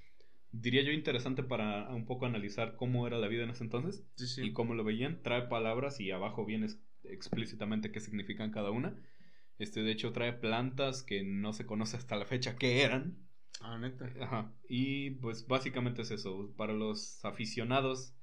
diría 0.53 0.82
yo, 0.82 0.92
interesante 0.92 1.42
para 1.42 1.88
un 1.90 2.07
poco 2.07 2.26
analizar 2.26 2.76
cómo 2.76 3.07
era 3.07 3.18
la 3.18 3.28
vida 3.28 3.44
en 3.44 3.51
ese 3.51 3.64
entonces 3.64 4.05
sí, 4.16 4.26
sí. 4.26 4.42
y 4.46 4.53
cómo 4.53 4.74
lo 4.74 4.84
veían. 4.84 5.22
Trae 5.22 5.42
palabras 5.42 6.01
y 6.01 6.11
abajo 6.11 6.44
viene 6.44 6.68
explícitamente 7.05 7.92
qué 7.92 8.01
significan 8.01 8.51
cada 8.51 8.70
una. 8.70 8.96
Este, 9.59 9.82
de 9.82 9.92
hecho, 9.92 10.12
trae 10.12 10.32
plantas 10.32 11.03
que 11.03 11.22
no 11.22 11.53
se 11.53 11.66
conoce 11.66 11.96
hasta 11.96 12.16
la 12.16 12.24
fecha 12.24 12.57
qué 12.57 12.82
eran. 12.82 13.28
Ah, 13.61 13.78
neta. 13.78 14.11
Ajá. 14.20 14.55
Y 14.68 15.11
pues 15.11 15.46
básicamente 15.46 16.03
es 16.03 16.11
eso. 16.11 16.53
Para 16.57 16.72
los 16.72 17.22
aficionados 17.24 18.14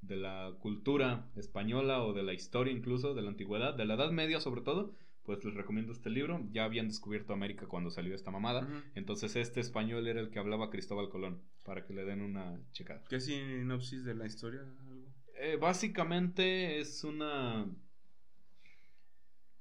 de 0.00 0.16
la 0.16 0.54
cultura 0.60 1.30
española 1.36 2.02
o 2.04 2.12
de 2.12 2.22
la 2.22 2.32
historia 2.32 2.72
incluso, 2.72 3.14
de 3.14 3.22
la 3.22 3.28
antigüedad, 3.28 3.74
de 3.74 3.84
la 3.84 3.94
Edad 3.94 4.10
Media 4.12 4.40
sobre 4.40 4.62
todo, 4.62 4.94
pues 5.28 5.44
les 5.44 5.52
recomiendo 5.52 5.92
este 5.92 6.08
libro. 6.08 6.40
Ya 6.52 6.64
habían 6.64 6.88
descubierto 6.88 7.34
América 7.34 7.66
cuando 7.66 7.90
salió 7.90 8.14
esta 8.14 8.30
mamada. 8.30 8.66
Entonces 8.94 9.36
este 9.36 9.60
español 9.60 10.08
era 10.08 10.20
el 10.20 10.30
que 10.30 10.38
hablaba 10.38 10.70
Cristóbal 10.70 11.10
Colón, 11.10 11.42
para 11.64 11.84
que 11.84 11.92
le 11.92 12.06
den 12.06 12.22
una 12.22 12.58
checada. 12.72 13.04
¿Qué 13.10 13.20
sinopsis 13.20 14.06
de 14.06 14.14
la 14.14 14.24
historia? 14.26 14.62
Algo. 14.62 15.06
Eh, 15.38 15.56
básicamente 15.60 16.78
es 16.80 17.04
una... 17.04 17.64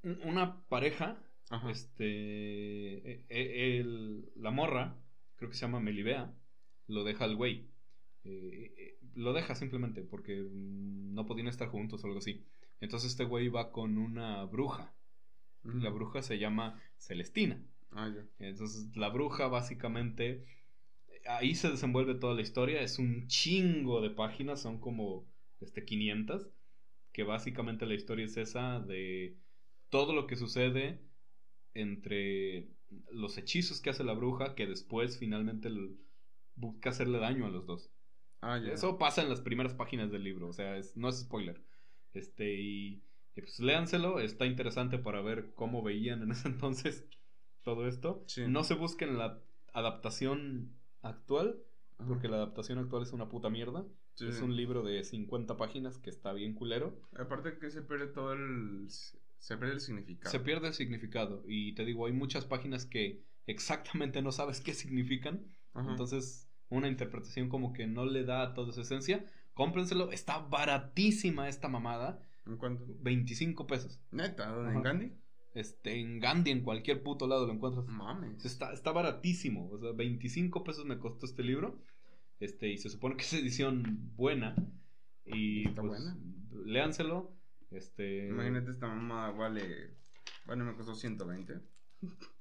un- 0.04 0.20
Una 0.24 0.62
pareja, 0.70 1.22
Ajá. 1.50 1.70
este... 1.70 2.06
eh, 2.06 3.26
eh, 3.28 3.78
el- 3.80 4.32
la 4.38 4.52
morra, 4.52 4.96
creo 5.36 5.50
que 5.50 5.56
se 5.58 5.66
llama 5.66 5.82
Melibea, 5.82 6.34
lo 6.88 7.04
deja 7.04 7.26
al 7.26 7.36
güey. 7.36 7.68
eh, 8.24 8.74
eh, 8.78 8.94
lo 9.16 9.34
deja 9.34 9.54
simplemente 9.56 10.02
porque 10.04 10.42
mm, 10.42 11.14
no 11.14 11.26
podían 11.26 11.48
estar 11.48 11.68
juntos 11.68 12.04
o 12.04 12.08
algo 12.08 12.20
así. 12.20 12.46
Entonces 12.80 13.12
este 13.12 13.26
güey 13.26 13.50
va 13.50 13.72
con 13.72 13.98
una 13.98 14.46
bruja. 14.46 14.94
La 15.76 15.90
bruja 15.90 16.22
se 16.22 16.40
llama 16.40 16.82
Celestina. 16.98 17.64
Ah, 17.92 18.10
ya. 18.14 18.26
Entonces 18.40 18.96
la 18.96 19.10
bruja 19.10 19.48
básicamente... 19.48 20.46
Ahí 21.26 21.56
se 21.56 21.70
desenvuelve 21.70 22.16
toda 22.16 22.36
la 22.36 22.42
historia. 22.42 22.82
Es 22.82 23.00
un 23.00 23.28
chingo 23.28 24.02
de 24.02 24.10
páginas, 24.10 24.62
son 24.62 24.80
como 24.80 25.26
este, 25.60 25.84
500. 25.84 26.50
Que 27.12 27.24
básicamente 27.24 27.86
la 27.86 27.96
historia 27.96 28.26
es 28.26 28.38
esa 28.38 28.80
de 28.80 29.36
todo 29.90 30.14
lo 30.14 30.28
que 30.28 30.36
sucede 30.36 31.02
entre 31.74 32.70
los 33.12 33.38
hechizos 33.38 33.82
que 33.82 33.90
hace 33.90 34.04
la 34.04 34.14
bruja 34.14 34.56
que 34.56 34.68
después 34.68 35.18
finalmente 35.18 35.70
busca 36.56 36.90
hacerle 36.90 37.20
daño 37.20 37.46
a 37.46 37.50
los 37.50 37.66
dos. 37.66 37.92
Ah, 38.42 38.60
ya. 38.60 38.74
Eso 38.74 38.98
pasa 38.98 39.22
en 39.22 39.30
las 39.30 39.42
primeras 39.42 39.74
páginas 39.74 40.12
del 40.12 40.24
libro, 40.24 40.48
o 40.48 40.54
sea, 40.54 40.80
no 40.96 41.10
es 41.10 41.20
spoiler. 41.20 41.62
Este, 42.14 42.54
y, 42.54 43.04
pues 43.42 43.60
léanselo, 43.60 44.20
está 44.20 44.46
interesante 44.46 44.98
para 44.98 45.22
ver 45.22 45.52
cómo 45.56 45.84
veían 45.84 46.22
en 46.22 46.32
ese 46.32 46.48
entonces 46.50 47.06
todo 47.64 47.88
esto. 47.88 48.26
No 48.48 48.64
se 48.64 48.76
busquen 48.76 49.18
la 49.18 49.42
adaptación 49.74 50.74
actual, 51.02 51.60
porque 52.08 52.28
la 52.28 52.38
adaptación 52.38 52.80
actual 52.80 53.04
es 53.04 53.12
una 53.12 53.28
puta 53.30 53.50
mierda. 53.50 53.86
Es 54.20 54.42
un 54.42 54.56
libro 54.56 54.84
de 54.84 55.04
50 55.04 55.58
páginas 55.58 56.00
que 56.00 56.10
está 56.10 56.34
bien 56.34 56.54
culero. 56.56 57.00
Aparte 57.20 57.60
que 57.60 57.70
se 57.70 57.82
pierde 57.82 58.08
todo 58.08 58.34
el... 58.34 58.88
Se 58.90 59.58
pierde 59.58 59.76
el 59.76 59.80
significado. 59.80 60.32
Se 60.32 60.40
pierde 60.40 60.68
el 60.70 60.74
significado. 60.74 61.44
Y 61.48 61.74
te 61.76 61.86
digo, 61.86 62.08
hay 62.08 62.14
muchas 62.14 62.46
páginas 62.46 62.86
que 62.86 63.22
exactamente 63.46 64.22
no 64.22 64.32
sabes 64.32 64.62
qué 64.62 64.74
significan. 64.74 65.46
Entonces, 65.76 66.50
una 66.70 66.88
interpretación 66.88 67.50
como 67.50 67.74
que 67.74 67.86
no 67.86 68.06
le 68.06 68.24
da 68.24 68.54
toda 68.56 68.72
su 68.72 68.82
esencia. 68.82 69.26
Cómprenselo. 69.54 70.12
Está 70.12 70.40
baratísima 70.40 71.48
esta 71.48 71.68
mamada. 71.68 72.20
¿En 72.48 72.58
cuánto? 72.58 72.86
25 73.02 73.68
pesos. 73.68 74.02
¿Neta? 74.12 74.50
¿En 74.72 74.82
Gandhi? 74.82 75.14
Este, 75.54 76.00
en 76.00 76.20
Gandhi, 76.20 76.52
en 76.52 76.62
cualquier 76.62 77.02
puto 77.02 77.28
lado 77.28 77.48
lo 77.48 77.54
encuentras. 77.54 77.86
Mames. 77.88 78.46
Está, 78.46 78.74
está 78.74 78.92
baratísimo. 78.92 79.70
O 79.72 79.80
sea, 79.80 79.92
25 79.92 80.64
pesos 80.64 80.86
me 80.86 81.00
costó 81.00 81.26
este 81.26 81.44
libro. 81.44 81.82
Este, 82.40 82.70
y 82.70 82.78
se 82.78 82.90
supone 82.90 83.16
que 83.16 83.24
es 83.24 83.34
edición 83.34 84.12
buena. 84.16 84.56
Y 85.26 85.68
está 85.68 85.82
pues, 85.82 86.00
buena. 86.00 86.18
Léanselo. 86.66 87.36
Este. 87.72 88.28
Imagínate, 88.28 88.72
esta 88.72 88.88
mamá 88.88 89.32
vale. 89.32 89.96
Bueno, 90.46 90.66
me 90.66 90.76
costó 90.76 90.96
120. 90.96 91.60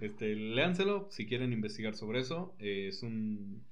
Este, 0.00 0.36
léanselo 0.36 1.08
si 1.10 1.26
quieren 1.26 1.52
investigar 1.52 1.96
sobre 1.96 2.20
eso. 2.20 2.54
Eh, 2.60 2.86
es 2.88 3.02
un. 3.02 3.66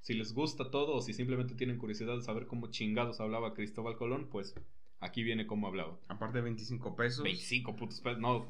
Si 0.00 0.14
les 0.14 0.32
gusta 0.32 0.70
todo 0.70 0.94
o 0.94 1.02
si 1.02 1.12
simplemente 1.12 1.54
tienen 1.54 1.78
curiosidad 1.78 2.16
de 2.16 2.22
saber 2.22 2.46
cómo 2.46 2.68
chingados 2.70 3.20
hablaba 3.20 3.54
Cristóbal 3.54 3.96
Colón, 3.96 4.28
pues 4.30 4.54
aquí 4.98 5.22
viene 5.22 5.46
cómo 5.46 5.66
hablaba. 5.66 5.98
Aparte 6.08 6.38
de 6.38 6.44
25 6.44 6.96
pesos. 6.96 7.22
25 7.22 7.76
putos 7.76 8.00
pesos. 8.00 8.18
No, 8.18 8.46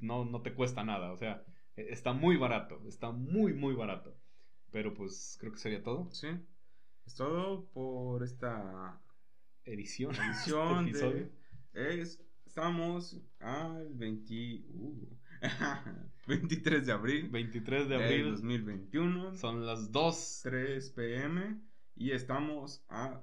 no, 0.00 0.24
no 0.24 0.42
te 0.42 0.54
cuesta 0.54 0.84
nada. 0.84 1.12
O 1.12 1.16
sea, 1.16 1.44
e, 1.76 1.92
está 1.92 2.12
muy 2.12 2.36
barato. 2.36 2.82
Está 2.86 3.10
muy, 3.10 3.54
muy 3.54 3.74
barato. 3.74 4.16
Pero 4.70 4.94
pues 4.94 5.36
creo 5.40 5.52
que 5.52 5.58
sería 5.58 5.82
todo. 5.82 6.10
Sí. 6.12 6.28
Es 7.06 7.14
todo 7.14 7.64
por 7.70 8.22
esta 8.22 9.00
edición. 9.64 10.14
Edición 10.14 10.88
este 10.90 11.30
de, 11.72 12.00
es, 12.02 12.22
estamos 12.46 13.18
al 13.40 13.94
20, 13.94 14.34
23 16.26 16.82
uh, 16.82 16.86
de 16.86 16.92
abril. 16.92 17.28
23 17.30 17.88
de 17.88 17.94
abril. 17.94 18.30
2021. 18.30 19.36
Son 19.36 19.66
las 19.66 19.90
2. 19.92 20.40
3 20.42 20.90
pm. 20.90 21.60
Y 21.94 22.12
estamos 22.12 22.84
a. 22.88 23.22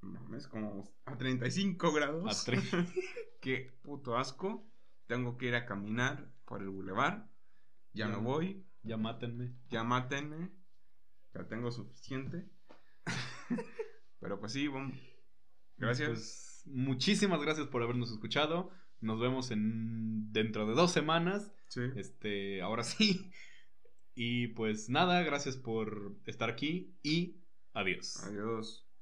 Mames, 0.00 0.48
como 0.48 0.88
a 1.04 1.16
35 1.16 1.92
grados. 1.92 2.48
A 2.48 2.52
Qué 3.40 3.78
puto 3.82 4.16
asco. 4.16 4.66
Tengo 5.06 5.36
que 5.36 5.46
ir 5.46 5.54
a 5.54 5.66
caminar 5.66 6.32
por 6.44 6.62
el 6.62 6.70
bulevar. 6.70 7.28
Ya, 7.92 8.08
no 8.08 8.20
voy. 8.20 8.64
Ya 8.82 8.96
mátenme. 8.96 9.54
Ya 9.70 9.84
mátenme. 9.84 10.50
Ya 11.34 11.46
tengo 11.46 11.70
suficiente. 11.70 12.48
Pero 14.20 14.38
pues 14.38 14.52
sí, 14.52 14.68
gracias. 15.76 16.08
Pues, 16.08 16.62
muchísimas 16.66 17.40
gracias 17.42 17.66
por 17.66 17.82
habernos 17.82 18.10
escuchado. 18.10 18.70
Nos 19.02 19.20
vemos 19.20 19.50
en 19.50 20.32
dentro 20.32 20.66
de 20.66 20.74
dos 20.74 20.92
semanas. 20.92 21.52
Sí. 21.68 21.82
Este, 21.96 22.62
ahora 22.62 22.84
sí. 22.84 23.30
Y 24.14 24.48
pues 24.48 24.88
nada, 24.88 25.22
gracias 25.22 25.56
por 25.56 26.14
estar 26.26 26.50
aquí 26.50 26.94
y 27.02 27.36
adiós. 27.72 28.22
Adiós. 28.24 28.86